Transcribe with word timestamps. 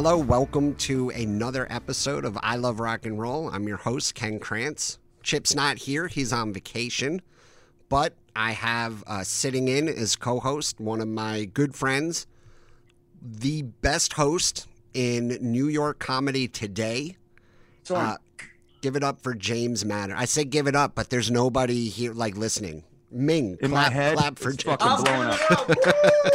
Hello, 0.00 0.16
welcome 0.16 0.76
to 0.76 1.10
another 1.10 1.66
episode 1.68 2.24
of 2.24 2.38
I 2.40 2.54
Love 2.54 2.78
Rock 2.78 3.04
and 3.04 3.18
Roll. 3.18 3.50
I'm 3.50 3.66
your 3.66 3.78
host, 3.78 4.14
Ken 4.14 4.38
Krantz. 4.38 5.00
Chip's 5.24 5.56
not 5.56 5.76
here, 5.76 6.06
he's 6.06 6.32
on 6.32 6.52
vacation, 6.52 7.20
but 7.88 8.14
I 8.36 8.52
have 8.52 9.02
uh, 9.08 9.24
sitting 9.24 9.66
in 9.66 9.88
as 9.88 10.14
co 10.14 10.38
host 10.38 10.78
one 10.78 11.00
of 11.00 11.08
my 11.08 11.46
good 11.46 11.74
friends, 11.74 12.28
the 13.20 13.62
best 13.62 14.12
host 14.12 14.68
in 14.94 15.36
New 15.40 15.66
York 15.66 15.98
comedy 15.98 16.46
today. 16.46 17.16
Uh, 17.90 18.18
give 18.82 18.94
it 18.94 19.02
up 19.02 19.20
for 19.20 19.34
James 19.34 19.84
Manner. 19.84 20.14
I 20.16 20.26
say 20.26 20.44
give 20.44 20.68
it 20.68 20.76
up, 20.76 20.94
but 20.94 21.10
there's 21.10 21.28
nobody 21.28 21.88
here 21.88 22.12
like 22.12 22.36
listening. 22.36 22.84
Ming, 23.10 23.56
In 23.60 23.70
clap, 23.70 23.88
my 23.88 23.92
head, 23.92 24.16
clap 24.16 24.38
for 24.38 24.50
it's 24.50 24.62
James. 24.62 24.76
fucking 24.80 25.04
blowing 25.04 25.28
up. 25.28 26.32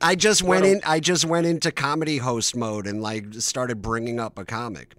I 0.00 0.14
just 0.14 0.42
went 0.42 0.64
in. 0.64 0.80
I 0.84 1.00
just 1.00 1.24
went 1.24 1.46
into 1.46 1.70
comedy 1.70 2.18
host 2.18 2.56
mode 2.56 2.86
and 2.86 3.02
like 3.02 3.34
started 3.34 3.82
bringing 3.82 4.20
up 4.20 4.38
a 4.38 4.44
comic. 4.44 4.94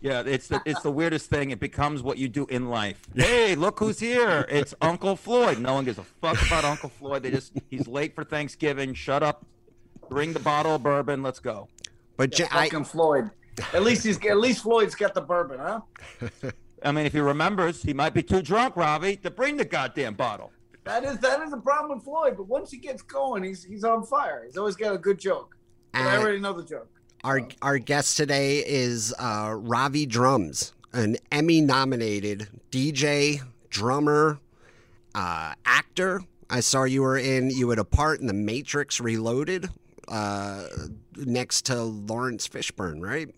Yeah, 0.00 0.22
it's 0.24 0.48
the 0.48 0.60
it's 0.64 0.82
the 0.82 0.90
weirdest 0.92 1.28
thing. 1.28 1.50
It 1.50 1.58
becomes 1.58 2.02
what 2.02 2.18
you 2.18 2.28
do 2.28 2.46
in 2.46 2.68
life. 2.68 3.00
Hey, 3.16 3.54
look 3.56 3.78
who's 3.80 3.98
here! 3.98 4.46
It's 4.48 4.74
Uncle 4.80 5.16
Floyd. 5.16 5.58
No 5.58 5.74
one 5.74 5.84
gives 5.84 5.98
a 5.98 6.04
fuck 6.04 6.40
about 6.46 6.64
Uncle 6.64 6.88
Floyd. 6.88 7.22
They 7.24 7.30
just 7.30 7.52
he's 7.68 7.88
late 7.88 8.14
for 8.14 8.22
Thanksgiving. 8.22 8.94
Shut 8.94 9.22
up. 9.22 9.44
Bring 10.08 10.32
the 10.32 10.40
bottle 10.40 10.76
of 10.76 10.82
bourbon. 10.82 11.22
Let's 11.22 11.40
go. 11.40 11.68
But 12.16 12.38
Ja- 12.38 12.46
I, 12.52 12.68
Fucking 12.68 12.84
Floyd. 12.84 13.30
At 13.72 13.82
least 13.82 14.04
he's 14.04 14.24
at 14.24 14.38
least 14.38 14.62
Floyd's 14.62 14.94
got 14.94 15.14
the 15.14 15.20
bourbon, 15.20 15.58
huh? 15.58 15.80
I 16.84 16.92
mean, 16.92 17.06
if 17.06 17.12
he 17.12 17.18
remembers, 17.18 17.82
he 17.82 17.92
might 17.92 18.14
be 18.14 18.22
too 18.22 18.40
drunk, 18.40 18.76
Ravi, 18.76 19.16
to 19.16 19.30
bring 19.30 19.56
the 19.56 19.64
goddamn 19.64 20.14
bottle. 20.14 20.52
That 20.88 21.04
is 21.04 21.18
that 21.18 21.42
is 21.42 21.50
the 21.50 21.58
problem 21.58 21.98
with 21.98 22.04
Floyd. 22.04 22.38
But 22.38 22.48
once 22.48 22.70
he 22.70 22.78
gets 22.78 23.02
going, 23.02 23.44
he's 23.44 23.62
he's 23.62 23.84
on 23.84 24.06
fire. 24.06 24.44
He's 24.46 24.56
always 24.56 24.74
got 24.74 24.94
a 24.94 24.98
good 24.98 25.18
joke. 25.18 25.54
But 25.92 26.00
I 26.00 26.16
already 26.16 26.40
know 26.40 26.54
the 26.54 26.64
joke. 26.64 26.88
our 27.24 27.46
our 27.60 27.76
guest 27.76 28.16
today 28.16 28.64
is 28.66 29.14
uh, 29.18 29.54
Ravi 29.54 30.06
Drums, 30.06 30.72
an 30.94 31.18
Emmy-nominated 31.30 32.48
DJ, 32.70 33.42
drummer, 33.68 34.38
uh, 35.14 35.52
actor. 35.66 36.22
I 36.48 36.60
saw 36.60 36.84
you 36.84 37.02
were 37.02 37.18
in. 37.18 37.50
You 37.50 37.68
had 37.68 37.78
a 37.78 37.84
part 37.84 38.20
in 38.20 38.26
The 38.26 38.32
Matrix 38.32 38.98
Reloaded, 38.98 39.68
uh, 40.08 40.64
next 41.16 41.66
to 41.66 41.82
Laurence 41.82 42.48
Fishburne, 42.48 43.02
right? 43.02 43.28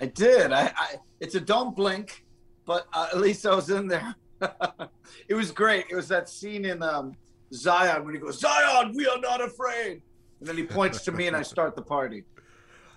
I 0.00 0.06
did. 0.06 0.52
I, 0.52 0.72
I 0.74 0.94
it's 1.20 1.34
a 1.34 1.40
don't 1.40 1.76
blink, 1.76 2.24
but 2.64 2.86
uh, 2.94 3.08
at 3.12 3.18
least 3.18 3.44
I 3.44 3.54
was 3.54 3.68
in 3.68 3.88
there. 3.88 4.14
it 5.28 5.34
was 5.34 5.50
great. 5.50 5.86
It 5.90 5.96
was 5.96 6.08
that 6.08 6.28
scene 6.28 6.64
in 6.64 6.82
um, 6.82 7.14
Zion 7.52 8.04
when 8.04 8.14
he 8.14 8.20
goes, 8.20 8.38
"Zion, 8.38 8.92
we 8.94 9.06
are 9.06 9.18
not 9.18 9.40
afraid," 9.40 10.02
and 10.40 10.48
then 10.48 10.56
he 10.56 10.64
points 10.64 11.02
to 11.04 11.12
me 11.12 11.26
and 11.26 11.36
I 11.36 11.42
start 11.42 11.76
the 11.76 11.82
party. 11.82 12.24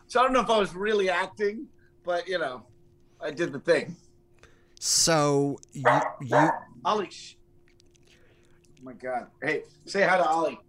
So 0.08 0.20
I 0.20 0.24
don't 0.24 0.34
know 0.34 0.42
if 0.42 0.50
I 0.50 0.58
was 0.58 0.76
really 0.76 1.10
acting, 1.10 1.68
but 2.04 2.28
you 2.28 2.38
know, 2.38 2.66
I 3.22 3.32
did 3.32 3.52
the 3.52 3.60
thing. 3.60 3.96
So 4.80 5.58
you, 5.74 5.84
you 6.22 6.50
Ollie. 6.84 7.10
Sh- 7.10 7.36
oh 8.10 8.84
my 8.84 8.94
God. 8.94 9.28
Hey, 9.42 9.64
say 9.86 10.04
hi 10.04 10.18
to 10.18 10.26
Ollie. 10.26 10.60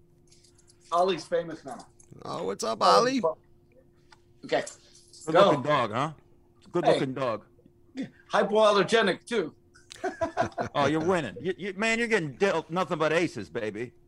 Ollie's 0.92 1.24
famous 1.24 1.64
now. 1.64 1.78
oh, 2.24 2.44
what's 2.44 2.64
up, 2.64 2.82
Ollie? 2.82 3.20
Okay. 4.44 4.62
Good 5.27 5.34
Go. 5.34 5.50
looking 5.50 5.62
dog, 5.62 5.92
huh? 5.92 6.10
Good 6.70 6.86
looking 6.86 7.14
dog. 7.14 7.42
Hypoallergenic 8.32 9.25
too. 9.26 9.54
Oh, 10.75 10.87
you're 10.87 11.00
winning. 11.00 11.34
You, 11.41 11.55
you, 11.56 11.75
man, 11.77 11.99
you're 11.99 12.09
getting 12.09 12.33
dealt 12.33 12.71
nothing 12.71 12.99
but 12.99 13.12
aces, 13.12 13.49
baby. 13.49 13.93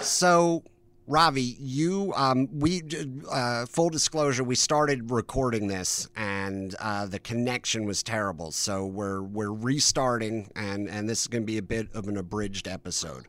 So, 0.00 0.62
Ravi, 1.06 1.56
you, 1.58 2.12
um, 2.16 2.48
we, 2.52 2.82
uh, 3.30 3.64
full 3.66 3.90
disclosure, 3.90 4.44
we 4.44 4.54
started 4.54 5.10
recording 5.10 5.68
this, 5.68 6.08
and 6.16 6.74
uh, 6.80 7.06
the 7.06 7.18
connection 7.18 7.86
was 7.86 8.02
terrible. 8.02 8.50
So 8.50 8.86
we're 8.86 9.22
we're 9.22 9.52
restarting, 9.52 10.50
and 10.56 10.88
and 10.88 11.08
this 11.08 11.22
is 11.22 11.26
going 11.28 11.42
to 11.42 11.46
be 11.46 11.58
a 11.58 11.62
bit 11.62 11.88
of 11.94 12.08
an 12.08 12.16
abridged 12.16 12.68
episode. 12.68 13.26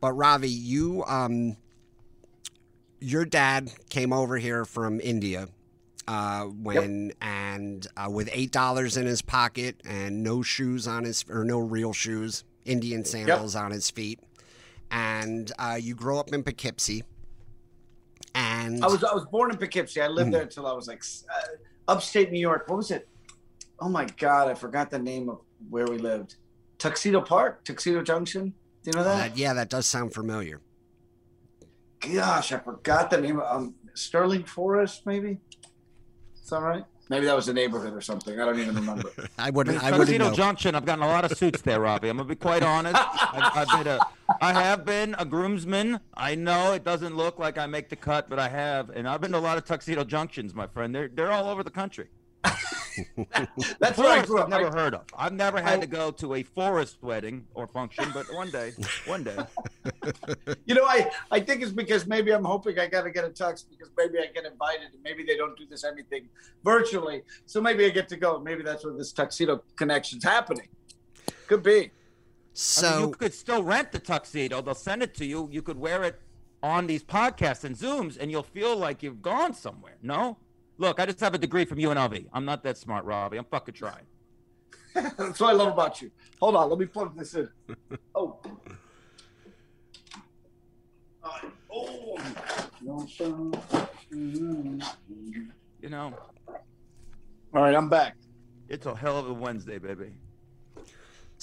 But 0.00 0.12
Ravi, 0.12 0.50
you, 0.50 1.04
um, 1.06 1.56
your 3.00 3.24
dad 3.24 3.72
came 3.88 4.12
over 4.12 4.36
here 4.36 4.64
from 4.64 5.00
India. 5.00 5.48
Uh, 6.06 6.44
when 6.44 7.12
and 7.22 7.86
uh, 7.96 8.10
with 8.10 8.28
eight 8.32 8.50
dollars 8.52 8.98
in 8.98 9.06
his 9.06 9.22
pocket 9.22 9.80
and 9.86 10.22
no 10.22 10.42
shoes 10.42 10.86
on 10.86 11.04
his 11.04 11.24
or 11.30 11.44
no 11.44 11.58
real 11.58 11.94
shoes, 11.94 12.44
Indian 12.66 13.04
sandals 13.04 13.56
on 13.56 13.70
his 13.70 13.90
feet, 13.90 14.20
and 14.90 15.50
uh, 15.58 15.78
you 15.80 15.94
grow 15.94 16.18
up 16.18 16.32
in 16.32 16.42
Poughkeepsie. 16.42 17.04
And 18.34 18.84
I 18.84 18.88
was 18.88 19.02
I 19.02 19.14
was 19.14 19.24
born 19.24 19.50
in 19.50 19.56
Poughkeepsie. 19.56 20.02
I 20.02 20.08
lived 20.08 20.32
there 20.32 20.42
until 20.42 20.66
I 20.66 20.72
was 20.72 20.88
like 20.88 21.02
uh, 21.34 21.40
upstate 21.88 22.30
New 22.30 22.40
York. 22.40 22.68
What 22.68 22.76
was 22.76 22.90
it? 22.90 23.08
Oh 23.80 23.88
my 23.88 24.04
God, 24.18 24.50
I 24.50 24.54
forgot 24.54 24.90
the 24.90 24.98
name 24.98 25.30
of 25.30 25.40
where 25.70 25.86
we 25.86 25.96
lived. 25.96 26.36
Tuxedo 26.78 27.22
Park, 27.22 27.64
Tuxedo 27.64 28.02
Junction. 28.02 28.52
Do 28.82 28.90
you 28.90 28.92
know 28.92 29.04
that? 29.04 29.38
yeah, 29.38 29.54
that 29.54 29.70
does 29.70 29.86
sound 29.86 30.12
familiar. 30.12 30.60
Gosh, 32.00 32.52
I 32.52 32.58
forgot 32.58 33.10
the 33.10 33.20
name. 33.20 33.40
Of, 33.40 33.56
um, 33.56 33.74
Sterling 33.94 34.44
Forest, 34.44 35.06
maybe. 35.06 35.38
Is 36.44 36.50
that 36.50 36.60
right? 36.60 36.84
Maybe 37.10 37.26
that 37.26 37.36
was 37.36 37.48
a 37.48 37.52
neighborhood 37.52 37.92
or 37.92 38.00
something. 38.00 38.38
I 38.40 38.44
don't 38.46 38.58
even 38.58 38.74
remember. 38.76 39.10
I 39.38 39.50
wouldn't. 39.50 39.82
I 39.82 39.90
wouldn't 39.90 40.08
Tuxedo 40.08 40.28
know. 40.30 40.34
Junction. 40.34 40.74
I've 40.74 40.84
gotten 40.86 41.02
a 41.04 41.06
lot 41.08 41.24
of 41.30 41.36
suits 41.36 41.60
there, 41.62 41.80
Ravi. 41.80 42.08
I'm 42.08 42.16
gonna 42.16 42.28
be 42.28 42.34
quite 42.34 42.62
honest. 42.62 42.96
I've, 42.98 43.68
I've 43.68 43.84
been 43.84 43.86
a, 43.94 44.00
I 44.40 44.52
have 44.54 44.84
been 44.86 45.14
a 45.18 45.24
groomsman. 45.26 46.00
I 46.14 46.34
know 46.34 46.72
it 46.72 46.82
doesn't 46.84 47.14
look 47.16 47.38
like 47.38 47.58
I 47.58 47.66
make 47.66 47.88
the 47.90 47.96
cut, 47.96 48.30
but 48.30 48.38
I 48.38 48.48
have, 48.48 48.88
and 48.90 49.06
I've 49.08 49.20
been 49.20 49.32
to 49.32 49.38
a 49.38 49.40
lot 49.40 49.58
of 49.58 49.64
Tuxedo 49.66 50.04
Junctions, 50.04 50.54
my 50.54 50.66
friend. 50.66 50.94
They're 50.94 51.08
they're 51.08 51.30
all 51.32 51.48
over 51.48 51.62
the 51.62 51.70
country. 51.70 52.08
That's 52.44 53.98
where 53.98 54.08
I 54.08 54.22
Forest 54.22 54.26
grew 54.28 54.42
I've 54.42 54.48
never 54.48 54.66
I- 54.68 54.80
heard 54.80 54.94
of. 54.94 55.02
I've 55.16 55.32
never 55.32 55.60
had 55.60 55.78
I- 55.78 55.80
to 55.80 55.86
go 55.86 56.10
to 56.12 56.34
a 56.34 56.42
forest 56.42 56.98
wedding 57.02 57.46
or 57.54 57.66
function, 57.66 58.10
but 58.14 58.26
one 58.32 58.50
day, 58.50 58.72
one 59.06 59.24
day. 59.24 59.36
You 60.66 60.74
know, 60.74 60.84
I, 60.84 61.10
I 61.30 61.40
think 61.40 61.62
it's 61.62 61.72
because 61.72 62.06
maybe 62.06 62.32
I'm 62.32 62.44
hoping 62.44 62.78
I 62.78 62.86
got 62.86 63.02
to 63.02 63.10
get 63.10 63.24
a 63.24 63.28
tux 63.28 63.64
because 63.68 63.90
maybe 63.96 64.18
I 64.18 64.32
get 64.32 64.44
invited 64.46 64.92
and 64.92 65.02
maybe 65.02 65.24
they 65.24 65.36
don't 65.36 65.56
do 65.58 65.66
this 65.66 65.84
anything 65.84 66.28
virtually. 66.64 67.22
So 67.46 67.60
maybe 67.60 67.84
I 67.84 67.90
get 67.90 68.08
to 68.08 68.16
go. 68.16 68.40
Maybe 68.40 68.62
that's 68.62 68.84
where 68.84 68.94
this 68.94 69.12
tuxedo 69.12 69.62
connection's 69.76 70.24
happening. 70.24 70.68
Could 71.46 71.62
be. 71.62 71.70
I 71.76 71.80
mean, 71.80 71.90
So 72.54 73.00
you 73.00 73.10
could 73.10 73.34
still 73.34 73.62
rent 73.62 73.92
the 73.92 73.98
tuxedo. 73.98 74.62
They'll 74.62 74.74
send 74.74 75.02
it 75.02 75.14
to 75.16 75.26
you. 75.26 75.48
You 75.52 75.60
could 75.60 75.78
wear 75.78 76.02
it 76.04 76.20
on 76.62 76.86
these 76.86 77.04
podcasts 77.04 77.64
and 77.64 77.76
Zooms, 77.76 78.16
and 78.18 78.30
you'll 78.30 78.42
feel 78.42 78.74
like 78.76 79.02
you've 79.02 79.20
gone 79.20 79.52
somewhere. 79.52 79.96
No, 80.02 80.38
look, 80.78 80.98
I 80.98 81.04
just 81.06 81.20
have 81.20 81.34
a 81.34 81.38
degree 81.38 81.66
from 81.66 81.78
UNLV. 81.78 82.26
I'm 82.32 82.46
not 82.46 82.62
that 82.62 82.78
smart, 82.78 83.04
Ravi. 83.04 83.36
I'm 83.36 83.44
fucking 83.44 83.74
trying. 83.74 84.06
That's 84.94 85.40
what 85.40 85.50
I 85.50 85.52
love 85.52 85.72
about 85.72 86.00
you. 86.00 86.10
Hold 86.40 86.56
on, 86.56 86.70
let 86.70 86.78
me 86.78 86.86
plug 86.86 87.16
this 87.16 87.34
in. 87.34 87.48
Oh. 88.14 88.38
Uh, 91.24 91.30
oh. 91.72 92.18
You 95.80 95.88
know, 95.90 96.14
All 96.48 97.62
right, 97.62 97.74
I'm 97.74 97.88
back. 97.88 98.16
it's 98.68 98.86
a 98.86 98.94
hell 98.94 99.18
of 99.18 99.28
a 99.28 99.32
Wednesday, 99.32 99.78
baby. 99.78 100.12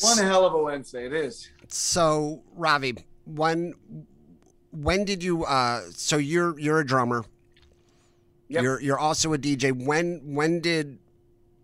One 0.02 0.18
hell 0.18 0.46
of 0.46 0.53
a 0.53 0.62
Wednesday 0.62 1.06
it 1.06 1.14
is. 1.14 1.50
so 1.68 2.44
Ravi, 2.56 2.96
when 3.25 3.75
when 4.72 5.06
did 5.06 5.24
you? 5.24 5.46
Uh, 5.46 5.81
so 5.92 6.18
you're 6.18 6.57
you're 6.60 6.80
a 6.80 6.86
drummer. 6.86 7.25
Yep. 8.50 8.63
You're 8.63 8.81
you're 8.81 9.00
also 9.00 9.34
a 9.34 9.38
DJ. 9.38 9.72
When 9.86 10.34
when 10.34 10.60
did? 10.60 10.98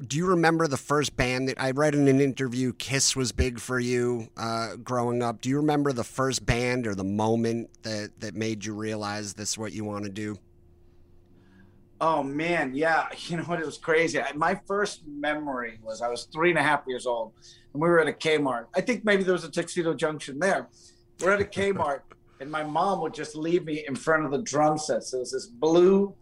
Do 0.06 0.16
you 0.16 0.28
remember 0.28 0.68
the 0.68 0.78
first 0.78 1.18
band 1.18 1.50
that 1.50 1.60
I 1.60 1.72
read 1.72 1.96
in 1.96 2.08
an 2.08 2.22
interview? 2.22 2.72
Kiss 2.74 3.16
was 3.16 3.32
big 3.32 3.60
for 3.60 3.80
you 3.80 4.28
uh, 4.38 4.76
growing 4.76 5.24
up. 5.24 5.42
Do 5.42 5.50
you 5.50 5.58
remember 5.58 5.92
the 5.92 6.04
first 6.04 6.46
band 6.46 6.86
or 6.86 6.94
the 6.94 7.04
moment 7.04 7.72
that 7.82 8.12
that 8.20 8.36
made 8.36 8.64
you 8.64 8.76
realize 8.76 9.34
this 9.34 9.52
is 9.52 9.58
what 9.58 9.72
you 9.72 9.84
want 9.84 10.04
to 10.04 10.12
do? 10.12 10.38
Oh 12.00 12.22
man, 12.22 12.76
yeah. 12.76 13.08
You 13.28 13.38
know 13.38 13.44
what? 13.44 13.60
It 13.60 13.66
was 13.66 13.80
crazy. 13.80 14.22
I, 14.22 14.32
my 14.34 14.60
first 14.68 15.02
memory 15.08 15.80
was 15.82 16.04
I 16.04 16.10
was 16.10 16.26
three 16.26 16.52
and 16.52 16.60
a 16.60 16.64
half 16.64 16.84
years 16.88 17.08
old, 17.08 17.34
and 17.74 17.82
we 17.82 17.90
were 17.90 18.00
at 18.00 18.08
a 18.08 18.14
Kmart. 18.14 18.68
I 18.76 18.82
think 18.82 19.04
maybe 19.04 19.24
there 19.24 19.34
was 19.34 19.46
a 19.46 19.52
Tuxedo 19.52 19.96
Junction 19.96 20.38
there. 20.38 20.70
We're 21.20 21.32
at 21.32 21.42
a 21.42 21.46
Kmart, 21.60 22.02
and 22.40 22.52
my 22.52 22.64
mom 22.64 23.02
would 23.02 23.16
just 23.16 23.36
leave 23.36 23.66
me 23.66 23.84
in 23.88 23.96
front 23.96 24.26
of 24.26 24.32
the 24.32 24.44
drum 24.44 24.78
set. 24.78 25.04
So 25.06 25.18
it 25.18 25.22
was 25.22 25.32
this 25.32 25.48
blue, 25.48 26.14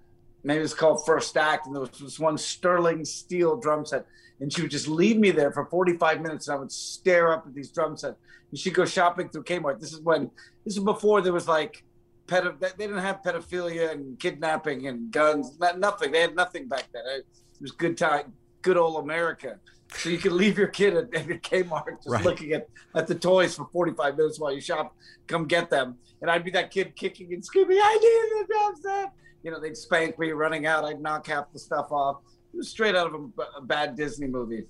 maybe 0.46 0.64
it's 0.64 0.74
called 0.74 1.06
First 1.06 1.36
Act, 1.36 1.66
and 1.66 1.76
there 1.76 1.82
was 1.82 1.90
this 2.00 2.20
one 2.20 2.38
sterling 2.38 3.04
steel 3.04 3.58
drum 3.58 3.86
set, 3.86 4.06
and 4.40 4.54
she 4.54 4.62
would 4.62 4.72
just 4.72 4.88
leave 4.88 5.18
me 5.18 5.32
there 5.32 5.52
for 5.52 5.66
45 5.66 6.22
minutes, 6.22 6.48
and 6.48 6.56
I 6.56 6.60
would 6.60 6.72
stare 6.72 7.34
up 7.34 7.46
at 7.48 7.54
these 7.54 7.72
drum 7.72 7.98
sets. 7.98 8.16
And 8.52 8.60
she'd 8.60 8.74
go 8.76 8.86
shopping 8.86 9.28
through 9.30 9.44
Kmart. 9.44 9.80
This 9.80 9.92
is 9.92 10.02
when 10.02 10.30
this 10.64 10.78
is 10.78 10.84
before 10.84 11.22
there 11.22 11.34
was 11.34 11.48
like 11.48 11.84
pedo- 12.28 12.58
they 12.60 12.70
didn't 12.86 13.00
have 13.00 13.22
pedophilia 13.26 13.92
and 13.92 14.20
kidnapping 14.20 14.88
and 14.88 15.12
guns, 15.12 15.58
not, 15.60 15.80
nothing. 15.80 16.12
They 16.12 16.22
had 16.22 16.36
nothing 16.36 16.68
back 16.68 16.86
then. 16.94 17.04
It 17.08 17.26
was 17.60 17.72
good 17.72 17.98
time, 17.98 18.34
good 18.62 18.78
old 18.78 19.04
America. 19.04 19.58
So 19.96 20.10
you 20.10 20.18
could 20.20 20.32
leave 20.34 20.58
your 20.58 20.68
kid 20.68 20.96
at, 20.96 21.14
at 21.16 21.28
Kmart 21.42 21.98
just 21.98 22.08
Right. 22.10 22.24
looking 22.24 22.52
at, 22.54 22.68
at 22.94 23.08
the 23.08 23.16
toys 23.16 23.56
for 23.56 23.68
45 23.72 24.18
minutes 24.18 24.40
while 24.40 24.54
you 24.54 24.62
shop, 24.62 24.96
come 25.28 25.46
get 25.48 25.70
them. 25.70 25.98
And 26.22 26.30
I'd 26.30 26.44
be 26.44 26.52
that 26.52 26.70
kid 26.72 26.96
kicking 26.96 27.34
and 27.34 27.44
screaming, 27.44 27.78
I 27.82 27.94
need 27.96 28.48
the 28.48 28.54
drum 28.54 28.76
set. 28.82 29.14
You 29.46 29.52
know, 29.52 29.60
they'd 29.60 29.78
spank 29.78 30.18
me 30.18 30.32
running 30.32 30.66
out. 30.66 30.84
I'd 30.84 31.00
knock 31.00 31.28
half 31.28 31.54
the 31.54 31.60
stuff 31.60 31.92
off. 31.92 32.18
It 32.52 32.58
was 32.58 32.68
straight 32.68 32.96
out 32.96 33.14
of 33.14 33.14
a, 33.14 33.60
a 33.60 33.62
bad 33.62 33.96
Disney 33.96 34.26
movie. 34.26 34.66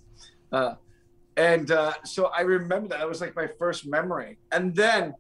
Uh, 0.52 0.76
and 1.38 1.72
uh, 1.72 1.94
so 2.04 2.26
I 2.26 2.42
remember 2.42 2.90
that. 2.90 3.00
It 3.00 3.08
was 3.08 3.22
like 3.22 3.38
my 3.38 3.48
first 3.48 3.88
memory. 3.88 4.38
And 4.52 4.76
then, 4.76 5.14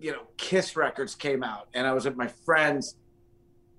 you 0.00 0.10
know, 0.10 0.22
Kiss 0.36 0.74
records 0.74 1.14
came 1.14 1.44
out, 1.44 1.68
and 1.74 1.86
I 1.86 1.92
was 1.92 2.06
at 2.06 2.16
my 2.16 2.26
friend's 2.26 2.96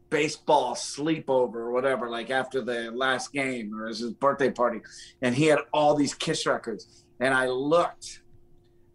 baseball 0.09 0.73
sleepover 0.73 1.55
or 1.55 1.71
whatever, 1.71 2.09
like 2.09 2.29
after 2.29 2.61
the 2.61 2.89
last 2.91 3.33
game 3.33 3.77
or 3.77 3.87
his 3.87 4.01
birthday 4.13 4.49
party. 4.49 4.79
And 5.21 5.35
he 5.35 5.47
had 5.47 5.59
all 5.73 5.95
these 5.95 6.13
Kiss 6.13 6.45
records. 6.45 7.03
And 7.19 7.33
I 7.33 7.47
looked 7.47 8.21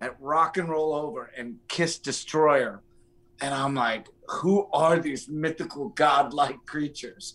at 0.01 0.17
Rock 0.21 0.57
and 0.57 0.71
Roll 0.71 0.95
Over 0.95 1.31
and 1.37 1.59
Kiss 1.69 1.99
Destroyer. 1.99 2.81
And 3.41 3.55
I'm 3.55 3.75
like, 3.75 4.07
who 4.29 4.69
are 4.73 4.99
these 4.99 5.29
mythical 5.29 5.89
godlike 5.91 6.65
creatures? 6.67 7.35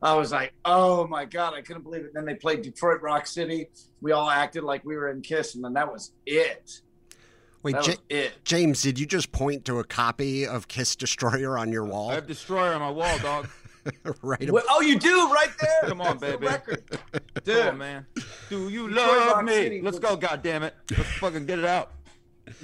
I 0.00 0.14
was 0.14 0.30
like, 0.30 0.52
oh 0.64 1.06
my 1.08 1.24
God, 1.24 1.54
I 1.54 1.62
couldn't 1.62 1.82
believe 1.82 2.04
it. 2.04 2.14
Then 2.14 2.24
they 2.24 2.34
played 2.36 2.62
Detroit 2.62 3.02
Rock 3.02 3.26
City. 3.26 3.68
We 4.00 4.12
all 4.12 4.30
acted 4.30 4.62
like 4.62 4.84
we 4.84 4.96
were 4.96 5.08
in 5.10 5.20
Kiss, 5.22 5.56
and 5.56 5.64
then 5.64 5.72
that 5.74 5.90
was 5.92 6.12
it. 6.26 6.80
Wait, 7.64 7.72
That 7.72 7.84
Ja- 7.86 7.92
was 7.94 7.98
it. 8.08 8.44
James, 8.44 8.80
did 8.82 9.00
you 9.00 9.06
just 9.06 9.32
point 9.32 9.64
to 9.64 9.80
a 9.80 9.84
copy 9.84 10.46
of 10.46 10.68
Kiss 10.68 10.94
Destroyer 10.94 11.58
on 11.58 11.72
your 11.72 11.84
wall? 11.84 12.10
I 12.10 12.14
have 12.14 12.28
Destroyer 12.28 12.72
on 12.74 12.80
my 12.80 12.90
wall, 12.90 13.18
dog. 13.18 13.48
right. 14.22 14.48
Well, 14.50 14.62
oh, 14.68 14.80
you 14.82 14.98
do 15.00 15.32
right 15.32 15.50
there. 15.60 15.88
Come 15.88 16.00
on, 16.00 16.18
That's 16.18 16.32
the 16.32 16.38
baby. 16.38 16.46
record. 16.46 16.84
Dude, 17.42 17.66
on, 17.66 17.78
man. 17.78 18.06
Do 18.48 18.68
you 18.68 18.86
Detroit 18.88 19.06
love 19.08 19.26
Rock 19.36 19.44
me? 19.46 19.52
City 19.54 19.80
Let's 19.82 19.98
was- 19.98 20.04
go, 20.04 20.16
goddammit. 20.16 20.72
Let's 20.96 21.10
fucking 21.14 21.46
get 21.46 21.58
it 21.58 21.64
out. 21.64 21.92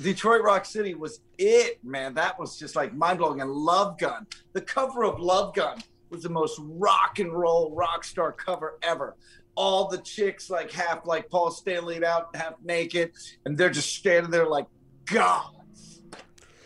Detroit 0.02 0.42
Rock 0.42 0.64
City 0.64 0.94
was 0.94 1.20
it, 1.38 1.82
man. 1.84 2.14
That 2.14 2.38
was 2.38 2.58
just 2.58 2.76
like 2.76 2.94
mind 2.94 3.18
blowing. 3.18 3.40
And 3.40 3.50
Love 3.50 3.98
Gun, 3.98 4.26
the 4.52 4.60
cover 4.60 5.04
of 5.04 5.20
Love 5.20 5.54
Gun 5.54 5.78
was 6.10 6.22
the 6.22 6.28
most 6.28 6.60
rock 6.62 7.18
and 7.18 7.32
roll 7.32 7.74
rock 7.74 8.04
star 8.04 8.32
cover 8.32 8.78
ever. 8.82 9.16
All 9.56 9.88
the 9.88 9.98
chicks 9.98 10.50
like 10.50 10.70
half 10.70 11.06
like 11.06 11.28
Paul 11.30 11.50
Stanley 11.50 12.04
out, 12.04 12.34
half 12.34 12.54
naked, 12.62 13.12
and 13.44 13.56
they're 13.56 13.70
just 13.70 13.94
standing 13.94 14.30
there 14.30 14.46
like 14.46 14.66
gods. 15.04 16.02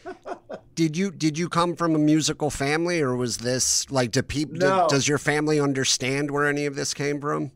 Did 0.74 0.96
you 0.96 1.10
did 1.10 1.36
you 1.36 1.48
come 1.48 1.74
from 1.74 1.96
a 1.96 1.98
musical 1.98 2.50
family, 2.50 3.00
or 3.00 3.16
was 3.16 3.38
this 3.38 3.90
like 3.90 4.12
do 4.12 4.22
people? 4.22 4.56
No. 4.58 4.86
does 4.88 5.08
your 5.08 5.18
family 5.18 5.58
understand 5.58 6.30
where 6.30 6.46
any 6.46 6.66
of 6.66 6.76
this 6.76 6.94
came 6.94 7.20
from? 7.20 7.50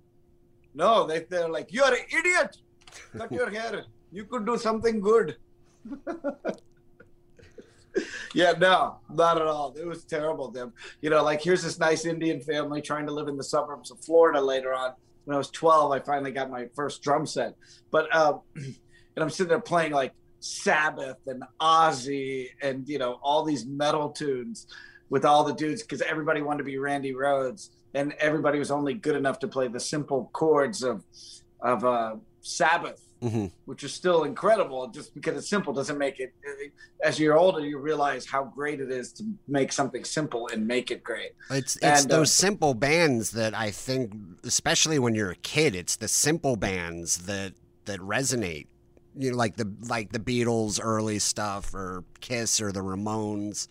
No, 0.74 1.06
they, 1.06 1.20
they're 1.20 1.48
like, 1.48 1.72
you're 1.72 1.86
an 1.86 2.00
idiot. 2.10 2.56
Cut 3.16 3.30
your 3.30 3.48
hair. 3.48 3.84
You 4.10 4.24
could 4.24 4.44
do 4.44 4.56
something 4.58 5.00
good. 5.00 5.36
yeah, 8.34 8.52
no, 8.58 8.98
not 9.12 9.40
at 9.40 9.46
all. 9.46 9.74
It 9.76 9.86
was 9.86 10.04
terrible. 10.04 10.50
Them, 10.50 10.72
you 11.00 11.10
know, 11.10 11.22
like 11.22 11.42
here's 11.42 11.62
this 11.62 11.78
nice 11.78 12.04
Indian 12.04 12.40
family 12.40 12.80
trying 12.80 13.06
to 13.06 13.12
live 13.12 13.28
in 13.28 13.36
the 13.36 13.44
suburbs 13.44 13.90
of 13.90 14.00
Florida 14.00 14.40
later 14.40 14.74
on. 14.74 14.92
When 15.24 15.34
I 15.34 15.38
was 15.38 15.50
12, 15.50 15.92
I 15.92 16.00
finally 16.00 16.32
got 16.32 16.50
my 16.50 16.66
first 16.74 17.02
drum 17.02 17.26
set. 17.26 17.54
But, 17.90 18.14
um, 18.14 18.40
and 18.56 18.74
I'm 19.16 19.30
sitting 19.30 19.48
there 19.48 19.60
playing 19.60 19.92
like 19.92 20.12
Sabbath 20.40 21.18
and 21.26 21.44
Ozzy 21.60 22.48
and, 22.60 22.88
you 22.88 22.98
know, 22.98 23.20
all 23.22 23.44
these 23.44 23.66
metal 23.66 24.10
tunes 24.10 24.66
with 25.10 25.24
all 25.24 25.44
the 25.44 25.54
dudes 25.54 25.82
because 25.82 26.02
everybody 26.02 26.42
wanted 26.42 26.58
to 26.58 26.64
be 26.64 26.78
Randy 26.78 27.12
Rhoads 27.12 27.70
and 27.94 28.12
everybody 28.14 28.58
was 28.58 28.70
only 28.70 28.94
good 28.94 29.16
enough 29.16 29.38
to 29.40 29.48
play 29.48 29.68
the 29.68 29.80
simple 29.80 30.30
chords 30.32 30.82
of 30.82 31.04
of 31.60 31.84
uh, 31.84 32.16
Sabbath, 32.40 33.06
hmm 33.22 33.46
which 33.64 33.84
is 33.84 33.94
still 33.94 34.24
incredible. 34.24 34.88
Just 34.88 35.14
because 35.14 35.36
it's 35.38 35.48
simple 35.48 35.72
doesn't 35.72 35.96
make 35.96 36.18
it. 36.18 36.34
As 37.02 37.18
you're 37.18 37.38
older, 37.38 37.60
you 37.60 37.78
realize 37.78 38.26
how 38.26 38.44
great 38.44 38.80
it 38.80 38.90
is 38.90 39.12
to 39.14 39.24
make 39.46 39.72
something 39.72 40.04
simple 40.04 40.48
and 40.52 40.66
make 40.66 40.90
it 40.90 41.04
great. 41.04 41.32
It's 41.50 41.76
it's 41.76 42.02
And, 42.02 42.12
uh, 42.12 42.16
those 42.18 42.32
simple 42.32 42.74
bands 42.74 43.30
that 43.30 43.54
I 43.54 43.70
think, 43.70 44.12
especially 44.44 44.98
when 44.98 45.14
you're 45.14 45.30
a 45.30 45.36
kid, 45.36 45.74
it's 45.76 45.96
the 45.96 46.08
simple 46.08 46.56
bands 46.56 47.26
that 47.26 47.52
that 47.84 48.00
resonate. 48.00 48.66
You 49.16 49.30
know, 49.30 49.36
like 49.36 49.56
the 49.56 49.72
like 49.88 50.12
the 50.12 50.18
Beatles 50.18 50.80
early 50.82 51.18
stuff, 51.18 51.74
or 51.74 52.04
Kiss, 52.20 52.60
or 52.60 52.72
the 52.72 52.80
Ramones. 52.80 53.68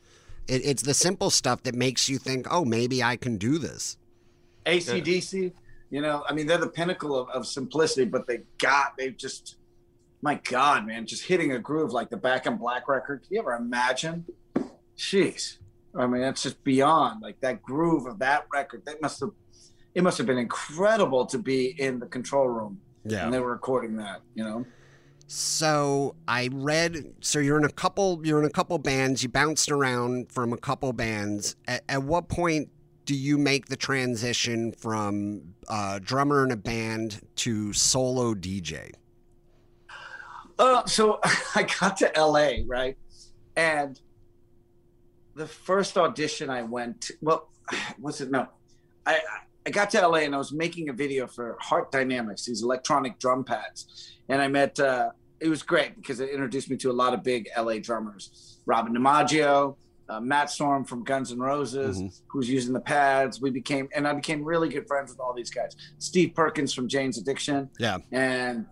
It, 0.48 0.62
it's 0.66 0.84
the 0.84 0.94
simple 0.94 1.30
stuff 1.30 1.64
that 1.64 1.76
makes 1.76 2.10
you 2.10 2.18
think, 2.18 2.48
oh, 2.50 2.66
maybe 2.66 3.04
I 3.04 3.18
can 3.18 3.38
do 3.38 3.58
this. 3.58 3.98
ACDC, 4.66 5.54
you 5.92 6.02
know, 6.02 6.24
I 6.28 6.34
mean, 6.34 6.48
they're 6.48 6.58
the 6.58 6.68
pinnacle 6.70 7.16
of, 7.16 7.30
of 7.30 7.46
simplicity, 7.46 8.06
but 8.06 8.26
they 8.26 8.40
got, 8.58 8.94
they've 8.98 9.16
just, 9.16 9.58
my 10.22 10.36
God, 10.36 10.88
man, 10.88 11.06
just 11.06 11.24
hitting 11.26 11.52
a 11.52 11.60
groove 11.60 11.92
like 11.92 12.10
the 12.10 12.18
Back 12.18 12.48
in 12.48 12.58
Black 12.58 12.88
record. 12.88 13.22
Can 13.24 13.34
you 13.36 13.40
ever 13.42 13.54
imagine? 13.54 14.26
Jeez. 14.98 15.58
I 15.96 16.08
mean, 16.08 16.22
that's 16.22 16.42
just 16.42 16.64
beyond 16.64 17.22
like 17.22 17.40
that 17.42 17.62
groove 17.62 18.06
of 18.08 18.18
that 18.20 18.46
record. 18.54 18.84
That 18.86 19.02
must 19.02 19.20
have, 19.20 19.32
it 19.94 20.04
must 20.04 20.18
have 20.18 20.26
been 20.28 20.38
incredible 20.38 21.26
to 21.26 21.38
be 21.38 21.76
in 21.80 22.00
the 22.00 22.06
control 22.06 22.48
room 22.48 22.80
Yeah. 23.04 23.26
and 23.26 23.34
they 23.34 23.40
were 23.40 23.52
recording 23.52 23.98
that, 23.98 24.22
you 24.34 24.44
know? 24.44 24.66
So 25.28 26.16
I 26.28 26.50
read. 26.52 27.14
So 27.22 27.40
you're 27.40 27.58
in 27.58 27.64
a 27.64 27.70
couple. 27.72 28.20
You're 28.22 28.40
in 28.40 28.46
a 28.46 28.50
couple 28.50 28.78
bands. 28.80 29.24
You 29.24 29.30
bounced 29.30 29.72
around 29.72 30.30
from 30.30 30.52
a 30.52 30.58
couple 30.58 30.92
bands. 30.92 31.56
At, 31.70 31.84
at 31.88 32.04
what 32.04 32.28
point 32.28 32.68
do 33.12 33.18
you 33.18 33.38
make 33.38 33.66
the 33.66 33.76
transition 33.76 34.72
from 34.72 35.42
uh, 35.68 36.00
drummer 36.02 36.46
in 36.46 36.52
a 36.52 36.56
band 36.56 37.20
to 37.36 37.74
solo 37.74 38.34
DJ? 38.34 38.94
Uh, 40.58 40.86
so 40.86 41.20
I 41.56 41.68
got 41.82 41.98
to 41.98 42.10
LA, 42.18 42.52
right? 42.66 42.98
And 43.58 44.00
the 45.36 45.46
first 45.46 45.98
audition 45.98 46.50
I 46.50 46.62
went 46.62 47.02
to, 47.02 47.14
well, 47.20 47.50
was 48.00 48.22
it 48.22 48.32
no? 48.32 48.48
I 49.06 49.20
I 49.66 49.72
got 49.72 49.90
to 49.90 50.08
LA 50.08 50.20
and 50.20 50.34
I 50.34 50.38
was 50.38 50.54
making 50.54 50.88
a 50.88 50.94
video 50.94 51.28
for 51.28 51.58
Hart 51.60 51.92
Dynamics, 51.92 52.46
these 52.46 52.64
electronic 52.64 53.20
drum 53.20 53.44
pads, 53.44 54.16
and 54.30 54.42
I 54.42 54.48
met. 54.48 54.80
Uh, 54.80 55.10
it 55.42 55.50
was 55.50 55.64
great 55.64 55.98
because 55.98 56.22
it 56.22 56.30
introduced 56.30 56.70
me 56.70 56.78
to 56.78 56.90
a 56.90 56.94
lot 56.94 57.14
of 57.14 57.24
big 57.24 57.50
LA 57.58 57.80
drummers, 57.80 58.62
Robin 58.66 58.96
DiMaggio, 58.96 59.76
uh, 60.12 60.20
Matt 60.20 60.48
Sorum 60.48 60.86
from 60.88 61.04
Guns 61.04 61.32
N' 61.32 61.40
Roses, 61.40 62.02
Mhm. 62.02 62.22
who's 62.28 62.50
using 62.50 62.74
the 62.74 62.82
pads. 62.82 63.40
We 63.40 63.50
became, 63.50 63.88
and 63.96 64.06
I 64.08 64.14
became 64.14 64.44
really 64.44 64.68
good 64.68 64.86
friends 64.88 65.10
with 65.10 65.20
all 65.22 65.34
these 65.34 65.50
guys. 65.50 65.76
Steve 66.00 66.34
Perkins 66.36 66.74
from 66.74 66.88
Jane's 66.90 67.18
Addiction, 67.18 67.70
Yeah. 67.80 67.98
and 68.12 68.66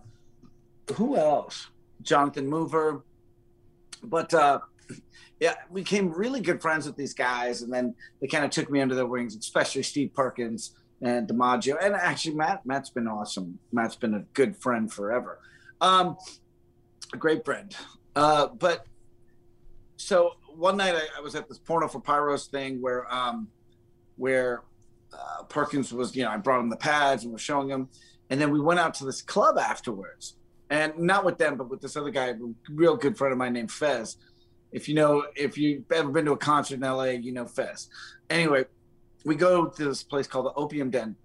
who 0.96 1.16
else? 1.16 1.68
Jonathan 2.02 2.46
Mover. 2.46 3.02
But 4.02 4.32
uh, 4.34 4.60
yeah, 5.38 5.54
we 5.70 5.80
became 5.82 6.10
really 6.12 6.40
good 6.40 6.60
friends 6.60 6.86
with 6.86 6.96
these 6.96 7.14
guys, 7.14 7.62
and 7.62 7.72
then 7.72 7.94
they 8.20 8.26
kind 8.26 8.44
of 8.44 8.50
took 8.50 8.70
me 8.70 8.80
under 8.82 8.94
their 8.94 9.06
wings, 9.06 9.34
especially 9.34 9.82
Steve 9.82 10.12
Perkins 10.14 10.74
and 11.02 11.26
DiMaggio, 11.28 11.78
and 11.82 11.94
actually 11.94 12.34
Matt. 12.34 12.66
Matt's 12.66 12.90
been 12.90 13.08
awesome. 13.08 13.58
Matt's 13.72 13.96
been 13.96 14.12
a 14.14 14.20
good 14.34 14.56
friend 14.56 14.92
forever, 14.92 15.38
um, 15.80 16.16
a 17.14 17.16
great 17.16 17.44
friend. 17.46 17.74
Uh, 18.14 18.48
but 18.48 18.86
so 20.00 20.32
one 20.56 20.78
night 20.78 20.94
I, 20.94 21.18
I 21.18 21.20
was 21.20 21.34
at 21.34 21.46
this 21.48 21.58
porno 21.58 21.86
for 21.86 22.00
pyros 22.00 22.48
thing 22.48 22.80
where 22.80 23.12
um, 23.12 23.48
where 24.16 24.62
uh, 25.12 25.42
Perkins 25.44 25.92
was, 25.92 26.14
you 26.16 26.24
know, 26.24 26.30
I 26.30 26.36
brought 26.36 26.60
him 26.60 26.70
the 26.70 26.76
pads 26.76 27.24
and 27.24 27.32
was 27.32 27.42
showing 27.42 27.68
him, 27.68 27.88
and 28.30 28.40
then 28.40 28.50
we 28.50 28.60
went 28.60 28.80
out 28.80 28.94
to 28.94 29.04
this 29.04 29.20
club 29.20 29.58
afterwards, 29.58 30.36
and 30.70 30.98
not 30.98 31.24
with 31.24 31.36
them, 31.36 31.56
but 31.56 31.68
with 31.68 31.80
this 31.80 31.96
other 31.96 32.10
guy, 32.10 32.28
a 32.28 32.36
real 32.70 32.96
good 32.96 33.18
friend 33.18 33.32
of 33.32 33.38
mine 33.38 33.52
named 33.52 33.70
Fez. 33.70 34.16
If 34.72 34.88
you 34.88 34.94
know, 34.94 35.26
if 35.36 35.58
you've 35.58 35.90
ever 35.92 36.10
been 36.10 36.24
to 36.26 36.32
a 36.32 36.36
concert 36.36 36.76
in 36.76 36.80
LA, 36.80 37.04
you 37.04 37.32
know 37.32 37.46
Fez. 37.46 37.88
Anyway, 38.30 38.64
we 39.24 39.34
go 39.34 39.66
to 39.66 39.84
this 39.84 40.02
place 40.02 40.26
called 40.26 40.46
the 40.46 40.54
Opium 40.54 40.90
Den, 40.90 41.16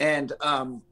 and 0.00 0.32
um, 0.42 0.82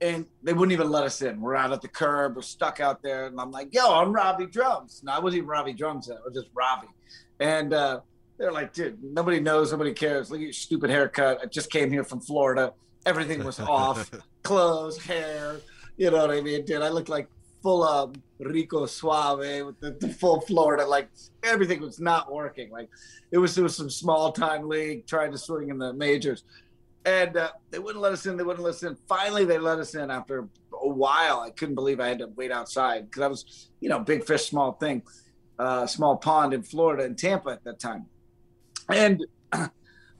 and 0.00 0.26
they 0.42 0.52
wouldn't 0.52 0.72
even 0.72 0.90
let 0.90 1.04
us 1.04 1.20
in. 1.22 1.40
We're 1.40 1.56
out 1.56 1.72
at 1.72 1.82
the 1.82 1.88
curb, 1.88 2.36
we're 2.36 2.42
stuck 2.42 2.80
out 2.80 3.02
there, 3.02 3.26
and 3.26 3.40
I'm 3.40 3.50
like, 3.50 3.74
"Yo, 3.74 3.92
I'm 3.92 4.12
Ravi 4.12 4.46
Drums." 4.46 5.02
No, 5.04 5.12
I 5.12 5.18
wasn't 5.18 5.38
even 5.38 5.48
Ravi 5.48 5.72
Drums. 5.72 6.06
Then. 6.06 6.18
I 6.18 6.20
was 6.24 6.34
just 6.34 6.48
Ravi, 6.54 6.88
and 7.38 7.72
uh, 7.72 8.00
they're 8.38 8.52
like, 8.52 8.72
"Dude, 8.72 9.02
nobody 9.02 9.40
knows, 9.40 9.72
nobody 9.72 9.92
cares. 9.92 10.30
Look 10.30 10.40
at 10.40 10.44
your 10.44 10.52
stupid 10.52 10.90
haircut. 10.90 11.40
I 11.42 11.46
just 11.46 11.70
came 11.70 11.90
here 11.90 12.04
from 12.04 12.20
Florida. 12.20 12.72
Everything 13.06 13.44
was 13.44 13.60
off, 13.60 14.10
clothes, 14.42 14.98
hair. 14.98 15.60
You 15.96 16.10
know 16.10 16.18
what 16.18 16.30
I 16.30 16.40
mean, 16.40 16.64
dude? 16.64 16.82
I 16.82 16.88
looked 16.88 17.08
like 17.08 17.28
full 17.62 17.84
of 17.84 18.14
Rico 18.38 18.86
Suave 18.86 19.66
with 19.66 19.80
the, 19.80 19.96
the 20.00 20.08
full 20.08 20.40
Florida. 20.42 20.86
Like 20.86 21.08
everything 21.42 21.80
was 21.80 22.00
not 22.00 22.32
working. 22.32 22.70
Like 22.70 22.88
it 23.30 23.38
was 23.38 23.56
it 23.58 23.62
was 23.62 23.76
some 23.76 23.90
small 23.90 24.32
time 24.32 24.68
league 24.68 25.06
trying 25.06 25.32
to 25.32 25.38
swing 25.38 25.68
in 25.68 25.78
the 25.78 25.92
majors, 25.92 26.44
and 27.04 27.36
uh, 27.36 27.50
they 27.70 27.78
wouldn't 27.78 28.02
let 28.02 28.12
us 28.12 28.26
in. 28.26 28.36
They 28.36 28.42
wouldn't 28.42 28.64
let 28.64 28.74
us 28.74 28.82
in. 28.82 28.96
Finally, 29.08 29.44
they 29.46 29.58
let 29.58 29.78
us 29.78 29.94
in 29.94 30.10
after 30.10 30.48
a 30.72 30.88
while. 30.88 31.40
I 31.40 31.50
couldn't 31.50 31.74
believe 31.74 32.00
I 32.00 32.08
had 32.08 32.18
to 32.18 32.28
wait 32.28 32.52
outside 32.52 33.06
because 33.10 33.22
I 33.22 33.26
was, 33.28 33.68
you 33.80 33.88
know, 33.88 34.00
big 34.00 34.24
fish, 34.24 34.48
small 34.48 34.72
thing, 34.72 35.02
uh, 35.58 35.86
small 35.86 36.16
pond 36.16 36.52
in 36.54 36.62
Florida 36.62 37.04
in 37.04 37.16
Tampa 37.16 37.50
at 37.50 37.64
that 37.64 37.78
time, 37.78 38.06
and. 38.88 39.24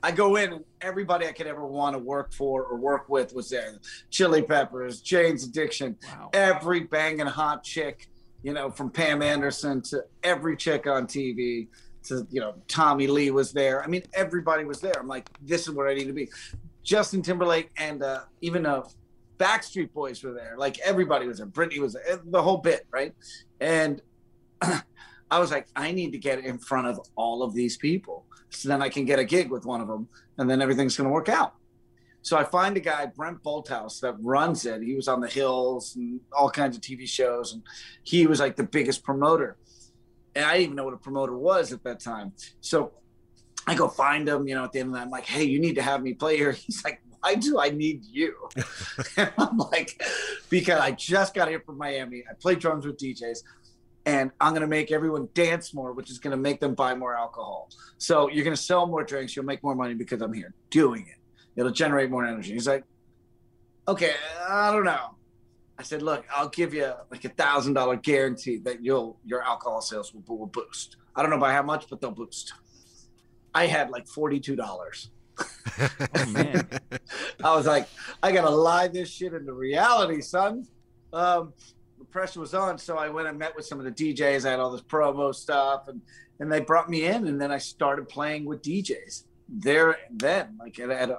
I 0.02 0.12
go 0.12 0.36
in 0.36 0.54
and 0.54 0.64
everybody 0.80 1.26
I 1.26 1.32
could 1.32 1.46
ever 1.46 1.66
want 1.66 1.92
to 1.94 1.98
work 1.98 2.32
for 2.32 2.64
or 2.64 2.78
work 2.78 3.10
with 3.10 3.34
was 3.34 3.50
there. 3.50 3.74
Chili 4.08 4.40
Peppers, 4.40 5.02
Jane's 5.02 5.44
Addiction, 5.44 5.98
Wow. 6.02 6.30
every 6.32 6.80
banging 6.80 7.26
hot 7.26 7.62
chick, 7.62 8.08
you 8.42 8.54
know, 8.54 8.70
from 8.70 8.88
Pam 8.88 9.20
Anderson 9.20 9.82
to 9.90 10.02
every 10.22 10.56
chick 10.56 10.86
on 10.86 11.06
TV. 11.06 11.68
to 12.04 12.26
you 12.30 12.40
know 12.40 12.54
Tommy 12.66 13.08
Lee 13.08 13.30
was 13.30 13.52
there. 13.52 13.84
I 13.84 13.88
mean, 13.88 14.02
everybody 14.14 14.64
was 14.64 14.80
there. 14.80 14.94
I'm 14.98 15.06
like, 15.06 15.28
this 15.42 15.68
is 15.68 15.74
where 15.74 15.86
I 15.86 15.92
need 15.92 16.06
to 16.06 16.14
be. 16.14 16.30
Justin 16.82 17.22
Timberlake 17.22 17.70
and 17.76 18.02
uh, 18.02 18.20
even 18.40 18.66
uh, 18.66 18.82
Backstreet 19.38 19.92
Boys 19.92 20.22
were 20.22 20.32
there. 20.32 20.54
Like 20.56 20.78
everybody 20.80 21.26
was 21.26 21.38
there. 21.38 21.46
Britney 21.46 21.78
was 21.78 21.94
there. 21.94 22.20
The 22.24 22.42
whole 22.42 22.58
bit, 22.58 22.86
right? 22.90 23.14
And 23.60 24.02
I 25.30 25.38
was 25.38 25.50
like, 25.50 25.68
I 25.76 25.92
need 25.92 26.12
to 26.12 26.18
get 26.18 26.40
in 26.40 26.58
front 26.58 26.88
of 26.88 27.00
all 27.16 27.42
of 27.42 27.54
these 27.54 27.76
people, 27.76 28.26
so 28.50 28.68
then 28.68 28.82
I 28.82 28.88
can 28.88 29.04
get 29.04 29.18
a 29.18 29.24
gig 29.24 29.50
with 29.50 29.64
one 29.64 29.80
of 29.80 29.88
them, 29.88 30.08
and 30.38 30.50
then 30.50 30.60
everything's 30.60 30.96
going 30.96 31.08
to 31.08 31.12
work 31.12 31.28
out. 31.28 31.54
So 32.22 32.36
I 32.36 32.44
find 32.44 32.76
a 32.76 32.80
guy, 32.80 33.06
Brent 33.06 33.42
Bolthouse, 33.42 34.00
that 34.00 34.16
runs 34.20 34.66
it. 34.66 34.82
He 34.82 34.94
was 34.94 35.08
on 35.08 35.20
the 35.20 35.28
Hills 35.28 35.96
and 35.96 36.20
all 36.32 36.50
kinds 36.50 36.76
of 36.76 36.82
TV 36.82 37.08
shows, 37.08 37.54
and 37.54 37.62
he 38.02 38.26
was 38.26 38.40
like 38.40 38.56
the 38.56 38.64
biggest 38.64 39.02
promoter. 39.02 39.56
And 40.34 40.44
I 40.44 40.52
didn't 40.52 40.64
even 40.64 40.76
know 40.76 40.84
what 40.84 40.94
a 40.94 40.98
promoter 40.98 41.36
was 41.36 41.72
at 41.72 41.82
that 41.84 42.00
time. 42.00 42.32
So 42.60 42.92
I 43.70 43.74
go 43.74 43.88
find 43.88 44.28
him, 44.28 44.48
you 44.48 44.54
know, 44.54 44.64
at 44.64 44.72
the 44.72 44.80
end 44.80 44.88
of 44.88 44.92
the 44.92 44.98
night. 44.98 45.04
I'm 45.04 45.10
like, 45.10 45.26
hey, 45.26 45.44
you 45.44 45.60
need 45.60 45.74
to 45.76 45.82
have 45.82 46.02
me 46.02 46.14
play 46.14 46.36
here. 46.36 46.52
He's 46.66 46.84
like, 46.84 47.00
why 47.20 47.34
do 47.34 47.60
I 47.60 47.70
need 47.70 48.04
you? 48.04 48.34
and 49.16 49.32
I'm 49.38 49.58
like, 49.58 50.02
because 50.48 50.80
I 50.80 50.92
just 50.92 51.34
got 51.34 51.48
here 51.48 51.60
from 51.60 51.78
Miami. 51.78 52.24
I 52.30 52.34
play 52.34 52.54
drums 52.54 52.86
with 52.86 52.96
DJs 52.98 53.42
and 54.06 54.30
I'm 54.40 54.52
going 54.52 54.62
to 54.62 54.66
make 54.66 54.90
everyone 54.90 55.28
dance 55.34 55.74
more, 55.74 55.92
which 55.92 56.10
is 56.10 56.18
going 56.18 56.30
to 56.32 56.36
make 56.36 56.60
them 56.60 56.74
buy 56.74 56.94
more 56.94 57.14
alcohol. 57.14 57.70
So 57.98 58.30
you're 58.30 58.44
going 58.44 58.56
to 58.56 58.62
sell 58.62 58.86
more 58.86 59.04
drinks. 59.04 59.36
You'll 59.36 59.44
make 59.44 59.62
more 59.62 59.74
money 59.74 59.94
because 59.94 60.22
I'm 60.22 60.32
here 60.32 60.54
doing 60.70 61.06
it 61.08 61.20
it'll 61.56 61.72
generate 61.72 62.10
more 62.10 62.24
energy. 62.24 62.52
He's 62.52 62.66
like, 62.66 62.84
okay, 63.86 64.14
I 64.48 64.72
don't 64.72 64.84
know. 64.84 65.16
I 65.78 65.82
said, 65.82 66.02
look, 66.02 66.24
I'll 66.34 66.48
give 66.48 66.74
you 66.74 66.92
like 67.10 67.24
a 67.24 67.30
thousand 67.30 67.74
dollar 67.74 67.96
guarantee 67.96 68.58
that 68.58 68.84
you'll 68.84 69.18
your 69.24 69.42
alcohol 69.42 69.80
sales 69.80 70.12
will, 70.14 70.36
will 70.36 70.46
boost. 70.46 70.96
I 71.16 71.22
don't 71.22 71.30
know 71.30 71.38
by 71.38 71.52
how 71.52 71.62
much, 71.62 71.86
but 71.88 72.00
they'll 72.00 72.10
boost. 72.10 72.52
I 73.54 73.66
had 73.66 73.90
like 73.90 74.06
forty 74.06 74.40
two 74.40 74.56
dollars. 74.56 75.10
oh 75.80 76.26
man! 76.28 76.68
I 77.44 77.54
was 77.54 77.66
like, 77.66 77.88
I 78.22 78.32
gotta 78.32 78.50
lie 78.50 78.88
this 78.88 79.08
shit 79.08 79.32
into 79.32 79.52
reality, 79.52 80.20
son. 80.20 80.66
Um, 81.12 81.52
the 81.98 82.04
pressure 82.04 82.40
was 82.40 82.54
on, 82.54 82.78
so 82.78 82.96
I 82.96 83.08
went 83.08 83.28
and 83.28 83.38
met 83.38 83.56
with 83.56 83.66
some 83.66 83.78
of 83.78 83.84
the 83.84 83.92
DJs. 83.92 84.46
I 84.46 84.50
had 84.50 84.60
all 84.60 84.70
this 84.70 84.82
promo 84.82 85.34
stuff, 85.34 85.88
and 85.88 86.00
and 86.38 86.50
they 86.50 86.60
brought 86.60 86.88
me 86.88 87.04
in, 87.04 87.26
and 87.26 87.40
then 87.40 87.50
I 87.50 87.58
started 87.58 88.08
playing 88.08 88.44
with 88.44 88.62
DJs 88.62 89.24
there. 89.48 89.96
Then, 90.10 90.56
like 90.58 90.78
at, 90.78 90.90
at 90.90 91.10
a, 91.10 91.18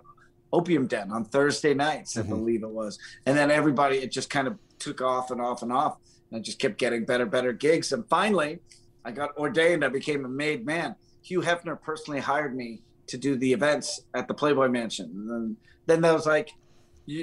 Opium 0.54 0.88
Den 0.88 1.12
on 1.12 1.26
Thursday 1.26 1.74
nights, 1.74 2.18
I 2.18 2.22
mm-hmm. 2.22 2.30
believe 2.30 2.64
it 2.64 2.70
was. 2.70 3.00
And 3.26 3.38
then 3.38 3.52
everybody, 3.52 3.98
it 3.98 4.12
just 4.12 4.30
kind 4.30 4.48
of 4.48 4.58
took 4.80 5.02
off 5.02 5.32
and 5.32 5.42
off 5.42 5.62
and 5.62 5.72
off. 5.72 5.98
And 6.30 6.40
I 6.40 6.42
just 6.42 6.60
kept 6.60 6.78
getting 6.78 7.06
better, 7.06 7.26
better 7.26 7.54
gigs. 7.54 7.92
And 7.92 8.08
finally, 8.10 8.60
I 9.06 9.12
got 9.12 9.38
ordained. 9.38 9.84
I 9.84 9.90
became 9.90 10.26
a 10.26 10.30
made 10.30 10.66
man. 10.66 10.96
Hugh 11.22 11.42
Hefner 11.42 11.80
personally 11.82 12.20
hired 12.20 12.56
me 12.56 12.82
to 13.08 13.18
do 13.18 13.36
the 13.36 13.54
events 13.54 14.02
at 14.14 14.28
the 14.28 14.34
Playboy 14.34 14.70
Mansion. 14.70 15.12
And 15.14 15.30
then, 15.30 15.58
then 15.86 16.02
that 16.02 16.14
was 16.14 16.26
like, 16.26 16.52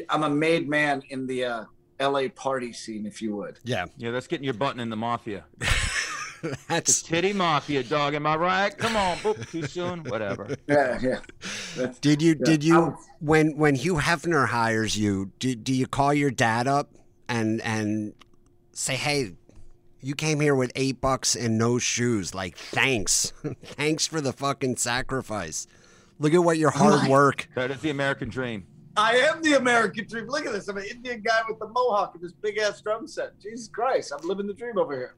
I'm 0.09 0.23
a 0.23 0.31
made 0.31 0.69
man 0.69 1.03
in 1.09 1.27
the 1.27 1.45
uh, 1.45 1.65
LA 2.01 2.29
party 2.29 2.73
scene, 2.73 3.07
if 3.07 3.23
you 3.23 3.35
would. 3.37 3.59
Yeah. 3.65 3.87
Yeah, 3.97 4.11
that's 4.11 4.27
getting 4.27 4.45
your 4.45 4.55
button 4.55 4.81
in 4.81 4.91
the 4.91 4.97
mafia. 4.97 5.45
That's 6.69 7.03
the 7.03 7.09
titty 7.09 7.33
mafia, 7.33 7.83
dog. 7.83 8.15
Am 8.15 8.25
I 8.25 8.37
right? 8.37 8.79
Come 8.79 8.97
on, 8.97 9.17
boop, 9.19 9.51
too 9.51 9.67
soon. 9.67 10.05
Whatever. 10.05 10.57
Yeah, 10.69 10.99
yeah. 11.03 11.21
That's, 11.77 11.99
did 11.99 12.23
you? 12.23 12.37
Yeah. 12.39 12.45
Did 12.45 12.63
you? 12.63 12.97
when 13.21 13.57
when 13.57 13.75
Hugh 13.75 13.97
Hefner 13.97 14.47
hires 14.47 14.97
you, 14.97 15.33
do 15.39 15.55
do 15.55 15.75
you 15.75 15.87
call 15.87 16.15
your 16.15 16.31
dad 16.31 16.69
up 16.69 16.95
and 17.29 17.61
and 17.63 18.15
say, 18.73 18.95
hey? 18.95 19.33
You 20.01 20.15
came 20.15 20.41
here 20.41 20.55
with 20.55 20.71
eight 20.77 21.01
bucks 21.01 21.35
and 21.35 21.59
no 21.59 21.79
shoes. 21.79 22.35
Like, 22.35 22.57
thanks. 22.57 23.33
thanks 23.65 24.07
for 24.07 24.21
the 24.21 24.33
fucking 24.33 24.77
sacrifice. 24.77 25.67
Look 26.21 26.35
at 26.35 26.39
what 26.39 26.59
your 26.59 26.71
hard 26.71 27.09
work. 27.09 27.49
That 27.55 27.71
is 27.71 27.81
the 27.81 27.91
American 27.91 28.29
dream. 28.29 28.67
I 28.97 29.17
am 29.17 29.43
the 29.43 29.55
American 29.55 30.07
dream. 30.07 30.27
Look 30.27 30.47
at 30.47 30.53
this. 30.53 30.67
I'm 30.69 30.77
an 30.77 30.85
Indian 30.85 31.21
guy 31.21 31.41
with 31.49 31.59
the 31.59 31.69
mohawk 31.69 32.15
and 32.15 32.23
this 32.23 32.33
big 32.33 32.59
ass 32.59 32.81
drum 32.81 33.07
set. 33.07 33.39
Jesus 33.41 33.69
Christ. 33.69 34.13
I'm 34.13 34.27
living 34.27 34.47
the 34.47 34.55
dream 34.55 34.79
over 34.79 34.93
here. 34.93 35.15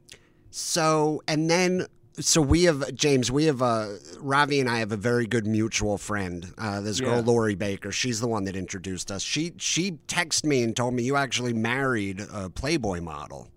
So, 0.51 1.23
and 1.27 1.49
then, 1.49 1.87
so 2.19 2.43
we 2.43 2.65
have, 2.65 2.95
James, 2.95 3.31
we 3.31 3.47
have, 3.47 3.63
uh, 3.63 3.89
Ravi 4.19 4.61
and 4.61 4.69
I 4.69 4.81
have 4.81 4.93
a 4.93 4.97
very 4.97 5.27
good 5.27 5.47
mutual 5.47 5.97
friend. 5.97 6.53
Uh, 6.59 6.81
this 6.81 7.01
girl. 7.01 7.21
Lori 7.23 7.55
Baker. 7.55 7.93
She's 7.93 8.21
the 8.21 8.29
one 8.29 8.45
that 8.45 8.57
introduced 8.57 9.11
us. 9.11 9.23
She, 9.23 9.53
she 9.57 9.93
texted 10.09 10.45
me 10.45 10.63
and 10.63 10.77
told 10.77 10.93
me 10.93 11.03
you 11.03 11.17
actually 11.17 11.55
married 11.55 12.21
a 12.33 12.51
Playboy 12.51 13.01
model. 13.01 13.49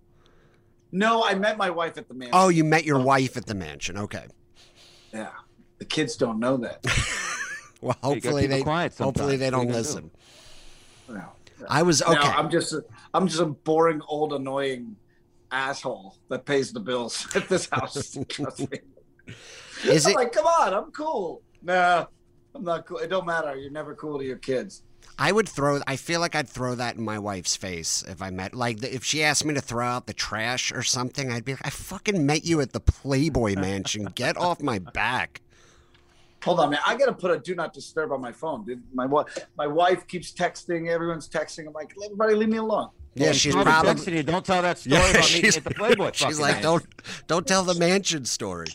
No, 0.94 1.24
I 1.24 1.34
met 1.34 1.58
my 1.58 1.72
wife 1.72 1.98
at 1.98 2.08
the 2.08 2.14
mansion. 2.14 2.36
Oh, 2.36 2.50
you 2.50 2.64
met 2.64 2.86
your 2.86 3.00
oh. 3.00 3.04
wife 3.04 3.36
at 3.36 3.48
the 3.48 3.56
mansion. 3.56 3.98
Okay. 3.98 4.28
Yeah. 5.12 5.32
The 5.80 5.86
kids 5.86 6.16
don't 6.16 6.40
know 6.40 6.56
that. 6.58 6.86
well, 7.82 7.98
hopefully 8.04 8.46
they, 8.46 8.62
hopefully 8.62 9.36
they 9.36 9.50
don't 9.50 9.70
listen. 9.70 10.12
Do? 11.08 11.16
No. 11.16 11.30
I 11.68 11.82
was 11.82 12.04
okay. 12.04 12.14
No, 12.14 12.22
I'm 12.22 12.50
just, 12.50 12.74
a, 12.74 12.86
I'm 13.14 13.28
just 13.28 13.42
a 13.42 13.46
boring, 13.48 14.02
old, 14.08 14.34
annoying 14.34 14.96
asshole 15.52 16.16
that 16.30 16.46
pays 16.46 16.72
the 16.72 16.80
bills 16.80 17.28
at 17.36 17.50
this 17.50 17.68
house. 17.72 18.16
Trust 18.30 18.72
me. 18.72 18.80
Is 19.86 20.06
I'm 20.06 20.12
it 20.12 20.16
like, 20.16 20.32
come 20.32 20.46
on, 20.46 20.74
I'm 20.74 20.92
cool. 20.92 21.42
Nah, 21.64 22.06
I'm 22.54 22.64
not 22.64 22.86
cool. 22.86 23.00
It 23.00 23.10
don't 23.10 23.26
matter. 23.26 23.56
You're 23.56 23.72
never 23.72 23.96
cool 23.96 24.20
to 24.20 24.26
your 24.26 24.38
kids. 24.38 24.84
I 25.18 25.32
would 25.32 25.48
throw. 25.48 25.80
I 25.86 25.96
feel 25.96 26.20
like 26.20 26.36
I'd 26.36 26.50
throw 26.50 26.76
that 26.76 26.96
in 26.96 27.04
my 27.04 27.20
wife's 27.20 27.56
face 27.56 28.04
if 28.08 28.22
I 28.22 28.30
met. 28.30 28.54
Like 28.54 28.84
if 28.84 29.04
she 29.04 29.24
asked 29.24 29.46
me 29.46 29.54
to 29.54 29.62
throw 29.62 29.86
out 29.86 30.08
the 30.08 30.14
trash 30.14 30.72
or 30.72 30.84
something, 30.84 31.32
I'd 31.32 31.46
be 31.46 31.54
like, 31.54 31.66
"I 31.66 31.70
fucking 31.70 32.26
met 32.26 32.46
you 32.46 32.62
at 32.62 32.74
the 32.74 32.80
Playboy 32.80 33.56
Mansion. 33.56 34.06
Get 34.06 34.38
off 34.38 34.62
my 34.62 34.80
back." 34.80 35.42
Hold 36.44 36.60
on, 36.60 36.72
man. 36.72 36.80
I 36.86 36.98
gotta 36.98 37.14
put 37.14 37.32
a 37.32 37.40
do 37.40 37.56
not 37.56 37.74
disturb 37.74 38.12
on 38.12 38.22
my 38.22 38.32
phone. 38.32 38.84
My 38.94 39.08
my 39.56 39.68
wife 39.68 40.08
keeps 40.08 40.34
texting. 40.34 40.90
Everyone's 40.90 41.30
texting. 41.30 41.68
I'm 41.68 41.74
like, 41.74 41.94
everybody, 42.04 42.36
leave 42.36 42.50
me 42.50 42.58
alone. 42.58 42.90
Yeah, 43.16 43.28
well, 43.28 43.34
she's 43.34 43.56
probably 43.56 44.18
you. 44.18 44.24
Don't 44.24 44.46
tell 44.46 44.62
that 44.64 44.80
story 44.80 44.96
yeah, 44.96 45.10
about 45.12 45.34
me 45.34 45.48
at 45.48 45.64
the 45.64 45.72
Playboy. 45.72 46.12
She's 46.14 46.40
like, 46.40 46.64
don't 46.64 46.84
don't 47.28 47.46
tell 47.46 47.64
the 47.64 47.76
mansion 47.76 48.26
story. 48.26 48.68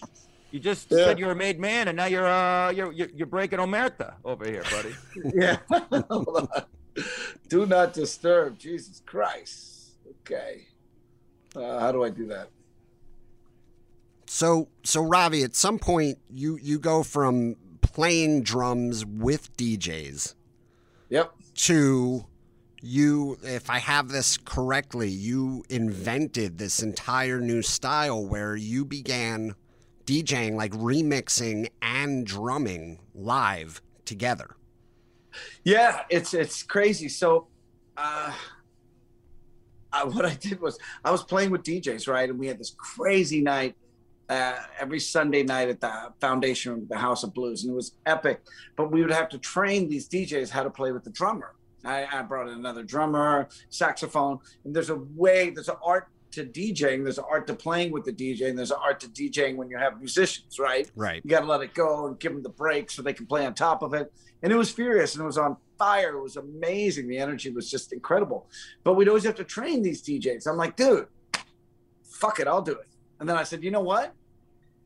You 0.50 0.60
just 0.60 0.90
yeah. 0.90 0.98
said 0.98 1.18
you're 1.18 1.32
a 1.32 1.36
made 1.36 1.60
man, 1.60 1.88
and 1.88 1.96
now 1.96 2.06
you're 2.06 2.26
uh 2.26 2.70
you're 2.70 2.92
you're, 2.92 3.08
you're 3.14 3.26
breaking 3.26 3.58
omerta 3.58 4.14
over 4.24 4.46
here, 4.46 4.64
buddy. 4.70 4.94
yeah. 5.34 5.58
do 7.48 7.66
not 7.66 7.92
disturb. 7.92 8.58
Jesus 8.58 9.02
Christ. 9.04 9.96
Okay. 10.20 10.62
Uh, 11.54 11.78
how 11.80 11.92
do 11.92 12.02
I 12.04 12.10
do 12.10 12.26
that? 12.28 12.48
So 14.26 14.68
so 14.84 15.02
Ravi, 15.02 15.42
at 15.42 15.54
some 15.54 15.78
point 15.78 16.18
you 16.30 16.58
you 16.62 16.78
go 16.78 17.02
from 17.02 17.56
playing 17.82 18.42
drums 18.42 19.04
with 19.04 19.54
DJs. 19.56 20.34
Yep. 21.10 21.32
To 21.54 22.26
you, 22.80 23.38
if 23.42 23.68
I 23.68 23.78
have 23.78 24.08
this 24.08 24.36
correctly, 24.36 25.08
you 25.08 25.64
invented 25.68 26.58
this 26.58 26.82
entire 26.82 27.40
new 27.40 27.62
style 27.62 28.24
where 28.24 28.54
you 28.54 28.84
began 28.84 29.54
DJing, 30.08 30.54
like 30.54 30.72
remixing 30.72 31.68
and 31.82 32.26
drumming 32.26 32.98
live 33.14 33.82
together. 34.06 34.56
Yeah, 35.64 36.00
it's 36.08 36.32
it's 36.32 36.62
crazy. 36.62 37.10
So, 37.10 37.48
uh, 37.94 38.32
uh, 39.92 40.06
what 40.06 40.24
I 40.24 40.34
did 40.34 40.62
was 40.62 40.78
I 41.04 41.10
was 41.10 41.22
playing 41.22 41.50
with 41.50 41.62
DJs, 41.62 42.08
right, 42.08 42.28
and 42.30 42.38
we 42.38 42.46
had 42.46 42.58
this 42.58 42.74
crazy 42.78 43.42
night 43.42 43.76
uh, 44.30 44.56
every 44.80 44.98
Sunday 44.98 45.42
night 45.42 45.68
at 45.68 45.80
the 45.82 45.92
Foundation 46.22 46.72
of 46.72 46.88
the 46.88 46.96
House 46.96 47.22
of 47.22 47.34
Blues, 47.34 47.64
and 47.64 47.72
it 47.72 47.76
was 47.76 47.92
epic. 48.06 48.40
But 48.76 48.90
we 48.90 49.02
would 49.02 49.12
have 49.12 49.28
to 49.28 49.38
train 49.38 49.90
these 49.90 50.08
DJs 50.08 50.48
how 50.48 50.62
to 50.62 50.70
play 50.70 50.90
with 50.90 51.04
the 51.04 51.10
drummer. 51.10 51.54
I, 51.84 52.06
I 52.10 52.22
brought 52.22 52.48
in 52.48 52.54
another 52.54 52.82
drummer, 52.82 53.48
saxophone, 53.68 54.38
and 54.64 54.74
there's 54.74 54.90
a 54.90 54.96
way, 54.96 55.50
there's 55.50 55.68
an 55.68 55.76
art 55.84 56.08
to 56.32 56.44
DJing, 56.44 57.04
there's 57.04 57.18
an 57.18 57.24
art 57.30 57.46
to 57.46 57.54
playing 57.54 57.92
with 57.92 58.04
the 58.04 58.12
DJ, 58.12 58.48
and 58.48 58.58
there's 58.58 58.70
an 58.70 58.78
art 58.82 59.00
to 59.00 59.08
DJing 59.08 59.56
when 59.56 59.68
you 59.68 59.78
have 59.78 59.98
musicians, 59.98 60.58
right? 60.58 60.90
Right. 60.94 61.20
You 61.24 61.30
got 61.30 61.40
to 61.40 61.46
let 61.46 61.60
it 61.60 61.74
go 61.74 62.06
and 62.06 62.18
give 62.18 62.32
them 62.32 62.42
the 62.42 62.48
break 62.48 62.90
so 62.90 63.02
they 63.02 63.12
can 63.12 63.26
play 63.26 63.46
on 63.46 63.54
top 63.54 63.82
of 63.82 63.94
it. 63.94 64.12
And 64.42 64.52
it 64.52 64.56
was 64.56 64.70
furious 64.70 65.14
and 65.14 65.22
it 65.22 65.26
was 65.26 65.38
on 65.38 65.56
fire. 65.78 66.16
It 66.16 66.22
was 66.22 66.36
amazing. 66.36 67.08
The 67.08 67.18
energy 67.18 67.50
was 67.50 67.70
just 67.70 67.92
incredible. 67.92 68.48
But 68.84 68.94
we'd 68.94 69.08
always 69.08 69.24
have 69.24 69.34
to 69.36 69.44
train 69.44 69.82
these 69.82 70.02
DJs. 70.02 70.46
I'm 70.46 70.56
like, 70.56 70.76
dude, 70.76 71.06
fuck 72.04 72.40
it, 72.40 72.46
I'll 72.46 72.62
do 72.62 72.72
it. 72.72 72.86
And 73.20 73.28
then 73.28 73.36
I 73.36 73.42
said, 73.42 73.64
you 73.64 73.70
know 73.70 73.80
what? 73.80 74.14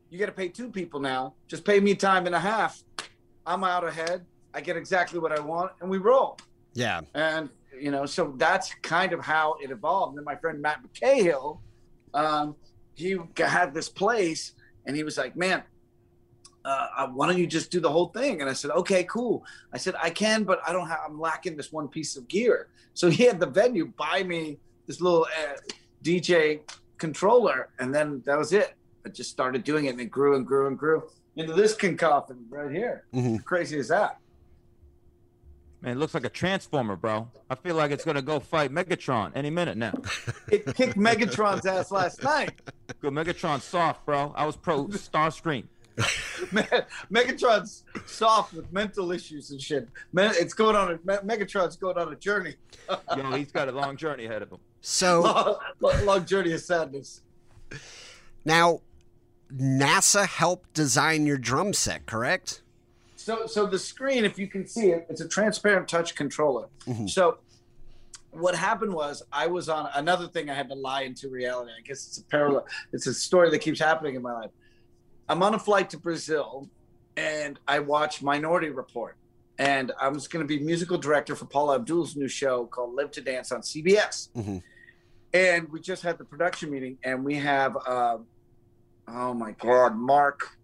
You 0.09 0.19
got 0.19 0.27
to 0.27 0.31
pay 0.31 0.47
two 0.47 0.69
people 0.69 0.99
now. 0.99 1.33
Just 1.47 1.65
pay 1.65 1.79
me 1.79 1.95
time 1.95 2.25
and 2.25 2.35
a 2.35 2.39
half. 2.39 2.83
I'm 3.45 3.63
out 3.63 3.83
ahead. 3.83 4.25
I 4.53 4.61
get 4.61 4.77
exactly 4.77 5.19
what 5.19 5.31
I 5.31 5.39
want, 5.39 5.71
and 5.81 5.89
we 5.89 5.97
roll. 5.97 6.37
Yeah. 6.73 7.01
And, 7.15 7.49
you 7.79 7.91
know, 7.91 8.05
so 8.05 8.33
that's 8.37 8.73
kind 8.81 9.13
of 9.13 9.21
how 9.21 9.55
it 9.61 9.71
evolved. 9.71 10.11
And 10.11 10.19
then 10.19 10.25
my 10.25 10.35
friend 10.35 10.61
Matt 10.61 10.79
McCahill, 10.83 11.59
um, 12.13 12.55
he 12.95 13.17
had 13.37 13.73
this 13.73 13.89
place 13.89 14.53
and 14.85 14.95
he 14.95 15.03
was 15.03 15.17
like, 15.17 15.35
man, 15.35 15.63
uh, 16.65 16.87
uh, 16.97 17.07
why 17.07 17.27
don't 17.27 17.37
you 17.37 17.47
just 17.47 17.71
do 17.71 17.79
the 17.79 17.89
whole 17.91 18.07
thing? 18.07 18.41
And 18.41 18.49
I 18.49 18.53
said, 18.53 18.71
okay, 18.71 19.03
cool. 19.05 19.45
I 19.73 19.77
said, 19.77 19.95
I 20.01 20.09
can, 20.09 20.43
but 20.43 20.61
I 20.65 20.71
don't 20.71 20.87
have, 20.87 20.99
I'm 21.05 21.19
lacking 21.19 21.57
this 21.57 21.71
one 21.71 21.87
piece 21.87 22.15
of 22.15 22.27
gear. 22.27 22.69
So 22.93 23.09
he 23.09 23.23
had 23.23 23.39
the 23.39 23.47
venue 23.47 23.87
buy 23.87 24.23
me 24.23 24.59
this 24.87 25.01
little 25.01 25.25
uh, 25.25 25.57
DJ 26.03 26.61
controller. 26.97 27.69
And 27.79 27.93
then 27.93 28.21
that 28.25 28.37
was 28.37 28.53
it. 28.53 28.75
I 29.05 29.09
just 29.09 29.29
started 29.29 29.65
doing 29.65 29.85
it, 29.85 29.89
and 29.89 29.99
it 29.99 30.05
grew 30.05 30.37
and 30.37 30.47
grew 30.47 30.67
and 30.67 30.77
grew 30.79 31.03
into 31.35 31.51
this 31.51 31.75
cacophony 31.75 32.39
right 32.49 32.71
here. 32.71 33.03
Mhm. 33.13 33.43
Crazy 33.43 33.77
as 33.77 33.89
that. 33.89 34.19
Man, 35.83 35.91
it 35.91 35.99
looks 35.99 36.13
like 36.13 36.23
a 36.25 36.29
transformer, 36.29 36.95
bro. 36.95 37.29
I 37.49 37.55
feel 37.55 37.75
like 37.75 37.91
it's 37.91 38.05
gonna 38.05 38.21
go 38.21 38.39
fight 38.39 38.71
Megatron 38.71 39.33
any 39.35 39.49
minute 39.49 39.77
now. 39.77 39.91
It 40.51 40.65
kicked 40.75 40.97
Megatron's 40.97 41.65
ass 41.65 41.91
last 41.91 42.23
night. 42.23 42.53
Good 43.01 43.11
Megatron 43.13 43.59
soft, 43.59 44.05
bro. 44.05 44.33
I 44.35 44.45
was 44.45 44.55
pro 44.55 44.85
Starscream. 44.87 45.65
Me- 46.53 46.61
Megatron's 47.11 47.83
soft 48.05 48.53
with 48.53 48.71
mental 48.71 49.11
issues 49.11 49.51
and 49.51 49.61
shit. 49.61 49.87
Me- 50.13 50.23
It's 50.25 50.53
going 50.53 50.75
on. 50.75 50.91
A, 50.93 50.97
Megatron's 50.99 51.75
going 51.75 51.97
on 51.97 52.11
a 52.11 52.15
journey, 52.15 52.55
Yo, 53.17 53.31
he's 53.35 53.51
got 53.51 53.67
a 53.67 53.71
long 53.73 53.97
journey 53.97 54.25
ahead 54.25 54.41
of 54.41 54.51
him. 54.51 54.59
So 54.81 55.21
long, 55.21 55.55
long- 55.81 56.05
long 56.05 56.25
journey 56.25 56.53
of 56.53 56.61
sadness. 56.61 57.21
now, 58.45 58.79
NASA 59.53 60.25
helped 60.25 60.73
design 60.73 61.25
your 61.25 61.37
drum 61.37 61.73
set, 61.73 62.05
correct? 62.05 62.61
So, 63.23 63.45
so 63.47 63.65
the 63.65 63.79
screen, 63.79 64.25
if 64.25 64.37
you 64.37 64.47
can 64.47 64.67
see 64.67 64.87
it, 64.89 65.05
it's 65.09 65.21
a 65.21 65.27
transparent 65.27 65.87
touch 65.87 66.13
controller. 66.13 66.67
So, 67.07 67.37
what 68.31 68.53
happened 68.53 68.93
was 68.93 69.23
I 69.31 69.47
was 69.47 69.69
on 69.69 69.87
another 69.95 70.27
thing. 70.27 70.49
I 70.49 70.53
had 70.55 70.67
to 70.69 70.75
lie 70.75 71.03
into 71.03 71.29
reality. 71.29 71.71
I 71.71 71.81
guess 71.87 72.05
it's 72.07 72.17
a 72.17 72.23
parallel. 72.25 72.65
It's 72.91 73.07
a 73.07 73.13
story 73.13 73.49
that 73.51 73.59
keeps 73.59 73.79
happening 73.79 74.15
in 74.15 74.21
my 74.21 74.33
life. 74.33 74.49
I'm 75.29 75.41
on 75.41 75.53
a 75.53 75.59
flight 75.59 75.89
to 75.91 75.97
Brazil, 75.97 76.67
and 77.15 77.57
I 77.65 77.79
watch 77.79 78.21
Minority 78.21 78.71
Report, 78.71 79.15
and 79.57 79.93
I 80.01 80.09
was 80.09 80.27
going 80.27 80.45
to 80.45 80.47
be 80.47 80.61
musical 80.61 80.97
director 80.97 81.33
for 81.33 81.45
Paula 81.45 81.75
Abdul's 81.75 82.17
new 82.17 82.27
show 82.27 82.65
called 82.65 82.93
Live 82.93 83.11
to 83.11 83.21
Dance 83.21 83.53
on 83.53 83.61
CBS. 83.61 84.29
Mhm. 84.35 84.61
And 85.33 85.69
we 85.69 85.79
just 85.79 86.03
had 86.03 86.17
the 86.17 86.25
production 86.25 86.69
meeting, 86.71 86.97
and 87.05 87.23
we 87.23 87.35
have, 87.35 87.77
uh, 87.87 88.17
oh 89.07 89.33
my 89.33 89.51
God, 89.53 89.95
Mark. 89.95 90.57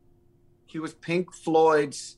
He 0.66 0.78
was 0.78 0.94
Pink 0.94 1.34
Floyd's 1.34 2.18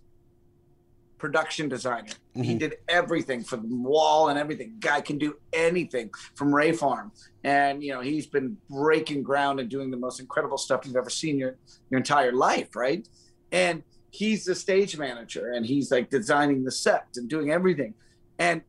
production 1.22 1.70
designer. 1.70 2.10
He 2.34 2.56
Mhm. 2.56 2.60
did 2.60 2.74
everything 2.90 3.44
for 3.44 3.58
the 3.58 3.68
wall 3.68 4.30
and 4.30 4.40
everything. 4.40 4.78
Guy 4.80 5.02
can 5.02 5.20
do 5.20 5.36
anything 5.54 6.10
from 6.36 6.54
Ray 6.54 6.72
Farm. 6.72 7.12
And 7.44 7.84
you 7.84 7.92
know, 7.94 8.02
he's 8.02 8.26
been 8.26 8.58
breaking 8.70 9.22
ground 9.22 9.60
and 9.60 9.70
doing 9.70 9.92
the 9.92 9.98
most 9.98 10.20
incredible 10.20 10.58
stuff 10.58 10.82
you've 10.86 10.96
ever 10.96 11.12
seen 11.12 11.38
your 11.38 11.58
your 11.92 12.00
entire 12.00 12.32
life, 12.32 12.76
right? 12.76 13.08
And 13.52 13.84
he's 14.10 14.44
the 14.46 14.56
stage 14.56 14.98
manager 14.98 15.52
and 15.52 15.64
he's 15.66 15.92
like 15.92 16.10
designing 16.10 16.64
the 16.64 16.72
set 16.72 17.06
and 17.16 17.30
doing 17.30 17.52
everything. 17.52 17.94
And 18.40 18.64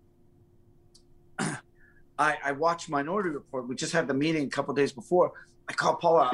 I, 1.38 2.36
I 2.44 2.52
watched 2.52 2.90
Minority 2.90 3.30
Report. 3.30 3.66
We 3.66 3.74
just 3.74 3.94
had 3.94 4.06
the 4.06 4.14
meeting 4.14 4.44
a 4.46 4.50
couple 4.50 4.74
days 4.74 4.92
before. 4.92 5.32
I 5.68 5.72
called 5.72 6.00
Paula. 6.00 6.24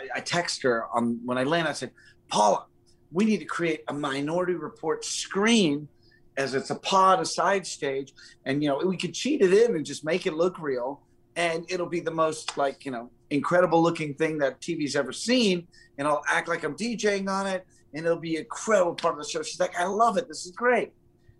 I, 0.00 0.18
I 0.18 0.20
text 0.20 0.62
her 0.64 0.86
on 0.92 1.20
when 1.24 1.38
I 1.38 1.44
land. 1.44 1.68
I 1.68 1.72
said, 1.72 1.92
Paula, 2.28 2.66
we 3.10 3.24
need 3.24 3.38
to 3.38 3.44
create 3.44 3.82
a 3.88 3.92
Minority 3.92 4.54
Report 4.54 5.04
screen 5.04 5.88
as 6.36 6.54
it's 6.54 6.70
a 6.70 6.74
pod, 6.76 7.20
a 7.20 7.24
side 7.24 7.66
stage, 7.66 8.14
and 8.44 8.62
you 8.62 8.68
know 8.68 8.78
we 8.78 8.96
could 8.96 9.14
cheat 9.14 9.42
it 9.42 9.52
in 9.52 9.74
and 9.74 9.84
just 9.84 10.04
make 10.04 10.26
it 10.26 10.34
look 10.34 10.58
real, 10.58 11.00
and 11.36 11.64
it'll 11.68 11.88
be 11.88 12.00
the 12.00 12.10
most 12.10 12.56
like 12.56 12.84
you 12.84 12.92
know 12.92 13.10
incredible 13.30 13.82
looking 13.82 14.14
thing 14.14 14.38
that 14.38 14.60
TV's 14.60 14.96
ever 14.96 15.12
seen, 15.12 15.66
and 15.98 16.06
I'll 16.06 16.22
act 16.28 16.48
like 16.48 16.64
I'm 16.64 16.76
DJing 16.76 17.28
on 17.28 17.46
it, 17.46 17.66
and 17.92 18.06
it'll 18.06 18.18
be 18.18 18.36
a 18.36 18.40
incredible 18.40 18.94
part 18.94 19.18
of 19.18 19.24
the 19.24 19.28
show. 19.28 19.42
She's 19.42 19.60
like, 19.60 19.78
I 19.78 19.84
love 19.84 20.16
it. 20.16 20.28
This 20.28 20.46
is 20.46 20.52
great. 20.52 20.92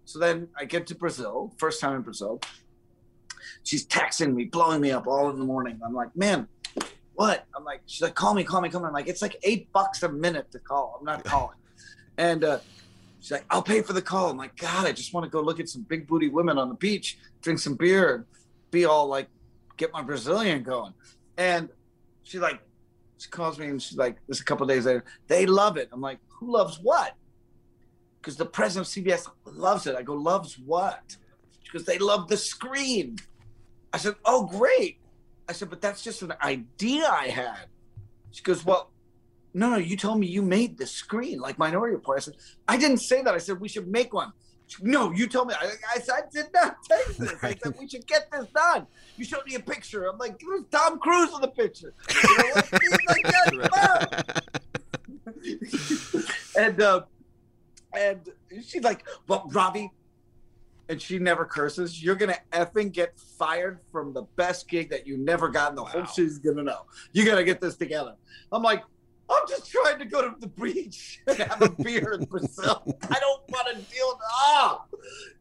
So 0.05 0.19
then 0.19 0.49
I 0.59 0.65
get 0.65 0.87
to 0.89 0.95
Brazil, 0.95 1.53
first 1.59 1.81
time 1.81 1.97
in 1.97 2.03
Brazil. 2.03 2.41
She's 3.63 3.87
texting 3.87 4.35
me, 4.35 4.47
blowing 4.47 4.81
me 4.81 4.91
up 4.91 5.07
all 5.07 5.29
in 5.31 5.39
the 5.39 5.45
morning. 5.45 5.79
I'm 5.85 5.95
like, 5.95 6.15
man, 6.17 6.49
what? 7.19 7.47
I'm 7.53 7.65
like, 7.65 7.81
she's 7.87 8.01
like, 8.01 8.15
call 8.15 8.33
me, 8.33 8.45
call 8.45 8.61
me, 8.61 8.69
call 8.69 8.81
me. 8.81 8.87
I'm 8.87 8.93
like, 8.93 9.09
it's 9.09 9.23
like 9.23 9.37
eight 9.43 9.73
bucks 9.73 10.05
a 10.05 10.09
minute 10.09 10.53
to 10.53 10.61
call. 10.61 10.99
I'm 11.01 11.05
not 11.05 11.25
calling. 11.25 11.57
And 12.17 12.45
uh, 12.45 12.61
she's 13.19 13.33
like, 13.33 13.45
I'll 13.51 13.61
pay 13.61 13.83
for 13.83 13.93
the 13.93 14.01
call. 14.01 14.31
I'm 14.31 14.37
like, 14.37 14.57
God, 14.57 14.87
I 14.87 14.93
just 14.93 15.13
want 15.13 15.25
to 15.25 15.31
go 15.31 15.41
look 15.41 15.59
at 15.59 15.69
some 15.69 15.83
big 15.83 16.07
booty 16.07 16.29
women 16.29 16.59
on 16.59 16.69
the 16.69 16.77
beach, 16.77 17.19
drink 17.43 17.59
some 17.59 17.75
beer, 17.75 18.15
and 18.15 18.25
be 18.71 18.85
all 18.85 19.09
like, 19.09 19.27
get 19.77 19.93
my 19.93 20.01
Brazilian 20.01 20.63
going. 20.63 20.95
And 21.37 21.69
she 22.23 22.39
like, 22.39 22.61
she 23.19 23.29
calls 23.29 23.59
me 23.59 23.67
and 23.67 23.83
she's 23.83 23.99
like, 23.99 24.19
this 24.29 24.41
a 24.41 24.45
couple 24.45 24.65
days 24.69 24.87
later, 24.87 25.05
they 25.27 25.45
love 25.45 25.77
it. 25.77 25.89
I'm 25.91 26.01
like, 26.01 26.21
who 26.29 26.53
loves 26.53 26.79
what? 26.81 27.15
Because 28.21 28.37
the 28.37 28.47
president 28.47 28.87
of 28.87 28.93
CBS 28.95 29.29
loves 29.45 29.89
it. 29.89 29.97
I 29.97 30.03
go, 30.03 30.15
loves 30.15 30.57
what? 30.57 31.17
Because 31.65 31.85
they 31.85 31.99
love 31.99 32.29
the 32.29 32.37
screen. 32.37 33.19
I 33.93 33.99
said, 33.99 34.15
oh, 34.25 34.47
great. 34.47 35.01
I 35.49 35.53
said, 35.53 35.71
but 35.71 35.81
that's 35.81 36.03
just 36.03 36.23
an 36.23 36.35
idea 36.43 37.09
I 37.09 37.29
had. 37.29 37.67
She 38.31 38.43
goes, 38.43 38.65
well, 38.65 38.91
no, 39.55 39.71
no, 39.71 39.77
you 39.77 39.97
told 39.97 40.21
me 40.21 40.27
you 40.27 40.43
made 40.43 40.77
the 40.77 40.87
screen 40.87 41.41
like 41.41 41.59
Minority 41.59 41.95
Report. 41.95 42.19
I 42.19 42.21
said, 42.21 42.35
I 42.69 42.77
didn't 42.77 42.99
say 42.99 43.23
that. 43.23 43.35
I 43.35 43.39
said, 43.39 43.59
we 43.59 43.69
should 43.69 43.89
make 43.89 44.13
one. 44.13 44.33
She, 44.67 44.83
no, 44.83 45.11
you 45.11 45.27
told 45.27 45.49
me. 45.49 45.55
I, 45.59 45.71
I 45.95 45.99
said, 46.01 46.15
I 46.15 46.23
did 46.31 46.47
not 46.53 46.77
take 46.89 47.17
this. 47.17 47.35
I 47.43 47.57
said, 47.63 47.75
we 47.81 47.89
should 47.89 48.07
get 48.07 48.31
this 48.31 48.47
done. 48.55 48.87
You 49.17 49.25
showed 49.25 49.47
me 49.47 49.55
a 49.55 49.61
picture. 49.61 50.05
I'm 50.05 50.19
like, 50.19 50.39
there's 50.39 50.65
Tom 50.71 50.99
Cruise 50.99 51.31
in 51.35 51.41
the 51.41 51.49
picture. 51.49 51.95
You 52.11 52.39
know 52.39 52.45
what? 52.55 52.73
Like, 53.09 53.23
yes, 55.63 56.17
and, 56.59 56.83
uh, 56.83 57.01
and 57.97 58.29
she's 58.63 58.83
like, 58.83 59.05
well, 59.27 59.49
Ravi, 59.51 59.91
and 60.89 61.01
she 61.01 61.19
never 61.19 61.45
curses, 61.45 62.03
you're 62.03 62.15
gonna 62.15 62.39
effing 62.53 62.93
get 62.93 63.19
fired 63.39 63.81
from 63.93 64.13
the 64.13 64.23
best 64.37 64.69
gig 64.69 64.91
that 64.91 65.07
you 65.07 65.19
never 65.19 65.49
got, 65.49 65.71
and 65.71 65.79
the 65.79 65.85
whole 65.85 66.03
Wow. 66.03 66.07
city's 66.07 66.39
gonna 66.39 66.63
know. 66.63 66.87
You 67.13 67.25
gotta 67.25 67.45
get 67.45 67.61
this 67.61 67.77
together. 67.77 68.15
I'm 68.53 68.63
like, 68.63 68.83
I'm 69.31 69.47
just 69.47 69.71
trying 69.71 69.99
to 69.99 70.07
go 70.07 70.23
to 70.23 70.35
the 70.41 70.47
beach 70.47 71.21
and 71.27 71.37
have 71.39 71.61
a 71.61 71.69
beer 71.69 72.13
in 72.15 72.25
Brazil. 72.25 72.83
I 73.11 73.19
don't 73.21 73.43
want 73.51 73.69
to 73.69 73.75
deal 73.75 74.07
with 74.09 74.19
ah. 74.25 74.85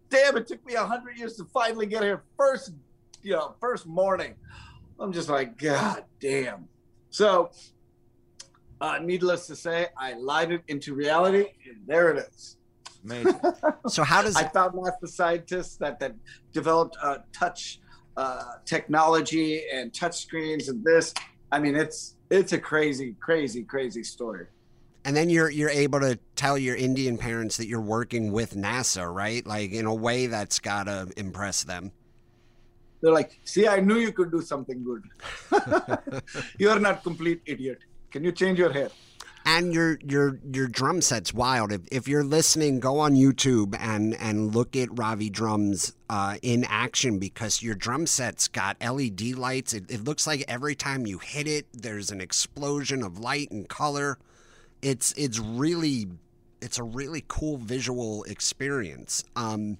Damn, 0.09 0.35
it 0.37 0.47
took 0.47 0.65
me 0.65 0.73
a 0.75 0.85
hundred 0.85 1.17
years 1.17 1.35
to 1.37 1.45
finally 1.45 1.85
get 1.85 2.03
here. 2.03 2.23
First, 2.37 2.73
you 3.23 3.31
know, 3.33 3.55
first 3.59 3.87
morning. 3.87 4.35
I'm 4.99 5.13
just 5.13 5.29
like, 5.29 5.57
God 5.57 6.03
damn. 6.19 6.67
So, 7.09 7.51
uh, 8.81 8.99
needless 9.01 9.47
to 9.47 9.55
say, 9.55 9.87
I 9.97 10.13
lied 10.13 10.51
it 10.51 10.63
into 10.67 10.93
reality, 10.93 11.45
and 11.65 11.77
there 11.87 12.11
it 12.11 12.17
is. 12.29 12.56
Amazing. 13.09 13.39
So 13.87 14.03
how 14.03 14.21
does 14.21 14.35
I 14.43 14.43
found 14.49 14.75
lots 14.75 15.01
of 15.01 15.09
scientists 15.09 15.77
that 15.77 15.99
that 15.99 16.15
developed 16.53 16.97
uh, 17.01 17.19
touch 17.33 17.79
uh, 18.17 18.53
technology 18.65 19.63
and 19.71 19.93
touch 19.93 20.17
screens 20.17 20.69
and 20.69 20.83
this. 20.83 21.13
I 21.51 21.59
mean, 21.59 21.75
it's 21.75 22.15
it's 22.29 22.51
a 22.51 22.57
crazy, 22.57 23.15
crazy, 23.19 23.63
crazy 23.63 24.03
story. 24.03 24.47
and 25.05 25.15
then 25.15 25.29
you're 25.29 25.49
you're 25.49 25.69
able 25.69 25.99
to 26.01 26.19
tell 26.35 26.57
your 26.57 26.75
Indian 26.75 27.17
parents 27.17 27.57
that 27.57 27.67
you're 27.67 27.79
working 27.79 28.31
with 28.31 28.55
NASA, 28.55 29.07
right? 29.07 29.45
Like 29.45 29.71
in 29.71 29.85
a 29.85 29.93
way 29.93 30.27
that's 30.27 30.59
gotta 30.59 31.07
impress 31.15 31.63
them. 31.63 31.91
They're 33.01 33.13
like, 33.13 33.39
"See, 33.45 33.67
I 33.67 33.79
knew 33.79 33.97
you 33.97 34.11
could 34.11 34.31
do 34.31 34.41
something 34.41 34.83
good. 34.83 35.03
You're 36.57 36.79
not 36.79 37.03
complete 37.03 37.41
idiot. 37.45 37.79
Can 38.09 38.23
you 38.23 38.31
change 38.31 38.57
your 38.57 38.73
hair?" 38.73 38.89
And 39.49 39.73
your 39.73 39.97
your 40.03 40.41
your 40.51 40.67
drum 40.67 40.99
set's 40.99 41.33
wild. 41.33 41.71
If 41.71 41.83
if 41.89 42.05
you're 42.05 42.25
listening, 42.25 42.81
go 42.81 42.99
on 42.99 43.13
YouTube 43.13 43.77
and 43.79 44.13
and 44.15 44.53
look 44.53 44.75
at 44.75 44.89
Ravi 44.91 45.29
drums 45.29 45.93
uh, 46.09 46.35
in 46.41 46.65
action 46.65 47.17
because 47.17 47.63
your 47.63 47.73
drum 47.73 48.07
set's 48.07 48.49
got 48.49 48.75
LED 48.81 49.37
lights. 49.37 49.71
It, 49.71 49.89
it 49.89 50.03
looks 50.03 50.27
like 50.27 50.43
every 50.49 50.75
time 50.75 51.07
you 51.07 51.19
hit 51.19 51.47
it, 51.47 51.65
there's 51.71 52.11
an 52.11 52.19
explosion 52.19 53.01
of 53.01 53.19
light 53.19 53.49
and 53.49 53.69
color. 53.69 54.17
It's 54.81 55.13
it's 55.13 55.39
really 55.39 56.07
it's 56.61 56.77
a 56.77 56.83
really 56.83 57.23
cool 57.29 57.55
visual 57.55 58.23
experience. 58.23 59.23
Um, 59.37 59.77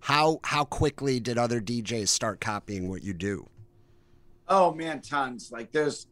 how 0.00 0.40
how 0.42 0.64
quickly 0.64 1.20
did 1.20 1.38
other 1.38 1.60
DJs 1.60 2.08
start 2.08 2.40
copying 2.40 2.88
what 2.88 3.04
you 3.04 3.14
do? 3.14 3.48
Oh 4.48 4.74
man, 4.74 5.00
tons. 5.00 5.52
Like 5.52 5.70
there's 5.70 6.08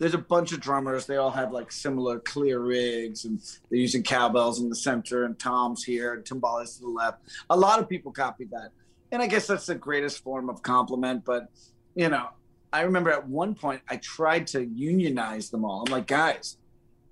there's 0.00 0.14
a 0.14 0.18
bunch 0.18 0.52
of 0.52 0.60
drummers. 0.60 1.04
They 1.04 1.18
all 1.18 1.30
have 1.30 1.52
like 1.52 1.70
similar 1.70 2.18
clear 2.18 2.58
rigs, 2.58 3.26
and 3.26 3.38
they're 3.68 3.78
using 3.78 4.02
cowbells 4.02 4.58
in 4.58 4.70
the 4.70 4.74
center, 4.74 5.24
and 5.24 5.38
toms 5.38 5.84
here, 5.84 6.14
and 6.14 6.24
timbales 6.24 6.76
to 6.78 6.80
the 6.80 6.88
left. 6.88 7.20
A 7.50 7.56
lot 7.56 7.78
of 7.78 7.88
people 7.88 8.10
copied 8.10 8.50
that, 8.50 8.70
and 9.12 9.20
I 9.20 9.26
guess 9.26 9.46
that's 9.46 9.66
the 9.66 9.74
greatest 9.74 10.24
form 10.24 10.48
of 10.48 10.62
compliment. 10.62 11.24
But 11.26 11.48
you 11.94 12.08
know, 12.08 12.30
I 12.72 12.80
remember 12.80 13.10
at 13.10 13.28
one 13.28 13.54
point 13.54 13.82
I 13.88 13.98
tried 13.98 14.46
to 14.48 14.64
unionize 14.64 15.50
them 15.50 15.66
all. 15.66 15.84
I'm 15.86 15.92
like, 15.92 16.06
guys, 16.06 16.56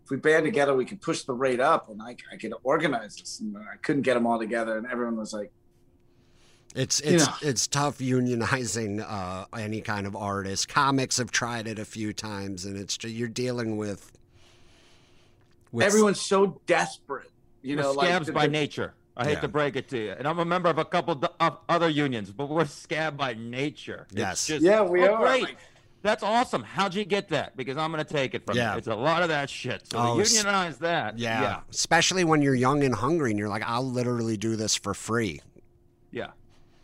if 0.05 0.11
we 0.11 0.17
band 0.17 0.47
together, 0.47 0.75
we 0.75 0.87
could 0.87 1.03
push 1.03 1.25
the 1.25 1.35
rate 1.35 1.61
up, 1.61 1.91
and 1.91 2.01
I, 2.01 2.17
I 2.33 2.37
could 2.37 2.55
organize 2.63 3.17
this. 3.17 3.41
And 3.41 3.55
I 3.59 3.77
couldn't 3.83 4.03
get 4.03 4.15
them 4.15 4.27
all 4.27 4.39
together, 4.39 4.79
and 4.79 4.87
everyone 4.87 5.19
was 5.19 5.35
like, 5.35 5.53
It's 6.79 7.01
You 7.05 7.15
it's 7.17 7.27
know. 7.27 7.35
it's 7.43 7.67
tough 7.67 7.99
unionizing 7.99 9.05
uh, 9.07 9.47
any 9.59 9.81
kind 9.81 10.07
of 10.07 10.15
artist. 10.15 10.69
Comics 10.69 11.17
have 11.19 11.31
tried 11.33 11.67
it 11.67 11.79
a 11.79 11.85
few 11.85 12.13
times, 12.13 12.65
and 12.65 12.77
it's 12.79 12.97
ju- 12.97 13.09
you're 13.09 13.27
dealing 13.29 13.77
with. 13.77 14.13
with 15.73 15.85
everyone's 15.85 16.21
so 16.21 16.61
desperate. 16.67 17.31
You 17.63 17.75
know, 17.77 17.93
scabs 17.95 18.29
like 18.29 18.35
by 18.35 18.47
nature. 18.47 18.95
I 19.17 19.25
hate 19.25 19.33
Yeah. 19.33 19.41
to 19.41 19.49
break 19.49 19.75
it 19.75 19.89
to 19.89 19.99
you, 19.99 20.13
and 20.13 20.29
I'm 20.29 20.39
a 20.39 20.45
member 20.45 20.69
of 20.71 20.79
a 20.79 20.85
couple 20.85 21.21
of 21.41 21.57
other 21.69 21.89
unions, 21.89 22.31
but 22.31 22.49
we're 22.49 22.65
scab 22.67 23.17
by 23.17 23.35
nature. 23.35 24.07
It's 24.11 24.17
Yes. 24.17 24.47
just, 24.47 24.63
Yeah, 24.63 24.83
we 24.83 25.03
oh, 25.03 25.15
are. 25.15 25.19
Great. 25.27 25.43
Like, 25.43 25.57
That's 26.03 26.23
awesome. 26.23 26.63
How'd 26.63 26.95
you 26.95 27.05
get 27.05 27.29
that? 27.31 27.57
Because 27.57 27.77
I'm 27.77 27.91
going 27.91 28.05
to 28.05 28.11
take 28.11 28.33
it 28.37 28.47
from 28.47 28.57
Yeah. 28.57 28.73
you. 28.75 28.79
It's 28.79 28.87
a 28.87 28.95
lot 28.95 29.25
of 29.25 29.31
that 29.31 29.51
shit. 29.51 29.85
So 29.91 29.99
Oh, 29.99 30.19
unionize 30.21 30.79
that. 30.79 31.19
Yeah. 31.19 31.43
Yeah. 31.43 31.61
Especially 31.71 32.23
when 32.23 32.41
you're 32.41 32.55
young 32.55 32.85
and 32.85 32.95
hungry 32.95 33.31
and 33.33 33.39
you're 33.39 33.49
like, 33.49 33.65
I'll 33.67 33.83
literally 33.85 34.37
do 34.37 34.55
this 34.55 34.77
for 34.77 34.95
free. 34.95 35.41
Yeah. 36.13 36.29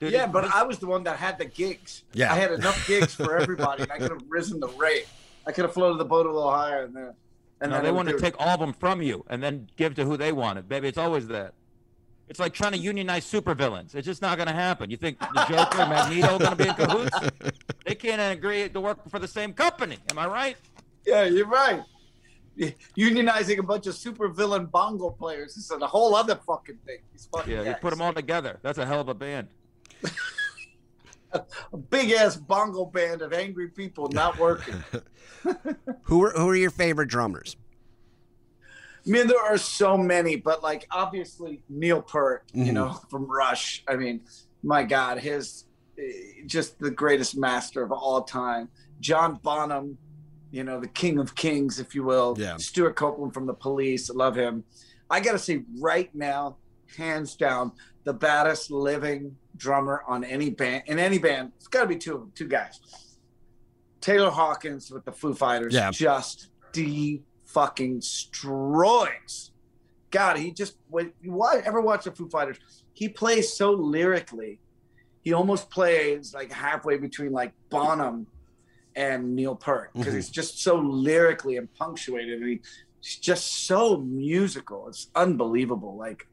Dude, 0.04 0.12
Yeah, 0.12 0.26
but 0.26 0.44
I 0.44 0.62
was 0.62 0.78
the 0.78 0.86
one 0.86 1.02
that 1.04 1.16
had 1.16 1.38
the 1.38 1.46
gigs. 1.46 2.02
Yeah. 2.12 2.32
I 2.32 2.36
had 2.36 2.52
enough 2.52 2.86
gigs 2.86 3.14
for 3.14 3.38
everybody. 3.40 3.82
and 3.84 3.92
I 3.92 3.98
could 3.98 4.10
have 4.10 4.22
risen 4.28 4.60
the 4.60 4.68
rate. 4.68 5.06
I 5.46 5.52
could 5.52 5.64
have 5.64 5.72
floated 5.74 5.98
the 5.98 6.04
boat 6.04 6.26
a 6.26 6.32
little 6.32 6.50
higher, 6.50 6.84
and 6.84 6.94
then. 6.94 7.12
And 7.60 7.70
no, 7.70 7.80
they 7.80 7.90
want 7.90 8.08
to 8.08 8.18
take 8.18 8.34
all 8.38 8.48
of 8.48 8.60
them 8.60 8.72
from 8.74 9.00
you 9.00 9.24
and 9.30 9.42
then 9.42 9.68
give 9.76 9.94
to 9.94 10.04
who 10.04 10.16
they 10.16 10.32
wanted. 10.32 10.68
Baby, 10.68 10.88
it's 10.88 10.98
always 10.98 11.28
that. 11.28 11.54
It's 12.28 12.38
like 12.40 12.52
trying 12.52 12.72
to 12.72 12.78
unionize 12.78 13.24
supervillains. 13.30 13.94
It's 13.94 14.06
just 14.06 14.20
not 14.22 14.36
going 14.36 14.48
to 14.48 14.54
happen. 14.54 14.90
You 14.90 14.96
think 14.96 15.18
the 15.18 15.44
Joker 15.48 15.80
and 15.82 15.90
Magneto 15.90 16.34
are 16.34 16.38
going 16.38 16.50
to 16.50 16.56
be 16.56 16.68
in 16.68 16.74
cahoots? 16.74 17.18
They 17.86 17.94
can't 17.94 18.36
agree 18.38 18.66
to 18.70 18.80
work 18.80 19.06
for 19.10 19.18
the 19.18 19.28
same 19.28 19.52
company. 19.52 19.98
Am 20.10 20.18
I 20.18 20.26
right? 20.26 20.56
Yeah, 21.06 21.24
you're 21.24 21.46
right. 21.46 21.82
Unionizing 22.96 23.58
a 23.58 23.62
bunch 23.62 23.86
of 23.86 23.94
supervillain 23.94 24.70
bongo 24.70 25.10
players 25.10 25.56
is 25.56 25.70
a 25.70 25.86
whole 25.86 26.14
other 26.14 26.36
fucking 26.46 26.78
thing. 26.86 26.98
These 27.12 27.28
fucking 27.32 27.52
Yeah, 27.52 27.62
you 27.62 27.74
put 27.74 27.90
them 27.90 28.00
all 28.00 28.12
together. 28.14 28.58
That's 28.62 28.78
a 28.78 28.86
hell 28.86 29.00
of 29.00 29.08
a 29.08 29.14
band. 29.14 29.48
A 31.32 31.76
big 31.76 32.12
ass 32.12 32.36
bongo 32.36 32.84
band 32.86 33.20
of 33.22 33.32
angry 33.32 33.68
people 33.68 34.08
not 34.10 34.38
working. 34.38 34.82
Who 36.04 36.22
are 36.24 36.30
who 36.30 36.48
are 36.48 36.54
your 36.56 36.70
favorite 36.70 37.08
drummers? 37.08 37.56
I 39.06 39.10
mean, 39.10 39.26
there 39.26 39.40
are 39.42 39.58
so 39.58 39.98
many, 39.98 40.36
but 40.36 40.62
like 40.62 40.86
obviously 40.90 41.62
Neil 41.68 42.00
Peart, 42.00 42.44
you 42.54 42.66
Mhm. 42.66 42.72
know, 42.74 42.92
from 43.10 43.26
Rush. 43.30 43.82
I 43.88 43.96
mean, 43.96 44.20
my 44.62 44.84
God, 44.84 45.18
his 45.18 45.64
eh, 45.98 46.02
just 46.46 46.78
the 46.78 46.90
greatest 46.90 47.36
master 47.36 47.82
of 47.82 47.92
all 47.92 48.22
time. 48.22 48.68
John 49.00 49.38
Bonham, 49.42 49.98
you 50.50 50.64
know, 50.64 50.80
the 50.80 50.88
king 50.88 51.18
of 51.18 51.34
kings, 51.34 51.78
if 51.80 51.94
you 51.94 52.04
will. 52.04 52.36
Yeah. 52.38 52.56
Stewart 52.56 52.96
Copeland 52.96 53.34
from 53.34 53.44
the 53.46 53.54
Police, 53.54 54.08
I 54.08 54.14
love 54.14 54.36
him. 54.36 54.64
I 55.10 55.20
gotta 55.20 55.38
say, 55.38 55.64
right 55.80 56.14
now, 56.14 56.56
hands 56.94 57.34
down, 57.36 57.72
the 58.04 58.12
baddest 58.12 58.70
living 58.70 59.36
drummer 59.56 60.02
on 60.06 60.24
any 60.24 60.50
band 60.50 60.84
in 60.86 60.98
any 60.98 61.18
band. 61.18 61.52
It's 61.56 61.68
got 61.68 61.82
to 61.82 61.86
be 61.86 61.96
two 61.96 62.14
of 62.14 62.20
them, 62.20 62.32
two 62.34 62.48
guys. 62.48 62.80
Taylor 64.00 64.30
Hawkins 64.30 64.90
with 64.90 65.04
the 65.04 65.12
Foo 65.12 65.34
Fighters, 65.34 65.74
Yeah. 65.74 65.90
just 65.90 66.48
de 66.72 67.22
fucking 67.46 68.00
destroys. 68.00 69.52
God, 70.10 70.36
he 70.38 70.50
just 70.52 70.76
when 70.88 71.12
you 71.22 71.42
ever 71.64 71.80
watch 71.80 72.04
the 72.04 72.12
Foo 72.12 72.28
Fighters, 72.28 72.58
he 72.92 73.08
plays 73.08 73.52
so 73.52 73.72
lyrically. 73.72 74.60
He 75.22 75.32
almost 75.32 75.70
plays 75.70 76.34
like 76.34 76.52
halfway 76.52 76.98
between 76.98 77.32
like 77.32 77.52
Bonham 77.70 78.26
and 78.94 79.34
Neil 79.34 79.56
Peart 79.56 79.90
because 79.94 80.12
Mhm. 80.12 80.16
he's 80.16 80.28
just 80.30 80.62
so 80.62 80.76
lyrically 80.76 81.56
and 81.56 81.72
punctuated, 81.74 82.40
and 82.40 82.48
he, 82.50 82.60
he's 83.00 83.16
just 83.16 83.66
so 83.66 83.96
musical. 83.98 84.86
It's 84.88 85.08
unbelievable. 85.14 85.96
Like 85.96 86.28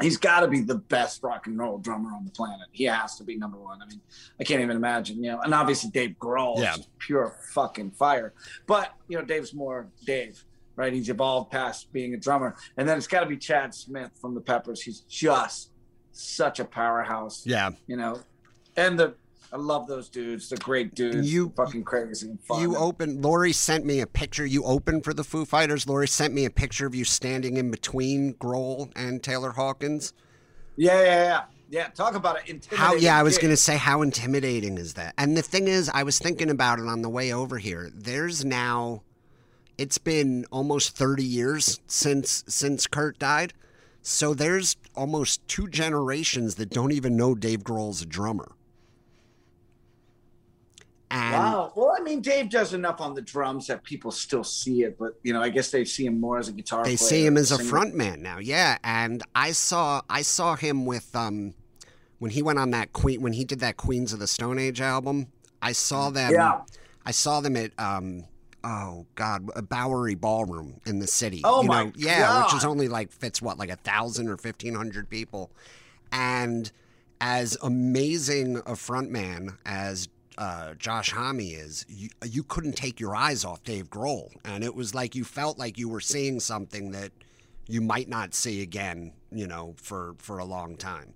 he's 0.00 0.16
got 0.16 0.40
to 0.40 0.48
be 0.48 0.60
the 0.60 0.74
best 0.76 1.22
rock 1.22 1.46
and 1.46 1.58
roll 1.58 1.78
drummer 1.78 2.10
on 2.14 2.24
the 2.24 2.30
planet. 2.30 2.68
He 2.72 2.84
has 2.84 3.16
to 3.16 3.24
be 3.24 3.36
number 3.36 3.58
one. 3.58 3.80
I 3.82 3.86
mean, 3.86 4.00
I 4.40 4.44
can't 4.44 4.60
even 4.62 4.76
imagine, 4.76 5.22
you 5.22 5.32
know. 5.32 5.40
And 5.40 5.54
obviously 5.54 5.90
Dave 5.90 6.16
Grohl, 6.20 6.58
Yeah. 6.58 6.74
is 6.74 6.88
pure 6.98 7.36
fucking 7.52 7.92
fire. 7.92 8.32
But 8.66 8.92
you 9.08 9.18
know, 9.18 9.24
Dave's 9.24 9.54
more 9.54 9.88
Dave, 10.04 10.44
right? 10.76 10.92
He's 10.92 11.08
evolved 11.08 11.50
past 11.50 11.92
being 11.92 12.14
a 12.14 12.16
drummer, 12.18 12.56
and 12.76 12.88
then 12.88 12.96
it's 12.98 13.06
got 13.06 13.20
to 13.20 13.26
be 13.26 13.36
Chad 13.36 13.74
Smith 13.74 14.10
from 14.20 14.34
the 14.34 14.40
Peppers. 14.40 14.82
He's 14.82 15.00
just 15.00 15.70
such 16.12 16.60
a 16.60 16.64
powerhouse, 16.64 17.44
Yeah. 17.46 17.70
you 17.86 17.96
know. 17.96 18.20
And 18.76 18.98
the 18.98 19.14
I 19.54 19.56
love 19.56 19.86
those 19.86 20.08
dudes. 20.08 20.48
They're 20.48 20.58
great 20.58 20.96
dudes. 20.96 21.32
You- 21.32 21.52
fucking 21.56 21.84
crazy 21.84 22.30
and 22.30 22.40
fun. 22.42 22.60
You 22.60 22.76
open. 22.76 23.22
Lori 23.22 23.52
sent 23.52 23.86
me 23.86 24.00
a 24.00 24.06
picture. 24.06 24.44
You 24.44 24.64
opened 24.64 25.04
for 25.04 25.14
the 25.14 25.22
Foo 25.22 25.44
Fighters. 25.44 25.86
Lori 25.86 26.08
sent 26.08 26.34
me 26.34 26.44
a 26.44 26.50
picture 26.50 26.86
of 26.88 26.94
you 26.94 27.04
standing 27.04 27.56
in 27.56 27.70
between 27.70 28.34
Grohl 28.34 28.90
and 28.96 29.22
Taylor 29.22 29.52
Hawkins. 29.52 30.12
yeah, 30.76 31.00
yeah, 31.00 31.06
yeah, 31.06 31.42
yeah. 31.70 31.86
Talk 31.88 32.16
about 32.16 32.38
it. 32.38 32.48
Intimidating 32.48 32.78
How? 32.78 32.94
Yeah, 32.96 33.16
I 33.16 33.22
was 33.22 33.36
gig. 33.36 33.42
gonna 33.42 33.56
say 33.56 33.76
how 33.76 34.02
intimidating 34.02 34.76
is 34.76 34.94
that? 34.94 35.14
And 35.18 35.36
the 35.36 35.42
thing 35.42 35.68
is, 35.68 35.88
I 35.88 36.02
was 36.02 36.18
thinking 36.18 36.50
about 36.50 36.80
it 36.80 36.86
on 36.88 37.02
the 37.02 37.08
way 37.08 37.32
over 37.32 37.58
here. 37.58 37.92
There's 37.94 38.44
now, 38.44 39.02
it's 39.78 39.98
been 39.98 40.46
almost 40.50 40.96
30 40.96 41.22
years 41.24 41.80
since 41.86 42.42
since 42.48 42.88
Kurt 42.88 43.20
died. 43.20 43.54
So 44.02 44.34
there's 44.34 44.76
almost 44.96 45.46
two 45.46 45.68
generations 45.68 46.56
that 46.56 46.70
don't 46.70 46.90
even 46.90 47.16
know 47.16 47.36
Dave 47.36 47.60
Grohl's 47.60 48.02
a 48.02 48.06
drummer. 48.06 48.50
And 51.14 51.32
Wow. 51.32 51.72
Well, 51.76 51.94
I 51.96 52.02
mean, 52.02 52.20
Dave 52.20 52.50
does 52.50 52.74
enough 52.74 53.00
on 53.00 53.14
the 53.14 53.22
drums 53.22 53.68
that 53.68 53.84
people 53.84 54.10
still 54.10 54.42
see 54.42 54.82
it, 54.82 54.98
but 54.98 55.12
you 55.22 55.32
know, 55.32 55.40
I 55.40 55.48
guess 55.48 55.70
they 55.70 55.84
see 55.84 56.06
him 56.06 56.18
more 56.20 56.38
as 56.38 56.48
a 56.48 56.52
guitar 56.52 56.84
they 56.84 56.96
see 56.96 57.24
him 57.24 57.36
as 57.36 57.52
a 57.52 57.56
singer. 57.56 57.68
front 57.68 57.94
man 57.94 58.20
now 58.20 58.38
yeah 58.38 58.78
and 58.82 59.22
i 59.34 59.52
saw 59.52 60.00
i 60.10 60.22
saw 60.22 60.56
him 60.56 60.86
with 60.86 61.14
um 61.14 61.54
when 62.18 62.32
he 62.32 62.42
went 62.42 62.58
on 62.58 62.70
that 62.70 62.92
queen 62.92 63.22
when 63.22 63.32
he 63.32 63.44
did 63.44 63.60
that 63.60 63.76
queens 63.76 64.12
of 64.12 64.18
the 64.18 64.26
stone 64.26 64.58
age 64.58 64.80
album 64.80 65.28
i 65.62 65.70
saw 65.72 66.10
them 66.10 66.32
Yeah. 66.32 66.62
i 67.06 67.12
saw 67.12 67.40
them 67.40 67.54
at 67.56 67.70
um 67.78 68.24
oh 68.64 69.06
god 69.14 69.48
a 69.54 69.62
bowery 69.62 70.14
ballroom 70.16 70.80
in 70.84 70.98
the 70.98 71.06
city 71.06 71.42
Oh, 71.44 71.62
you 71.62 71.68
my 71.68 71.84
know 71.84 71.92
yeah 71.96 72.42
which 72.42 72.54
is 72.54 72.64
only 72.64 72.88
like 72.88 73.12
fits 73.12 73.40
what 73.40 73.56
like 73.58 73.70
a 73.70 73.76
thousand 73.76 74.28
or 74.28 74.36
fifteen 74.36 74.74
hundred 74.74 75.08
people 75.08 75.50
and 76.10 76.72
as 77.20 77.56
amazing 77.62 78.56
a 78.58 78.72
frontman 78.72 79.58
as 79.64 80.08
uh, 80.38 80.74
Josh 80.74 81.10
Homme 81.10 81.40
is, 81.40 81.84
you, 81.88 82.08
you 82.24 82.42
couldn't 82.42 82.74
take 82.74 83.00
your 83.00 83.14
eyes 83.14 83.44
off 83.44 83.62
Dave 83.62 83.90
Grohl, 83.90 84.30
and 84.44 84.64
it 84.64 84.74
was 84.74 84.94
like 84.94 85.14
you 85.14 85.24
felt 85.24 85.58
like 85.58 85.78
you 85.78 85.88
were 85.88 86.00
seeing 86.00 86.40
something 86.40 86.90
that 86.92 87.12
you 87.68 87.80
might 87.80 88.08
not 88.08 88.34
see 88.34 88.62
again, 88.62 89.12
you 89.30 89.46
know, 89.46 89.74
for 89.76 90.14
for 90.18 90.38
a 90.38 90.44
long 90.44 90.76
time. 90.76 91.14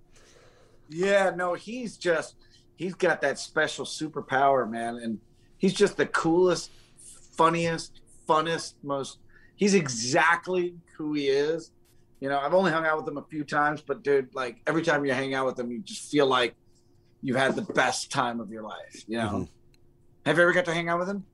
Yeah, 0.89 1.31
no, 1.35 1.53
he's 1.53 1.97
just 1.97 2.35
he's 2.75 2.95
got 2.95 3.21
that 3.21 3.37
special 3.37 3.85
superpower, 3.85 4.69
man, 4.69 4.95
and 4.97 5.19
he's 5.57 5.73
just 5.73 5.97
the 5.97 6.07
coolest, 6.07 6.71
funniest, 7.37 8.01
funnest, 8.27 8.75
most. 8.83 9.19
He's 9.55 9.75
exactly 9.75 10.75
who 10.97 11.13
he 11.13 11.27
is. 11.27 11.71
You 12.19 12.29
know, 12.29 12.39
I've 12.39 12.53
only 12.53 12.71
hung 12.71 12.85
out 12.85 12.97
with 12.97 13.07
him 13.07 13.17
a 13.17 13.25
few 13.29 13.43
times, 13.43 13.81
but 13.81 14.03
dude, 14.03 14.33
like 14.33 14.57
every 14.67 14.81
time 14.81 15.05
you 15.05 15.13
hang 15.13 15.33
out 15.33 15.45
with 15.45 15.59
him, 15.59 15.71
you 15.71 15.79
just 15.79 16.09
feel 16.09 16.25
like 16.25 16.55
you've 17.21 17.37
had 17.37 17.55
the 17.55 17.61
best 17.73 18.11
time 18.11 18.39
of 18.39 18.49
your 18.51 18.63
life. 18.63 19.03
You 19.07 19.17
know. 19.17 19.29
Mhm. 19.29 19.49
Have 20.25 20.37
you 20.37 20.43
ever 20.43 20.53
got 20.53 20.65
to 20.65 20.73
hang 20.73 20.89
out 20.89 20.99
with 20.99 21.09
him? 21.09 21.25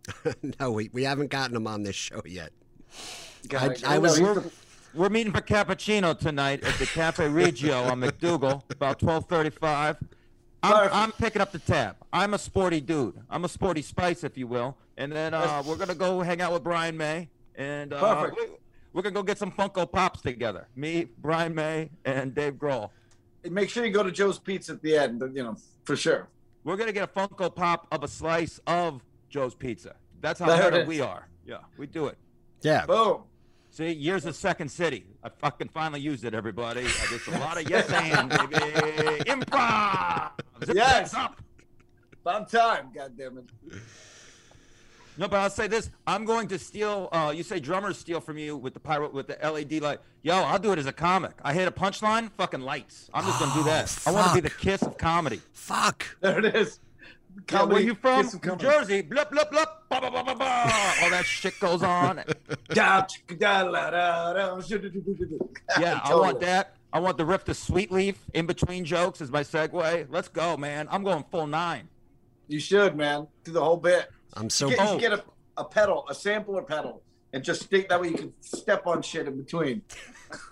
no, 0.59 0.71
we, 0.71 0.89
we 0.93 1.03
haven't 1.03 1.29
gotten 1.31 1.55
him 1.55 1.67
on 1.67 1.83
this 1.83 1.95
show 1.95 2.21
yet. 2.25 2.51
God, 3.49 3.83
I 3.85 3.95
no, 3.95 4.01
was- 4.01 4.17
he's 4.17 4.27
the- 4.27 4.51
We're 4.93 5.09
meeting 5.09 5.33
for 5.33 5.41
cappuccino 5.41 6.17
tonight 6.17 6.63
at 6.63 6.75
the 6.75 6.85
Cafe 6.85 7.27
Reggio 7.29 7.83
on 7.83 7.99
MacDougal, 7.99 8.63
about 8.71 8.99
twelve 8.99 9.25
thirty-five. 9.27 9.97
I'm, 10.63 10.89
I'm 10.91 11.11
picking 11.11 11.41
up 11.41 11.51
the 11.51 11.59
tab. 11.59 11.97
I'm 12.11 12.33
a 12.33 12.39
sporty 12.39 12.81
dude. 12.81 13.19
I'm 13.29 13.43
a 13.45 13.49
sporty 13.49 13.81
spice, 13.83 14.23
if 14.23 14.35
you 14.37 14.47
will. 14.47 14.75
And 14.97 15.11
then 15.11 15.33
uh, 15.35 15.61
we're 15.65 15.75
gonna 15.75 15.93
go 15.93 16.21
hang 16.21 16.41
out 16.41 16.53
with 16.53 16.63
Brian 16.63 16.95
May, 16.97 17.29
and 17.55 17.91
uh, 17.93 17.99
Perfect. 17.99 18.39
we- 18.39 18.55
we're 18.93 19.01
gonna 19.01 19.13
go 19.13 19.23
get 19.23 19.37
some 19.37 19.51
Funko 19.51 19.91
Pops 19.91 20.21
together. 20.21 20.67
Me, 20.75 21.07
Brian 21.17 21.53
May, 21.53 21.89
and 22.05 22.33
Dave 22.33 22.53
Grohl. 22.53 22.91
Make 23.49 23.69
sure 23.69 23.85
you 23.85 23.91
go 23.91 24.03
to 24.03 24.11
Joe's 24.11 24.39
Pizza 24.39 24.71
at 24.71 24.81
the 24.81 24.95
end, 24.97 25.21
you 25.35 25.43
know, 25.43 25.57
for 25.85 25.95
sure. 25.95 26.27
We're 26.63 26.75
gonna 26.77 26.91
get 26.91 27.03
a 27.03 27.07
Funko 27.07 27.53
Pop 27.53 27.87
of 27.91 28.03
a 28.03 28.07
slice 28.07 28.59
of 28.67 29.01
Joe's 29.29 29.55
Pizza. 29.55 29.95
That's 30.21 30.39
how 30.39 30.47
There 30.47 30.71
better 30.71 30.85
we 30.85 30.99
are. 31.01 31.27
Yeah, 31.45 31.57
we 31.77 31.85
do 31.87 32.07
it. 32.07 32.17
Yeah. 32.61 32.85
Boom. 32.85 33.21
See, 33.69 33.91
years 33.91 34.25
of 34.25 34.35
Second 34.35 34.69
City. 34.69 35.05
I 35.23 35.29
fucking 35.29 35.69
finally 35.69 35.99
used 35.99 36.23
it, 36.23 36.33
everybody. 36.33 36.81
I 36.85 37.05
did 37.09 37.35
a 37.35 37.39
lot 37.39 37.61
of 37.61 37.69
yes 37.69 37.89
and, 37.91 38.29
baby. 38.49 38.55
Improv. 39.29 40.31
Zip 40.65 40.75
Yes. 40.75 41.11
that 41.11 41.19
up. 41.19 41.41
About 42.21 42.49
time, 42.49 42.89
goddammit. 42.95 43.47
No, 45.17 45.27
but 45.27 45.37
I'll 45.37 45.49
say 45.49 45.67
this: 45.67 45.89
I'm 46.05 46.25
going 46.25 46.47
to 46.49 46.59
steal. 46.59 47.09
Uh, 47.11 47.33
you 47.35 47.43
say 47.43 47.59
drummers 47.59 47.97
steal 47.97 48.19
from 48.19 48.37
you 48.37 48.57
with 48.57 48.73
the 48.73 48.79
pyro 48.79 49.09
with 49.09 49.27
the 49.27 49.37
LED 49.41 49.81
light. 49.81 49.99
Yo, 50.23 50.35
I'll 50.35 50.59
do 50.59 50.71
it 50.71 50.79
as 50.79 50.85
a 50.85 50.93
comic. 50.93 51.31
I 51.43 51.53
hit 51.53 51.67
a 51.67 51.71
punchline, 51.71 52.31
fucking 52.31 52.61
lights. 52.61 53.09
I'm 53.13 53.25
just 53.25 53.39
gonna 53.39 53.53
do 53.53 53.63
that. 53.63 53.97
I 54.05 54.11
want 54.11 54.27
to 54.29 54.33
be 54.35 54.41
the 54.41 54.49
kiss 54.49 54.81
of 54.81 54.97
comedy. 54.97 55.41
Fuck. 55.53 56.05
There 56.21 56.39
it 56.39 56.55
is. 56.55 56.79
Yeah, 57.51 57.63
where 57.63 57.77
are 57.77 57.81
you 57.81 57.95
from? 57.95 58.25
New. 58.25 58.55
Jersey. 58.55 59.01
Blup 59.01 59.31
blup 59.31 59.51
blup. 59.51 59.85
Ba, 59.89 59.99
ba, 60.01 60.09
ba, 60.09 60.23
ba, 60.23 60.35
ba. 60.35 60.71
All 61.03 61.09
that 61.09 61.25
shit 61.25 61.59
goes 61.59 61.83
on. 61.83 62.23
Da, 62.69 63.03
chicka, 63.03 63.39
da, 63.39 63.61
la, 63.63 63.89
da, 63.89 64.33
da. 64.33 64.59
Yeah, 65.79 65.99
I 66.03 66.15
want 66.15 66.39
that. 66.41 66.75
I 66.91 66.99
want 66.99 67.17
the 67.17 67.25
riff 67.25 67.43
to 67.45 67.53
Sweet 67.53 67.91
Leaf 67.91 68.17
in 68.33 68.45
between 68.45 68.85
jokes 68.85 69.21
as 69.21 69.29
my 69.29 69.43
segue. 69.43 70.07
Let's 70.09 70.29
go, 70.29 70.55
man. 70.57 70.87
I'm 70.89 71.03
going 71.03 71.25
full 71.29 71.47
nine. 71.47 71.89
You 72.47 72.59
should, 72.59 72.95
man. 72.95 73.27
Do 73.43 73.51
the 73.51 73.63
whole 73.63 73.77
bit. 73.77 74.09
I'm 74.33 74.49
so 74.49 74.69
Get, 74.69 74.93
you 74.93 74.99
get 74.99 75.13
a, 75.13 75.23
a 75.57 75.63
pedal, 75.63 76.05
a 76.09 76.15
sampler 76.15 76.61
pedal, 76.61 77.01
and 77.33 77.43
just 77.43 77.63
stick 77.63 77.89
that 77.89 78.01
way 78.01 78.09
you 78.09 78.15
can 78.15 78.33
step 78.41 78.87
on 78.87 79.01
shit 79.01 79.27
in 79.27 79.37
between. 79.37 79.81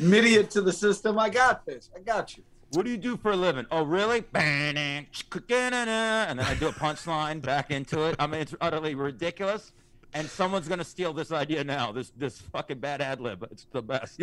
MIDI 0.00 0.34
it 0.36 0.50
to 0.52 0.62
the 0.62 0.72
system. 0.72 1.18
I 1.18 1.28
got 1.28 1.66
this. 1.66 1.90
I 1.96 2.00
got 2.00 2.36
you. 2.36 2.42
What 2.72 2.84
do 2.84 2.90
you 2.90 2.98
do 2.98 3.16
for 3.16 3.30
a 3.30 3.36
living? 3.36 3.66
Oh, 3.70 3.82
really? 3.82 4.24
And 4.34 4.76
then 4.76 5.06
I 5.18 6.54
do 6.58 6.68
a 6.68 6.72
punchline 6.72 7.40
back 7.40 7.70
into 7.70 8.02
it. 8.02 8.16
I 8.18 8.26
mean, 8.26 8.42
it's 8.42 8.54
utterly 8.60 8.94
ridiculous. 8.94 9.72
And 10.14 10.28
someone's 10.28 10.68
gonna 10.68 10.84
steal 10.84 11.12
this 11.12 11.32
idea 11.32 11.62
now. 11.64 11.92
This 11.92 12.12
this 12.16 12.40
fucking 12.40 12.78
bad 12.78 13.02
ad 13.02 13.20
lib. 13.20 13.46
It's 13.50 13.66
the 13.72 13.82
best. 13.82 14.18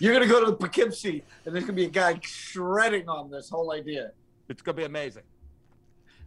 You're 0.00 0.12
gonna 0.12 0.26
go 0.26 0.44
to 0.44 0.50
the 0.50 0.56
Poughkeepsie, 0.56 1.22
and 1.44 1.54
there's 1.54 1.64
gonna 1.64 1.74
be 1.74 1.84
a 1.84 1.90
guy 1.90 2.18
shredding 2.20 3.08
on 3.08 3.30
this 3.30 3.48
whole 3.48 3.72
idea. 3.72 4.10
It's 4.48 4.60
gonna 4.60 4.76
be 4.76 4.84
amazing. 4.84 5.22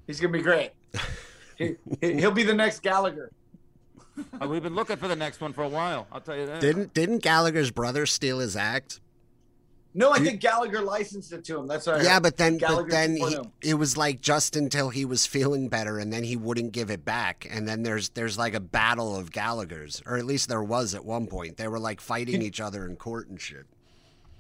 He's 0.08 0.20
gonna 0.20 0.34
be 0.34 0.42
great. 0.42 0.72
He, 1.58 1.76
he- 2.02 2.14
he'll 2.16 2.32
be 2.32 2.44
the 2.44 2.54
next 2.54 2.82
Gallagher. 2.82 3.32
Uh, 4.42 4.48
we've 4.48 4.62
been 4.64 4.76
looking 4.76 4.98
for 4.98 5.08
the 5.08 5.16
next 5.16 5.42
one 5.42 5.54
for 5.54 5.64
a 5.64 5.68
while. 5.70 6.08
I'll 6.12 6.22
tell 6.22 6.36
you 6.36 6.46
that. 6.46 6.62
Didn't 6.62 6.94
didn't 6.94 7.20
Gallagher's 7.20 7.72
brother 7.72 8.06
steal 8.06 8.40
his 8.40 8.56
act? 8.56 9.00
No, 9.96 10.12
I 10.12 10.18
think 10.20 10.40
Gallagher 10.42 10.82
licensed 10.82 11.32
it 11.34 11.44
to 11.46 11.60
him. 11.60 11.68
That's 11.68 11.88
all 11.88 11.94
right. 11.96 12.04
Yeah, 12.04 12.20
but 12.20 12.38
then 12.38 12.58
Gallagher 12.58 12.84
but 12.86 12.92
then 12.92 13.16
he, 13.16 13.38
it 13.62 13.76
was 13.76 13.96
like 13.96 14.22
just 14.22 14.56
until 14.56 14.90
he 14.90 15.06
was 15.06 15.28
feeling 15.28 15.70
better, 15.70 16.00
and 16.00 16.12
then 16.12 16.24
he 16.24 16.36
wouldn't 16.36 16.72
give 16.72 16.90
it 16.90 17.06
back. 17.06 17.48
And 17.50 17.68
then 17.68 17.84
there's 17.84 18.10
there's 18.10 18.36
like 18.38 18.56
a 18.56 18.60
battle 18.60 19.16
of 19.16 19.32
Gallagher's, 19.32 20.02
or 20.08 20.18
at 20.18 20.26
least 20.26 20.50
there 20.50 20.64
was 20.64 20.96
at 20.96 21.06
one 21.06 21.28
point. 21.28 21.58
They 21.58 21.68
were 21.68 21.78
like 21.80 22.02
fighting 22.02 22.42
each 22.42 22.60
other 22.60 22.88
in 22.88 22.96
court 22.96 23.28
and 23.30 23.40
shit. 23.40 23.66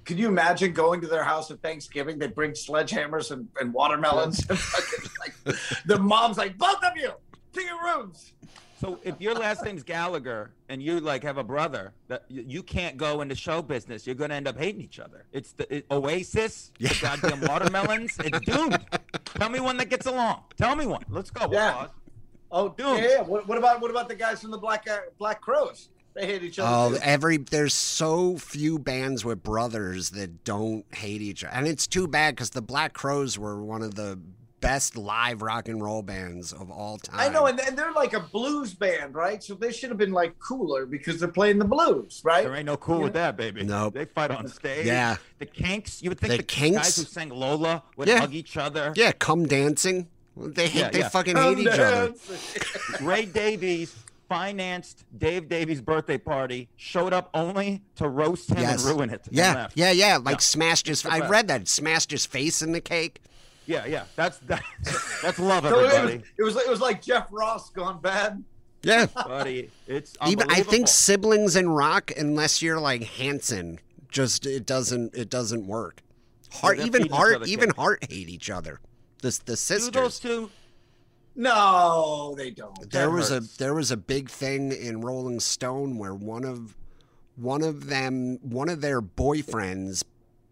Can 0.05 0.17
you 0.17 0.27
imagine 0.27 0.73
going 0.73 1.01
to 1.01 1.07
their 1.07 1.23
house 1.23 1.49
at 1.51 1.61
Thanksgiving? 1.61 2.19
They 2.19 2.27
bring 2.27 2.51
sledgehammers 2.51 3.31
and, 3.31 3.47
and 3.59 3.73
watermelons. 3.73 4.45
And 4.49 4.59
fucking, 4.59 5.09
like, 5.19 5.57
the 5.85 5.97
mom's 5.97 6.37
like, 6.37 6.57
both 6.57 6.83
of 6.83 6.97
you, 6.97 7.11
to 7.53 7.61
your 7.61 7.81
rooms. 7.83 8.33
So 8.83 8.99
if 9.05 9.15
your 9.21 9.33
last 9.33 9.63
name's 9.63 9.81
Gallagher 9.81 10.51
and 10.67 10.83
you 10.83 10.99
like 10.99 11.23
have 11.23 11.37
a 11.37 11.43
brother, 11.43 11.93
that 12.09 12.25
you, 12.27 12.61
can't 12.61 12.97
go 12.97 13.21
into 13.21 13.33
show 13.33 13.61
business. 13.61 14.05
You're 14.05 14.15
gonna 14.15 14.33
end 14.33 14.45
up 14.45 14.57
hating 14.57 14.81
each 14.81 14.99
other. 14.99 15.23
It's 15.31 15.53
the 15.53 15.73
it, 15.73 15.85
Oasis, 15.89 16.73
the 16.81 16.93
goddamn 17.01 17.47
watermelons. 17.47 18.17
It's 18.19 18.39
doomed. 18.45 18.85
Tell 19.35 19.47
me 19.47 19.61
one 19.61 19.77
that 19.77 19.89
gets 19.89 20.05
along. 20.05 20.43
Tell 20.57 20.75
me 20.75 20.85
one. 20.85 21.05
Let's 21.07 21.29
go. 21.29 21.47
Yeah. 21.49 21.87
Oh, 22.51 22.69
Dude. 22.69 22.97
yeah. 22.97 23.07
yeah. 23.07 23.21
What, 23.21 23.47
what 23.47 23.57
about 23.57 23.79
what 23.79 23.89
about 23.89 24.09
the 24.09 24.15
guys 24.15 24.41
from 24.41 24.51
the 24.51 24.57
Black 24.57 24.85
uh, 24.89 24.97
Black 25.17 25.39
Crowes? 25.39 25.87
They 26.15 26.25
hate 26.27 26.43
each 26.43 26.59
Oh, 26.59 26.63
other. 26.65 26.97
too. 26.97 27.01
every 27.03 27.37
there's 27.37 27.73
so 27.73 28.37
few 28.37 28.77
bands 28.79 29.25
with 29.25 29.41
brothers 29.41 30.11
that 30.11 30.43
don't 30.43 30.85
hate 30.93 31.21
each 31.21 31.43
other, 31.43 31.53
and 31.55 31.67
it's 31.67 31.87
too 31.87 32.07
bad 32.07 32.35
because 32.35 32.51
the 32.51 32.61
Black 32.61 32.93
Crowes 32.93 33.37
were 33.39 33.63
one 33.63 33.81
of 33.81 33.95
the 33.95 34.19
best 34.61 34.95
live 34.95 35.41
rock 35.41 35.67
and 35.67 35.81
roll 35.83 36.01
bands 36.01 36.53
of 36.53 36.71
all 36.71 36.97
time. 36.97 37.19
I 37.19 37.27
know, 37.27 37.47
and, 37.47 37.59
and 37.59 37.77
they're 37.77 37.91
like 37.91 38.13
a 38.13 38.21
blues 38.21 38.73
band, 38.73 39.13
right? 39.13 39.43
So 39.43 39.55
they 39.55 39.73
should 39.73 39.89
have 39.89 39.97
been 39.97 40.13
like 40.13 40.39
cooler 40.39 40.85
because 40.85 41.19
they're 41.19 41.27
playing 41.27 41.57
the 41.59 41.65
blues, 41.65 42.21
right? 42.23 42.43
There 42.45 42.55
ain't 42.55 42.67
no 42.67 42.77
cool 42.77 43.01
with 43.01 43.11
that, 43.13 43.35
baby. 43.35 43.63
Nope. 43.63 43.93
They 43.95 44.05
fight 44.05 44.31
on 44.31 44.47
stage. 44.47 44.85
Yeah. 44.85 45.17
The 45.39 45.47
Kinks. 45.47 46.01
You 46.01 46.11
would 46.11 46.19
think 46.19 46.31
The 46.31 46.37
the, 46.37 46.43
Kinks? 46.43 46.77
guys 46.77 46.95
who 46.95 47.03
sang 47.03 47.27
Lola 47.29 47.83
would 47.97 48.07
Yeah. 48.07 48.19
hug 48.21 48.33
each 48.33 48.55
other. 48.55 48.93
yeah, 48.95 49.11
come 49.11 49.45
dancing. 49.47 50.07
They 50.37 50.67
hate, 50.69 50.79
Yeah, 50.79 50.89
they 50.91 50.99
yeah. 50.99 51.09
fucking 51.09 51.35
hate 51.35 51.59
each 51.59 51.67
other. 51.67 52.13
Ray 53.01 53.25
Davies 53.25 53.93
financed 54.33 55.05
Dave 55.17 55.47
Davies' 55.47 55.81
birthday 55.81 56.17
party, 56.17 56.69
showed 56.75 57.13
up 57.13 57.29
only 57.33 57.81
to 57.95 58.07
roast 58.09 58.49
him 58.49 58.59
Yes. 58.59 58.83
and 58.85 58.95
ruin 58.95 59.09
it. 59.09 59.21
and 59.27 59.35
Yeah, 59.37 59.53
left. 59.53 59.77
yeah, 59.77 59.91
yeah. 59.91 60.17
Like 60.17 60.35
Yeah. 60.35 60.39
smashed 60.39 60.87
his. 60.87 61.05
I 61.05 61.27
read 61.27 61.47
that 61.49 61.67
smashed 61.67 62.11
his 62.11 62.25
face 62.25 62.61
in 62.61 62.71
the 62.71 62.81
cake. 62.81 63.21
yeah, 63.65 63.85
yeah. 63.85 64.05
That's 64.15 64.37
that, 64.39 64.63
that's 65.21 65.39
love, 65.39 65.63
So 65.63 65.79
it 65.79 65.83
was, 65.83 65.93
everybody. 65.93 66.23
it 66.37 66.43
was 66.43 66.55
it 66.55 66.69
was 66.69 66.81
like 66.81 67.01
Jeff 67.01 67.27
Ross 67.31 67.69
gone 67.69 68.01
bad. 68.01 68.43
Yeah. 68.81 69.05
Buddy, 69.05 69.69
it's 69.87 70.15
Even 70.27 70.49
I 70.49 70.61
think 70.63 70.87
siblings 70.87 71.55
in 71.55 71.69
rock, 71.69 72.11
unless 72.17 72.61
you're 72.61 72.79
like 72.79 73.03
Hanson, 73.03 73.79
just 74.09 74.45
it 74.45 74.65
doesn't 74.65 75.15
it 75.15 75.29
doesn't 75.29 75.67
work. 75.67 76.01
Heart 76.51 76.79
even 76.79 77.07
heart 77.09 77.47
even 77.47 77.69
heart 77.71 78.05
hate 78.09 78.29
each 78.29 78.49
other. 78.49 78.79
The 79.21 79.29
the 79.45 79.53
Do 79.53 79.55
sisters. 79.55 79.91
those 79.91 80.19
two. 80.19 80.49
No, 81.35 82.33
they 82.37 82.51
don't. 82.51 82.89
there 82.91 83.07
That 83.07 83.11
was 83.11 83.29
hurts. 83.29 83.55
a 83.55 83.57
there 83.57 83.73
was 83.73 83.91
a 83.91 83.97
big 83.97 84.29
thing 84.29 84.71
in 84.71 85.01
Rolling 85.01 85.39
Stone 85.39 85.97
where 85.97 86.13
one 86.13 86.43
of 86.45 86.75
one 87.35 87.61
of 87.63 87.87
them 87.87 88.37
one 88.41 88.69
of 88.69 88.81
their 88.81 89.01
boyfriends 89.01 90.03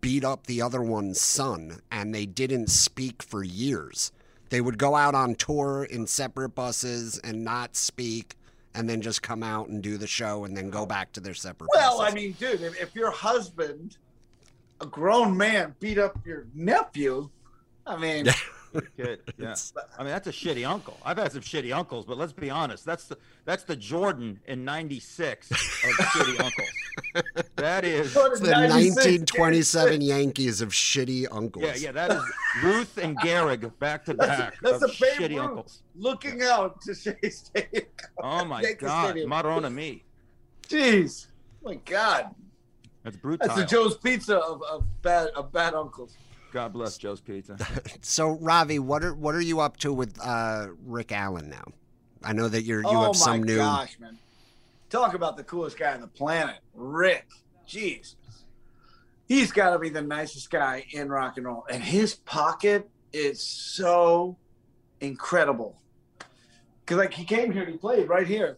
beat 0.02 0.24
up 0.24 0.48
the 0.48 0.62
other 0.62 0.82
one's 0.82 1.22
son 1.22 1.80
and 1.92 2.14
they 2.14 2.26
didn't 2.26 2.68
speak 2.70 3.22
for 3.22 3.44
years. 3.44 4.12
They 4.50 4.60
would 4.60 4.78
go 4.80 4.96
out 4.96 5.14
on 5.16 5.36
tour 5.36 5.84
in 5.84 6.08
separate 6.08 6.50
buses 6.50 7.20
and 7.24 7.44
not 7.44 7.76
speak 7.76 8.36
and 8.74 8.90
then 8.90 9.02
just 9.02 9.22
come 9.22 9.44
out 9.44 9.68
and 9.68 9.82
do 9.84 9.98
the 9.98 10.08
show 10.08 10.44
and 10.46 10.58
then 10.58 10.70
go 10.70 10.86
back 10.86 11.12
to 11.14 11.20
their 11.20 11.34
separate 11.36 11.70
Well, 11.74 12.00
buses. 12.00 12.12
I 12.12 12.16
mean, 12.16 12.32
dude, 12.34 12.62
if, 12.62 12.82
if 12.82 12.96
your 12.96 13.12
husband, 13.12 13.98
a 14.82 14.86
grown 14.88 15.38
man, 15.38 15.76
beat 15.80 16.00
up 16.00 16.18
your 16.26 16.48
nephew, 16.56 17.30
I 17.86 17.98
mean, 17.98 18.26
Kid. 18.98 19.20
Yeah. 19.38 19.56
I 19.98 20.04
mean, 20.04 20.12
that's 20.12 20.28
a 20.28 20.32
shitty 20.32 20.68
uncle. 20.68 20.98
I've 21.04 21.18
had 21.18 21.32
some 21.32 21.42
shitty 21.42 21.76
uncles, 21.76 22.06
but 22.06 22.18
let's 22.18 22.34
be 22.34 22.50
honest. 22.50 22.86
That's 22.86 23.06
the 23.06 23.18
that's 23.46 23.64
the 23.64 23.76
Jordan 23.76 24.40
in 24.48 24.64
'96 24.66 25.50
of 25.52 25.58
shitty 25.58 26.40
uncles. 26.44 27.46
That 27.56 27.84
is. 27.86 28.16
It's 28.32 28.40
the 28.40 28.52
96, 28.52 28.96
1927 29.36 30.02
Yankees 30.02 30.62
of 30.62 30.70
shitty 30.70 31.28
uncles. 31.32 31.66
Yeah, 31.66 31.76
yeah. 31.76 31.92
That 31.92 32.12
is 32.12 32.24
Ruth 32.64 32.98
and 32.98 33.18
Gehrig 33.20 33.72
back 33.80 34.06
to 34.06 34.14
back. 34.14 34.56
That's 34.62 34.82
of 34.82 34.90
a 34.90 34.94
Babe 34.94 35.14
shitty 35.20 35.30
Ruth 35.36 35.40
uncles. 35.40 35.84
looking 35.96 36.42
out 36.44 36.82
to 36.82 36.94
Shea 36.96 37.30
Stadium. 37.30 37.86
Oh 38.24 38.46
my 38.46 38.62
Yankee 38.62 38.86
God, 38.86 39.06
Stadium. 39.10 39.30
Marona 39.30 39.74
me. 39.74 40.04
Jeez, 40.70 41.28
my 41.64 41.76
God, 41.76 42.34
That's 43.04 43.18
brutal. 43.18 43.46
that's 43.48 43.60
the 43.60 43.66
Joe's 43.66 43.98
Pizza 43.98 44.38
of, 44.38 44.62
of 44.64 44.86
bad 45.02 45.28
of 45.30 45.52
bad 45.52 45.74
uncles. 45.74 46.16
God 46.52 46.74
bless 46.74 46.98
Joe's 46.98 47.22
Pizza. 47.22 47.58
So 48.02 48.32
Ravi, 48.32 48.80
what 48.80 49.04
are 49.04 49.14
what 49.14 49.36
are 49.36 49.42
you 49.42 49.60
up 49.60 49.78
to 49.78 49.94
with 49.94 50.18
uh, 50.24 50.68
Rick 50.86 51.12
Allen 51.12 51.50
now? 51.50 51.64
I 52.24 52.34
know 52.34 52.48
that 52.48 52.64
you're 52.64 52.82
you 52.82 52.90
oh 52.90 53.06
have 53.06 53.16
some 53.16 53.44
new. 53.44 53.56
Oh 53.56 53.58
my 53.60 53.64
gosh, 53.64 54.00
man! 54.00 54.20
Talk 54.90 55.14
about 55.14 55.38
the 55.38 55.44
coolest 55.44 55.78
guy 55.78 55.94
on 55.94 56.02
the 56.02 56.08
planet, 56.08 56.58
Rick. 56.74 57.28
Jeez, 57.68 58.16
he's 59.28 59.52
got 59.52 59.72
to 59.72 59.80
be 59.80 59.90
the 59.90 60.02
nicest 60.02 60.52
guy 60.52 60.86
in 60.92 61.10
rock 61.10 61.38
and 61.38 61.46
roll, 61.46 61.66
and 61.70 61.84
his 61.84 62.16
pocket 62.16 62.90
is 63.14 63.42
so 63.42 64.38
incredible. 65.00 65.78
Cause 66.86 66.98
like 66.98 67.14
he 67.14 67.24
came 67.24 67.52
here 67.52 67.64
and 67.64 67.72
he 67.72 67.78
played 67.78 68.10
right 68.10 68.28
here, 68.28 68.58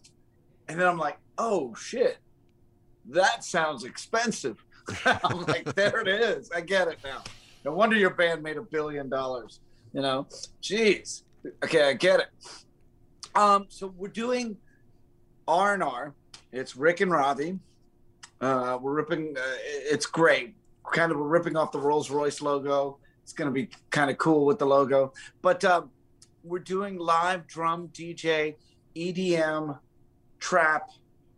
and 0.68 0.80
then 0.80 0.86
I'm 0.86 0.98
like, 0.98 1.18
oh 1.38 1.74
shit, 1.74 2.18
that 3.06 3.44
sounds 3.44 3.84
expensive. 3.84 4.64
I'm 5.04 5.42
like, 5.42 5.74
there 5.74 6.00
it 6.00 6.08
is. 6.08 6.50
I 6.50 6.60
get 6.60 6.88
it 6.88 6.98
now. 7.04 7.22
No 7.64 7.72
wonder 7.72 7.96
your 7.96 8.10
band 8.10 8.42
made 8.42 8.56
a 8.56 8.62
billion 8.62 9.08
dollars. 9.08 9.60
You 9.92 10.02
know, 10.02 10.26
jeez. 10.62 11.22
Okay, 11.64 11.88
I 11.88 11.92
get 11.94 12.20
it. 12.20 12.26
Um, 13.34 13.66
so 13.68 13.92
we're 13.96 14.08
doing 14.08 14.56
R 15.48 15.74
and 15.74 15.82
R. 15.82 16.14
It's 16.52 16.76
Rick 16.76 17.00
and 17.00 17.10
Ravi. 17.10 17.58
Uh, 18.40 18.78
we're 18.80 18.92
ripping. 18.94 19.34
Uh, 19.36 19.42
it's 19.66 20.06
great. 20.06 20.54
Kind 20.92 21.12
of 21.12 21.18
we're 21.18 21.26
ripping 21.28 21.56
off 21.56 21.72
the 21.72 21.78
Rolls 21.80 22.10
Royce 22.10 22.40
logo. 22.42 22.98
It's 23.22 23.32
going 23.32 23.46
to 23.48 23.52
be 23.52 23.70
kind 23.90 24.10
of 24.10 24.18
cool 24.18 24.44
with 24.44 24.58
the 24.58 24.66
logo. 24.66 25.12
But 25.40 25.64
um, 25.64 25.90
we're 26.42 26.58
doing 26.58 26.98
live 26.98 27.46
drum 27.46 27.88
DJ, 27.88 28.56
EDM, 28.94 29.78
trap, 30.38 30.90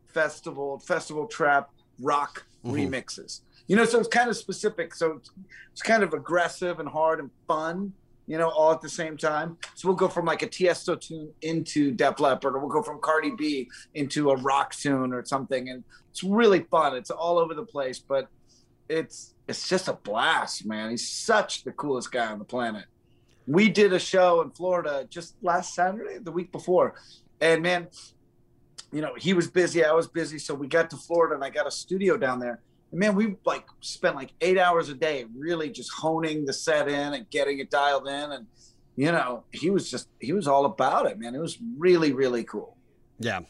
festival, 0.07 0.79
festival 0.81 1.27
trap, 1.27 1.71
rock 2.01 2.45
Mhm. 2.65 2.89
remixes. 2.91 3.41
You 3.66 3.76
know, 3.76 3.85
so 3.85 3.98
it's 3.98 4.09
kind 4.09 4.31
of 4.31 4.37
specific. 4.37 4.94
So 4.94 5.14
it's, 5.14 5.31
it's 5.72 5.83
kind 5.83 6.02
of 6.02 6.12
aggressive 6.12 6.79
and 6.79 6.88
hard 6.88 7.20
and 7.20 7.31
fun. 7.48 7.92
You 8.29 8.38
know, 8.38 8.48
all 8.48 8.72
at 8.72 8.81
the 8.81 8.88
same 8.88 9.16
time. 9.16 9.57
So 9.76 9.87
we'll 9.87 9.96
go 9.96 10.09
from 10.09 10.24
like 10.24 10.42
a 10.42 10.48
Tiesto 10.48 11.00
tune 11.00 11.31
into 11.42 11.92
Def 11.92 12.18
Leppard, 12.18 12.57
or 12.57 12.59
we'll 12.59 12.68
go 12.68 12.83
from 12.83 13.00
Cardi 13.00 13.31
B 13.31 13.68
into 13.94 14.31
a 14.31 14.37
rock 14.37 14.74
tune 14.74 15.12
or 15.12 15.24
something, 15.24 15.68
and 15.68 15.85
it's 16.11 16.24
really 16.24 16.61
fun. 16.61 16.96
It's 16.96 17.11
all 17.11 17.38
over 17.38 17.55
the 17.55 17.64
place, 17.64 18.00
but 18.00 18.29
it's 18.88 19.35
it's 19.48 19.68
just 19.68 19.88
a 19.88 19.92
blast, 19.92 20.66
man. 20.66 20.90
He's 20.90 21.09
such 21.09 21.62
the 21.62 21.72
coolest 21.72 22.11
guy 22.11 22.26
on 22.26 22.38
the 22.38 22.44
planet. 22.44 22.87
We 23.46 23.68
did 23.68 23.92
a 23.92 23.98
show 24.00 24.40
in 24.40 24.50
Florida 24.50 25.07
just 25.09 25.37
last 25.40 25.74
Saturday, 25.74 26.18
the 26.18 26.33
week 26.33 26.50
before, 26.50 26.94
and 27.40 27.62
man, 27.62 27.87
you 28.92 29.02
know 29.02 29.14
he 29.16 29.35
was 29.35 29.48
busy, 29.48 29.85
I 29.85 29.92
was 29.92 30.09
busy, 30.09 30.38
so 30.38 30.55
we 30.55 30.66
got 30.66 30.90
to 30.90 30.96
Florida, 30.96 31.37
and 31.37 31.44
I 31.44 31.50
got 31.50 31.66
a 31.66 31.70
studio 31.70 32.16
down 32.16 32.40
there. 32.40 32.61
And 32.90 33.01
man, 33.01 33.14
we 33.14 33.37
like 33.44 33.66
spent 33.81 34.16
like 34.16 34.33
eight 34.40 34.59
hours 34.59 34.88
a 34.88 34.94
day 34.94 35.27
really 35.37 35.70
just 35.70 35.92
honing 35.92 36.44
the 36.44 36.53
set 36.53 36.88
in 36.88 37.14
and 37.14 37.29
getting 37.31 37.59
it 37.59 37.70
dialed 37.70 38.07
in, 38.07 38.33
and 38.33 38.46
you 38.96 39.12
know 39.12 39.44
he 39.53 39.70
was 39.70 39.90
just 39.90 40.09
he 40.20 40.33
was 40.33 40.46
all 40.46 40.64
about 40.64 41.07
it, 41.07 41.18
man. 41.18 41.35
It 41.35 41.40
was 41.40 41.59
really 41.77 42.12
really 42.12 42.44
cool. 42.44 42.77
Yeah. 43.18 43.40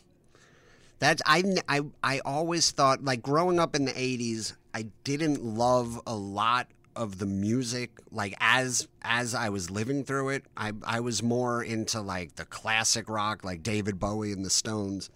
That's 0.99 1.20
I, 1.27 1.42
I 1.68 1.83
I 2.03 2.20
always 2.20 2.70
thought 2.70 3.05
like 3.05 3.22
growing 3.22 3.61
up 3.61 3.77
in 3.77 3.85
the 3.85 3.92
80s 3.92 4.55
I 4.72 4.87
didn't 5.05 5.44
love 5.44 6.01
a 6.07 6.14
lot 6.14 6.68
of 6.94 7.18
the 7.18 7.27
music 7.27 7.90
like 8.11 8.35
as 8.40 8.88
as 9.03 9.35
I 9.35 9.51
was 9.51 9.70
living 9.70 10.05
through 10.05 10.31
it 10.31 10.46
I 10.57 10.72
I 10.85 11.01
was 11.01 11.22
more 11.22 11.62
into 11.62 12.01
like 12.01 12.37
the 12.37 12.46
classic 12.46 13.11
rock 13.11 13.44
like 13.44 13.62
David 13.62 14.01
Bowie 14.01 14.33
and 14.33 14.42
the 14.42 14.51
Stones 14.51 15.11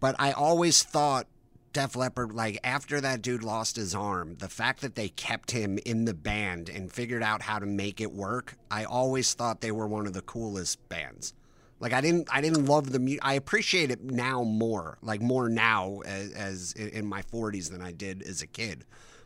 but 0.00 0.16
I 0.18 0.32
always 0.32 0.82
thought 0.82 1.26
Def 1.74 1.96
Leppard, 1.96 2.32
like 2.32 2.58
after 2.64 3.00
that 3.00 3.20
dude 3.20 3.42
lost 3.42 3.76
his 3.76 3.94
arm, 3.94 4.36
the 4.36 4.48
fact 4.48 4.80
that 4.80 4.94
they 4.94 5.08
kept 5.10 5.50
him 5.50 5.78
in 5.84 6.06
the 6.06 6.14
band 6.14 6.70
and 6.70 6.90
figured 6.90 7.22
out 7.22 7.42
how 7.42 7.58
to 7.58 7.66
make 7.66 8.00
it 8.00 8.12
work, 8.12 8.56
I 8.70 8.84
always 8.84 9.34
thought 9.34 9.60
they 9.60 9.72
were 9.72 9.88
one 9.88 10.06
of 10.06 10.12
the 10.12 10.22
coolest 10.22 10.88
bands. 10.88 11.34
Like 11.80 11.92
I 11.92 12.00
didn't, 12.00 12.28
I 12.32 12.40
didn't 12.40 12.64
love 12.66 12.92
the 12.92 13.00
music. 13.00 13.20
I 13.24 13.34
appreciate 13.34 13.90
it 13.90 14.02
now 14.04 14.44
more, 14.44 14.98
like 15.02 15.20
more 15.20 15.48
now 15.48 16.00
as, 16.06 16.32
as 16.32 16.72
in 16.74 17.06
my 17.06 17.22
40s 17.22 17.70
than 17.70 17.82
I 17.82 17.90
did 17.90 18.22
as 18.22 18.40
a 18.40 18.46
kid. 18.46 18.84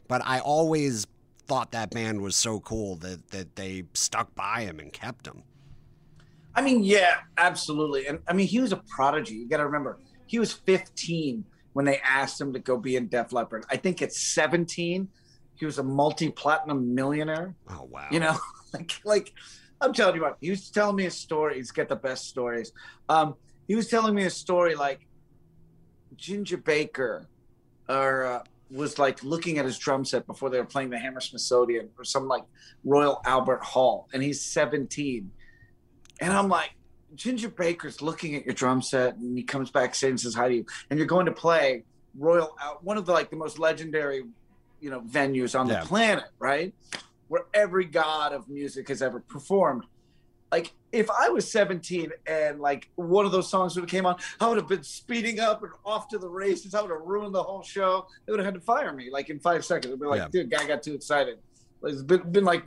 But 0.08 0.22
I 0.24 0.40
always 0.40 1.06
thought 1.46 1.72
that 1.72 1.90
band 1.90 2.22
was 2.22 2.34
so 2.34 2.60
cool 2.60 2.96
that 2.96 3.30
that 3.30 3.56
they 3.56 3.84
stuck 3.92 4.34
by 4.34 4.62
him 4.62 4.80
and 4.80 4.90
kept 4.90 5.26
him. 5.26 5.42
I 6.54 6.62
mean, 6.62 6.82
yeah, 6.82 7.18
absolutely. 7.36 8.06
And 8.06 8.20
I 8.26 8.32
mean, 8.32 8.46
he 8.46 8.58
was 8.58 8.72
a 8.72 8.82
prodigy. 8.88 9.34
You 9.34 9.48
got 9.48 9.58
to 9.58 9.66
remember, 9.66 9.98
he 10.26 10.38
was 10.38 10.52
15 10.52 11.44
when 11.78 11.84
they 11.84 12.00
asked 12.00 12.40
him 12.40 12.52
to 12.52 12.58
go 12.58 12.76
be 12.76 12.96
in 12.96 13.06
Def 13.06 13.32
Leppard. 13.32 13.64
I 13.70 13.76
think 13.76 14.02
at 14.02 14.12
17, 14.12 15.08
he 15.54 15.64
was 15.64 15.78
a 15.78 15.82
multi-platinum 15.84 16.92
millionaire. 16.92 17.54
Oh 17.70 17.86
wow! 17.88 18.08
You 18.10 18.18
know, 18.18 18.36
like 18.74 19.00
like 19.04 19.32
I'm 19.80 19.92
telling 19.92 20.16
you 20.16 20.22
what, 20.22 20.38
he 20.40 20.50
was 20.50 20.70
telling 20.70 20.96
me 20.96 21.06
a 21.06 21.10
story. 21.12 21.54
He's 21.54 21.70
got 21.70 21.88
the 21.88 21.94
best 21.94 22.26
stories. 22.26 22.72
Um, 23.08 23.36
he 23.68 23.76
was 23.76 23.86
telling 23.86 24.12
me 24.12 24.24
a 24.24 24.30
story 24.30 24.74
like 24.74 25.06
Ginger 26.16 26.56
Baker, 26.56 27.28
or 27.88 28.24
uh, 28.24 28.42
was 28.72 28.98
like 28.98 29.22
looking 29.22 29.58
at 29.58 29.64
his 29.64 29.78
drum 29.78 30.04
set 30.04 30.26
before 30.26 30.50
they 30.50 30.58
were 30.58 30.66
playing 30.66 30.90
the 30.90 30.98
Hammersmith 30.98 31.46
Odeon 31.52 31.90
or 31.96 32.02
some 32.02 32.26
like 32.26 32.42
Royal 32.82 33.22
Albert 33.24 33.62
Hall, 33.62 34.08
and 34.12 34.20
he's 34.20 34.44
17, 34.46 35.30
and 36.20 36.32
I'm 36.32 36.48
like, 36.48 36.70
Ginger 37.14 37.48
Baker's 37.48 38.02
looking 38.02 38.34
at 38.34 38.44
your 38.44 38.54
drum 38.54 38.82
set, 38.82 39.16
and 39.16 39.36
he 39.36 39.42
comes 39.42 39.70
back 39.70 39.94
and 40.02 40.20
says 40.20 40.34
hi 40.34 40.48
to 40.48 40.54
you, 40.54 40.66
and 40.90 40.98
you're 40.98 41.06
going 41.08 41.26
to 41.26 41.32
play 41.32 41.84
Royal, 42.16 42.56
uh, 42.62 42.74
one 42.82 42.96
of 42.96 43.06
the 43.06 43.12
like 43.12 43.30
the 43.30 43.36
most 43.36 43.58
legendary, 43.58 44.24
you 44.80 44.90
know, 44.90 45.00
venues 45.02 45.58
on 45.58 45.68
Yeah. 45.68 45.80
the 45.80 45.86
planet, 45.86 46.24
right? 46.38 46.74
Where 47.28 47.44
every 47.54 47.84
god 47.84 48.32
of 48.32 48.48
music 48.48 48.88
has 48.88 49.02
ever 49.02 49.20
performed. 49.20 49.84
Like, 50.50 50.72
if 50.92 51.10
I 51.10 51.28
was 51.28 51.50
17 51.52 52.10
and 52.26 52.58
like 52.60 52.88
one 52.96 53.26
of 53.26 53.32
those 53.32 53.50
songs 53.50 53.76
would 53.76 53.82
have 53.82 53.90
came 53.90 54.06
on, 54.06 54.16
I 54.40 54.48
would 54.48 54.56
have 54.56 54.66
been 54.66 54.82
speeding 54.82 55.38
up 55.38 55.62
and 55.62 55.70
off 55.84 56.08
to 56.08 56.18
the 56.18 56.28
races. 56.28 56.74
I 56.74 56.80
would 56.80 56.90
have 56.90 57.02
ruined 57.02 57.34
the 57.34 57.42
whole 57.42 57.62
show. 57.62 58.06
They 58.24 58.32
would 58.32 58.40
have 58.40 58.46
had 58.46 58.54
to 58.54 58.60
fire 58.60 58.92
me 58.94 59.10
like 59.10 59.28
in 59.28 59.38
five 59.38 59.64
seconds. 59.64 59.86
It'd 59.86 60.00
be 60.00 60.06
like, 60.06 60.20
Yeah. 60.22 60.28
dude, 60.32 60.50
guy 60.50 60.66
got 60.66 60.82
too 60.82 60.94
excited. 60.94 61.38
It's 61.84 62.02
been, 62.02 62.32
been 62.32 62.44
like 62.44 62.64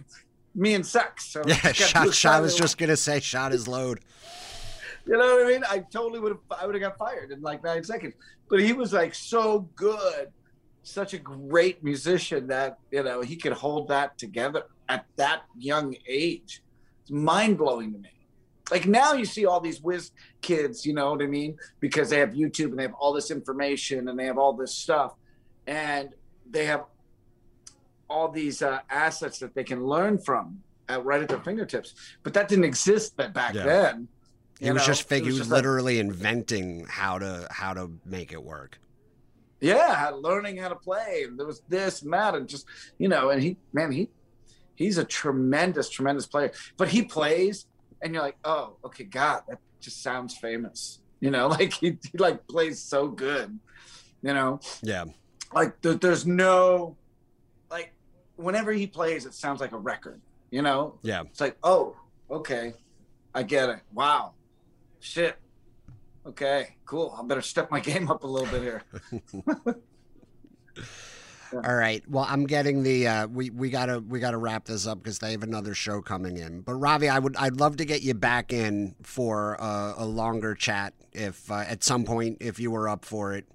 me 0.55 0.73
and 0.73 0.85
sex. 0.85 1.31
So 1.31 1.43
Yeah, 1.45 1.71
shot, 1.71 2.13
shot, 2.13 2.35
I 2.35 2.41
was 2.41 2.55
just 2.55 2.77
gonna 2.77 2.97
say, 2.97 3.19
shot 3.19 3.51
his 3.51 3.67
load. 3.67 3.99
You 5.05 5.13
know 5.17 5.35
what 5.35 5.45
I 5.45 5.49
mean? 5.49 5.63
I 5.69 5.79
totally 5.79 6.19
would 6.19 6.33
have. 6.33 6.59
I 6.59 6.65
would 6.65 6.75
have 6.75 6.81
got 6.81 6.97
fired 6.97 7.31
in 7.31 7.41
like 7.41 7.63
nine 7.63 7.83
seconds. 7.83 8.13
But 8.49 8.59
he 8.59 8.73
was 8.73 8.93
like 8.93 9.15
so 9.15 9.61
good, 9.75 10.31
such 10.83 11.13
a 11.13 11.17
great 11.17 11.83
musician 11.83 12.47
that 12.47 12.77
you 12.91 13.03
know 13.03 13.21
he 13.21 13.35
could 13.35 13.53
hold 13.53 13.87
that 13.87 14.17
together 14.17 14.63
at 14.89 15.05
that 15.15 15.43
young 15.57 15.95
age. 16.07 16.61
It's 17.01 17.11
mind 17.11 17.57
blowing 17.57 17.93
to 17.93 17.99
me. 17.99 18.09
Like 18.69 18.85
now 18.85 19.13
you 19.13 19.25
see 19.25 19.45
all 19.45 19.59
these 19.59 19.81
whiz 19.81 20.11
kids, 20.41 20.85
you 20.85 20.93
know 20.93 21.11
what 21.11 21.21
I 21.21 21.27
mean? 21.27 21.57
Because 21.79 22.09
they 22.09 22.19
have 22.19 22.29
YouTube 22.29 22.69
and 22.69 22.79
they 22.79 22.83
have 22.83 22.93
all 22.93 23.11
this 23.11 23.31
information 23.31 24.07
and 24.07 24.17
they 24.17 24.25
have 24.25 24.37
all 24.37 24.53
this 24.53 24.75
stuff, 24.75 25.15
and 25.65 26.09
they 26.49 26.65
have 26.65 26.83
all 28.11 28.27
these 28.29 28.61
uh, 28.61 28.79
assets 28.89 29.39
that 29.39 29.53
they 29.55 29.63
can 29.63 29.83
learn 29.85 30.17
from 30.17 30.61
at, 30.89 31.03
right 31.05 31.21
at 31.21 31.29
their 31.29 31.39
fingertips. 31.39 31.93
But 32.23 32.33
that 32.35 32.47
didn't 32.49 32.65
exist 32.65 33.15
back 33.17 33.53
Yeah. 33.55 33.63
then. 33.65 34.07
He 34.59 34.69
was 34.71 34.81
know? 34.83 34.85
just 34.87 35.03
fig- 35.09 35.23
he 35.23 35.29
was 35.29 35.37
just 35.39 35.49
like- 35.49 35.57
literally 35.59 35.97
inventing 35.99 36.85
how 36.87 37.17
to 37.19 37.47
how 37.49 37.73
to 37.73 37.89
make 38.05 38.31
it 38.33 38.43
work. 38.43 38.79
yeah 39.59 40.09
learning 40.27 40.57
how 40.57 40.69
to 40.69 40.75
play 40.75 41.25
there 41.37 41.45
was 41.45 41.61
this 41.69 42.01
and 42.01 42.11
that 42.13 42.33
and 42.35 42.47
just 42.49 42.65
you 42.97 43.07
know 43.07 43.29
and 43.31 43.41
he 43.43 43.57
man 43.73 43.91
he 43.91 44.09
he's 44.75 44.97
a 44.97 45.03
tremendous 45.03 45.87
tremendous 45.95 46.25
player 46.25 46.51
but 46.77 46.87
he 46.87 47.03
plays 47.03 47.67
and 48.01 48.13
you're 48.13 48.23
like 48.23 48.37
oh 48.43 48.65
okay 48.83 49.03
god 49.03 49.43
that 49.47 49.59
just 49.79 50.01
sounds 50.01 50.35
famous 50.35 50.99
you 51.19 51.29
know 51.29 51.45
like 51.57 51.71
he, 51.73 51.89
he 52.11 52.17
like 52.17 52.39
plays 52.47 52.77
so 52.93 53.07
good 53.07 53.47
you 54.23 54.33
know 54.33 54.59
Yeah, 54.81 55.05
like 55.53 55.79
there, 55.81 55.93
there's 55.93 56.25
no 56.25 56.55
like 56.89 57.00
whenever 58.41 58.71
he 58.71 58.87
plays 58.87 59.25
it 59.25 59.33
sounds 59.33 59.59
like 59.59 59.71
a 59.71 59.77
record 59.77 60.19
you 60.49 60.61
know 60.61 60.97
yeah. 61.01 61.21
it's 61.21 61.41
like 61.41 61.57
oh 61.63 61.95
okay 62.29 62.73
i 63.33 63.43
get 63.43 63.69
it 63.69 63.79
wow 63.93 64.33
shit 64.99 65.37
okay 66.25 66.75
cool 66.85 67.15
i 67.19 67.23
better 67.23 67.41
step 67.41 67.69
my 67.71 67.79
game 67.91 68.09
up 68.09 68.23
a 68.23 68.27
little 68.27 68.49
bit 68.51 68.61
here 68.61 68.83
All 71.53 71.75
right. 71.75 72.01
Well, 72.09 72.25
I'm 72.29 72.45
getting 72.45 72.81
the 72.81 73.07
uh, 73.07 73.27
we 73.27 73.49
we 73.49 73.69
gotta 73.69 73.99
we 73.99 74.19
gotta 74.19 74.37
wrap 74.37 74.65
this 74.65 74.87
up 74.87 74.99
because 74.99 75.19
they 75.19 75.31
have 75.31 75.43
another 75.43 75.73
show 75.73 76.01
coming 76.01 76.37
in. 76.37 76.61
But 76.61 76.75
Ravi, 76.75 77.09
I 77.09 77.19
would 77.19 77.35
I'd 77.35 77.59
love 77.59 77.77
to 77.77 77.85
get 77.85 78.01
you 78.01 78.13
back 78.13 78.53
in 78.53 78.95
for 79.03 79.55
a, 79.55 79.95
a 79.97 80.05
longer 80.05 80.55
chat 80.55 80.93
if 81.11 81.51
uh, 81.51 81.55
at 81.67 81.83
some 81.83 82.05
point 82.05 82.37
if 82.39 82.59
you 82.59 82.71
were 82.71 82.87
up 82.87 83.03
for 83.03 83.33
it. 83.33 83.45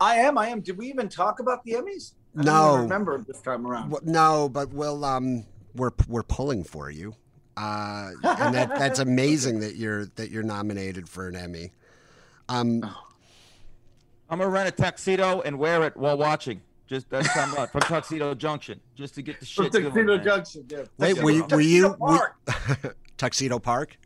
I 0.00 0.16
am. 0.16 0.36
I 0.36 0.48
am. 0.48 0.60
Did 0.60 0.76
we 0.76 0.88
even 0.88 1.08
talk 1.08 1.38
about 1.38 1.62
the 1.62 1.72
Emmys? 1.72 2.14
I 2.36 2.42
don't 2.42 2.46
No. 2.46 2.76
remember 2.78 3.18
this 3.18 3.40
time 3.40 3.66
around. 3.66 3.90
W- 3.90 4.12
No, 4.12 4.48
but 4.48 4.70
we'll 4.72 5.04
um 5.04 5.44
we're 5.74 5.92
we're 6.08 6.22
pulling 6.22 6.64
for 6.64 6.90
you. 6.90 7.14
Uh, 7.56 8.10
and 8.24 8.54
that 8.54 8.70
that's 8.78 8.98
amazing 8.98 9.60
that 9.60 9.76
you're 9.76 10.06
that 10.16 10.30
you're 10.30 10.42
nominated 10.42 11.08
for 11.08 11.28
an 11.28 11.36
Emmy. 11.36 11.70
Um, 12.48 12.82
I'm 14.30 14.38
gonna 14.38 14.48
rent 14.50 14.68
a 14.68 14.72
tuxedo 14.72 15.40
and 15.42 15.58
wear 15.58 15.82
it 15.84 15.96
while 15.96 16.16
watching. 16.16 16.60
Just 16.86 17.08
that's 17.08 17.28
how 17.28 17.46
much 17.54 17.70
from 17.70 17.80
Tuxedo 17.82 18.34
Junction, 18.34 18.78
just 18.94 19.14
to 19.14 19.22
get 19.22 19.40
the 19.40 19.46
From 19.46 19.64
shit 19.64 19.72
going. 19.72 19.84
Tuxedo 19.86 20.16
man. 20.16 20.24
Junction. 20.24 20.64
Yeah. 20.68 20.78
Wait, 20.98 21.16
Tuxedo- 21.16 21.22
were 21.24 21.30
you- 21.30 21.46
were 21.50 21.60
you- 21.60 21.82
Tuxedo 21.96 21.98
Park. 21.98 22.96
Tuxedo 23.16 23.58
Park. 23.58 23.98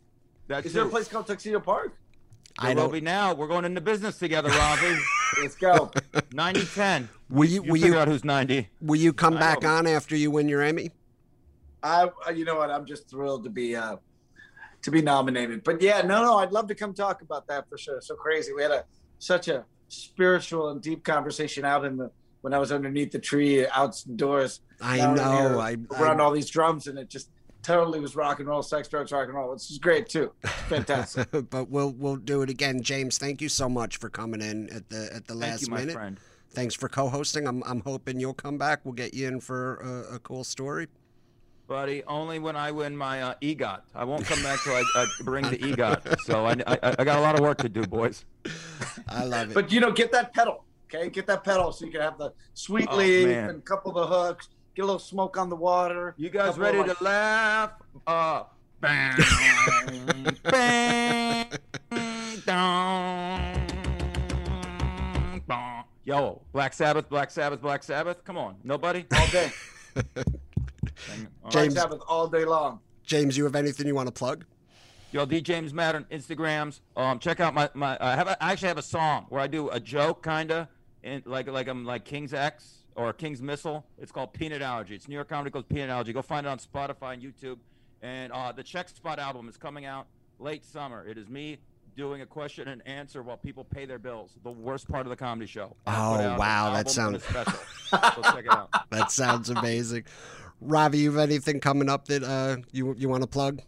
That's 0.47 0.65
Is 0.67 0.73
there 0.73 0.83
a 0.83 0.89
place 0.89 1.07
called 1.09 1.27
Tuxedo 1.27 1.59
Park? 1.59 1.93
I 2.61 2.73
There 2.73 2.83
will 2.83 2.91
be 2.91 3.01
now. 3.01 3.33
We're 3.33 3.47
going 3.47 3.65
into 3.65 3.81
business 3.81 4.17
together, 4.19 4.49
Ravi. 4.49 4.97
Let's 5.41 5.55
go. 5.55 5.91
90 6.33 6.65
10. 6.65 7.09
Will 7.29 7.45
you 7.45 7.53
You 7.55 7.61
will 7.61 7.73
figure 7.75 7.87
you 7.89 7.97
out 7.97 8.07
who's 8.07 8.23
90. 8.25 8.67
will 8.81 8.99
you 8.99 9.13
come 9.13 9.37
I 9.37 9.39
back 9.39 9.61
know. 9.63 9.69
on 9.69 9.87
after 9.87 10.15
you 10.15 10.29
win 10.31 10.49
your 10.49 10.61
Emmy? 10.61 10.91
I. 11.81 12.09
You 12.35 12.43
know 12.45 12.57
what? 12.57 12.69
I'm 12.69 12.85
just 12.85 13.09
thrilled 13.09 13.45
to 13.45 13.49
be 13.49 13.75
uh, 13.75 13.97
to 14.81 14.91
be 14.91 15.01
nominated. 15.01 15.63
But 15.63 15.81
yeah, 15.81 16.01
no, 16.01 16.21
no. 16.23 16.37
I'd 16.37 16.51
love 16.51 16.67
to 16.67 16.75
come 16.75 16.93
talk 16.93 17.21
about 17.21 17.47
that 17.47 17.69
for 17.69 17.77
sure. 17.77 18.01
So 18.01 18.15
crazy. 18.15 18.51
We 18.53 18.61
had 18.61 18.71
a 18.71 18.83
such 19.19 19.47
a 19.47 19.63
spiritual 19.87 20.69
and 20.69 20.81
deep 20.81 21.03
conversation 21.03 21.63
out 21.63 21.85
in 21.85 21.97
the 21.97 22.11
when 22.41 22.53
I 22.53 22.59
was 22.59 22.71
underneath 22.71 23.11
the 23.11 23.19
tree 23.19 23.65
outdoors. 23.67 24.61
I 24.81 24.97
down 24.97 25.17
here, 25.17 25.49
know. 25.51 25.59
I, 25.59 25.77
around 25.97 26.19
I 26.19 26.23
all 26.23 26.31
these 26.31 26.49
drums, 26.49 26.87
and 26.87 26.97
it 26.99 27.09
just 27.09 27.29
totally 27.63 27.99
was 27.99 28.15
rock 28.15 28.39
and 28.39 28.47
roll, 28.47 28.61
sex, 28.63 28.87
drugs, 28.87 29.11
rock 29.11 29.25
and 29.27 29.35
roll. 29.35 29.53
This 29.53 29.69
is 29.71 29.77
great 29.77 30.07
too. 30.09 30.31
It's 30.43 30.53
fantastic. 30.53 31.27
but 31.49 31.69
we'll 31.69 31.91
we'll 31.91 32.15
do 32.17 32.41
it 32.41 32.49
again. 32.49 32.81
James, 32.81 33.17
thank 33.17 33.41
you 33.41 33.49
so 33.49 33.69
much 33.69 33.97
for 33.97 34.09
coming 34.09 34.41
in 34.41 34.69
at 34.69 34.89
the 34.89 35.09
at 35.13 35.27
the 35.27 35.33
Thank 35.33 35.41
last 35.41 35.61
you, 35.63 35.71
my 35.71 35.79
minute. 35.79 35.93
friend. 35.93 36.19
Thanks 36.51 36.73
for 36.75 36.89
co-hosting. 36.89 37.47
I'm 37.47 37.63
I'm 37.65 37.81
hoping 37.81 38.19
you'll 38.19 38.33
come 38.33 38.57
back. 38.57 38.81
We'll 38.83 38.93
get 38.93 39.13
you 39.13 39.27
in 39.27 39.39
for 39.39 39.75
a, 40.11 40.15
a 40.15 40.19
cool 40.19 40.43
story. 40.43 40.87
Buddy, 41.67 42.03
only 42.05 42.39
when 42.39 42.55
I 42.55 42.71
win 42.71 42.97
my 42.97 43.21
uh, 43.21 43.33
EGOT. 43.43 43.81
I 43.93 44.03
won't 44.03 44.25
come 44.25 44.41
back 44.41 44.59
till 44.63 44.73
I, 44.73 44.83
I 44.95 45.05
bring 45.21 45.47
the 45.47 45.57
EGOT. 45.59 46.19
So 46.21 46.47
I, 46.47 46.53
I, 46.65 46.95
I 46.97 47.03
got 47.03 47.19
a 47.19 47.21
lot 47.21 47.35
of 47.35 47.41
work 47.41 47.59
to 47.59 47.69
do, 47.69 47.83
boys. 47.83 48.25
I 49.07 49.23
love 49.23 49.51
it. 49.51 49.53
But 49.53 49.71
you 49.71 49.79
know, 49.79 49.91
get 49.91 50.11
that 50.13 50.33
pedal, 50.33 50.65
okay? 50.91 51.11
Get 51.11 51.27
that 51.27 51.43
pedal 51.43 51.71
so 51.71 51.85
you 51.85 51.91
can 51.91 52.01
have 52.01 52.17
the 52.17 52.33
sweet 52.55 52.87
Oh, 52.89 52.97
leaf 52.97 53.27
man. 53.27 53.49
and 53.51 53.59
a 53.59 53.61
couple 53.61 53.95
of 53.95 54.09
the 54.09 54.15
hooks. 54.15 54.49
Get 54.79 54.83
a 54.83 54.85
little 54.85 54.99
smoke 54.99 55.37
on 55.37 55.49
the 55.49 55.57
water. 55.57 56.15
You 56.15 56.29
guys 56.29 56.51
couple 56.51 56.63
ready 56.63 56.79
of, 56.79 56.97
to 56.97 57.03
laugh? 57.03 57.73
Uh, 58.07 58.43
bang, 58.79 59.13
bang, 60.43 61.47
dong, 62.45 63.67
bong. 65.45 65.83
Yo, 66.05 66.41
Black 66.53 66.71
Sabbath, 66.71 67.09
Black 67.09 67.29
Sabbath, 67.29 67.61
Black 67.61 67.83
Sabbath. 67.83 68.23
Come 68.23 68.37
on, 68.37 68.55
nobody. 68.63 69.03
all 69.17 69.27
day? 69.27 69.51
Bang. 69.95 71.27
James- 71.49 71.73
Black 71.73 71.89
Sabbath 71.89 72.01
all 72.07 72.29
day 72.29 72.45
long. 72.45 72.79
James, 73.03 73.35
you 73.35 73.43
have 73.43 73.57
anything 73.57 73.85
you 73.85 73.95
want 73.95 74.07
to 74.07 74.13
plug? 74.13 74.45
Yo, 75.11 75.25
D 75.25 75.41
James 75.41 75.73
Madden 75.73 76.05
Instagrams. 76.09 76.79
Um, 76.95 77.19
check 77.19 77.41
out 77.41 77.53
my 77.53 77.69
my. 77.73 77.97
I 77.99 78.15
have 78.15 78.29
a, 78.29 78.41
I 78.41 78.53
actually 78.53 78.69
have 78.69 78.77
a 78.77 78.81
song 78.81 79.25
where 79.27 79.41
I 79.41 79.47
do 79.47 79.67
a 79.71 79.79
joke 79.81 80.23
kinda, 80.23 80.69
and 81.03 81.21
like 81.25 81.49
like 81.49 81.67
I'm 81.67 81.83
like 81.83 82.05
King's 82.05 82.33
X 82.33 82.78
or 82.99 83.13
King's 83.13 83.41
Missile. 83.41 83.85
It's 83.97 84.11
called 84.11 84.33
Peanut 84.33 84.61
Allergy. 84.61 84.93
It's 84.93 85.07
New 85.07 85.15
York 85.15 85.29
comedy 85.29 85.49
called 85.49 85.69
Peanut 85.69 85.89
Allergy. 85.89 86.11
Go 86.11 86.21
find 86.21 86.45
it 86.45 86.49
on 86.49 86.59
Spotify 86.59 87.13
and 87.13 87.23
YouTube. 87.23 87.57
And 88.01 88.33
uh, 88.33 88.51
the 88.51 88.61
Check 88.61 88.89
Spot 88.89 89.17
album 89.17 89.47
is 89.47 89.55
coming 89.55 89.85
out 89.85 90.07
late 90.37 90.65
summer. 90.65 91.07
It 91.07 91.17
is 91.17 91.29
me 91.29 91.59
doing 91.95 92.21
a 92.21 92.25
question 92.25 92.67
and 92.67 92.85
answer 92.85 93.23
while 93.23 93.37
people 93.37 93.63
pay 93.63 93.85
their 93.85 93.99
bills. 93.99 94.31
The 94.43 94.51
worst 94.51 94.89
part 94.89 95.05
of 95.05 95.09
the 95.09 95.15
comedy 95.15 95.47
show. 95.47 95.75
Oh, 95.87 95.91
put 95.91 95.93
out 95.93 96.33
an 96.33 96.37
wow, 96.37 96.73
that 96.73 96.97
album 96.97 97.15
and 97.15 97.15
a 97.15 97.19
sounds- 97.19 97.23
special. 97.23 97.59
so 98.15 98.31
check 98.33 98.45
it 98.45 98.51
out. 98.51 98.69
That 98.89 99.11
sounds 99.11 99.49
amazing. 99.49 100.03
Ravi, 100.59 100.97
you 100.97 101.11
have 101.11 101.19
anything 101.29 101.61
coming 101.61 101.89
up 101.89 102.05
that 102.09 102.21
uh, 102.23 102.57
you 102.71 102.93
you 102.97 103.07
want 103.07 103.23
to 103.23 103.27
plug? 103.27 103.61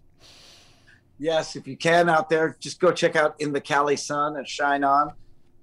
Yes, 1.20 1.56
if 1.56 1.68
you 1.68 1.78
can 1.78 2.10
out 2.10 2.30
there, 2.30 2.58
just 2.60 2.82
go 2.82 2.92
check 2.92 3.16
out 3.16 3.40
In 3.40 3.54
the 3.54 3.62
Cali 3.62 3.96
Sun 3.96 4.36
and 4.36 4.48
Shine 4.48 4.84
On. 4.84 5.14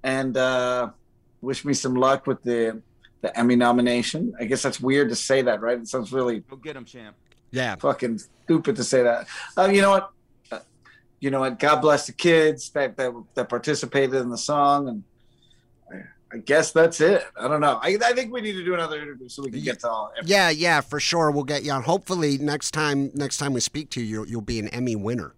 And 0.03 0.37
uh, 0.39 0.91
wish 1.43 1.65
me 1.67 1.75
some 1.75 1.95
luck 1.95 2.27
with 2.27 2.43
the 2.45 2.81
the 3.21 3.37
Emmy 3.39 3.57
nomination. 3.57 4.33
I 4.41 4.45
guess 4.45 4.63
that's 4.63 4.81
weird 4.81 5.09
to 5.11 5.17
say 5.17 5.43
that, 5.43 5.61
right? 5.61 5.79
It 5.79 5.89
sounds 5.89 6.13
really 6.13 6.41
Go 6.41 6.57
get 6.57 6.77
him, 6.77 6.85
champ. 6.85 7.17
Yeah. 7.51 7.77
fucking 7.77 8.21
stupid 8.45 8.77
to 8.77 8.85
say 8.85 9.03
that. 9.03 9.27
Uh, 9.57 9.65
you 9.73 9.81
know 9.81 9.91
what? 9.91 10.11
Uh, 10.53 10.59
you 11.21 11.31
know 11.31 11.41
what? 11.41 11.59
God 11.59 11.81
bless 11.81 12.07
the 12.07 12.13
kids 12.13 12.71
that 12.71 12.97
that, 12.97 13.13
that 13.35 13.49
participated 13.49 14.15
in 14.17 14.29
the 14.31 14.39
song, 14.39 14.89
and 14.89 15.03
I, 15.91 16.37
I 16.37 16.39
guess 16.39 16.73
that's 16.73 17.01
it. 17.01 17.25
I 17.41 17.49
don't 17.49 17.61
know. 17.61 17.79
I, 17.83 17.97
I 18.05 18.13
think 18.13 18.33
we 18.33 18.41
need 18.43 18.53
to 18.53 18.65
do 18.65 18.75
another 18.75 19.01
interview 19.01 19.29
so 19.29 19.43
we 19.43 19.51
can 19.51 19.63
get 19.63 19.81
to 19.81 19.89
all. 19.91 20.13
Yeah, 20.25 20.51
yeah, 20.51 20.81
for 20.83 21.01
sure. 21.01 21.31
We'll 21.31 21.45
get 21.45 21.63
you 21.65 21.73
on. 21.73 21.83
Hopefully, 21.83 22.37
next 22.39 22.73
time 22.73 23.11
next 23.15 23.39
time 23.39 23.53
we 23.55 23.61
speak 23.61 23.91
to 23.91 24.01
you, 24.01 24.07
you'll, 24.07 24.29
you'll 24.29 24.41
be 24.43 24.59
an 24.59 24.69
Emmy 24.69 24.95
winner. 24.97 25.35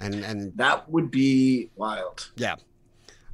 And 0.00 0.14
and 0.24 0.56
That 0.56 0.88
would 0.90 1.10
be 1.10 1.70
wild. 1.76 2.30
yeah. 2.36 2.54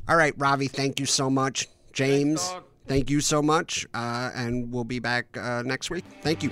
All 0.09 0.17
right, 0.17 0.33
Ravi. 0.39 0.69
Thank 0.69 0.99
you 1.01 1.05
so 1.07 1.29
much, 1.31 1.69
James. 1.93 2.55
Thank 2.89 3.11
you 3.11 3.21
so 3.21 3.43
much, 3.43 3.87
uh, 3.95 4.31
and 4.35 4.73
we'll 4.73 4.85
be 4.85 4.99
back 4.99 5.27
uh, 5.37 5.63
next 5.63 5.91
week. 5.91 6.05
Thank 6.23 6.43
you. 6.43 6.51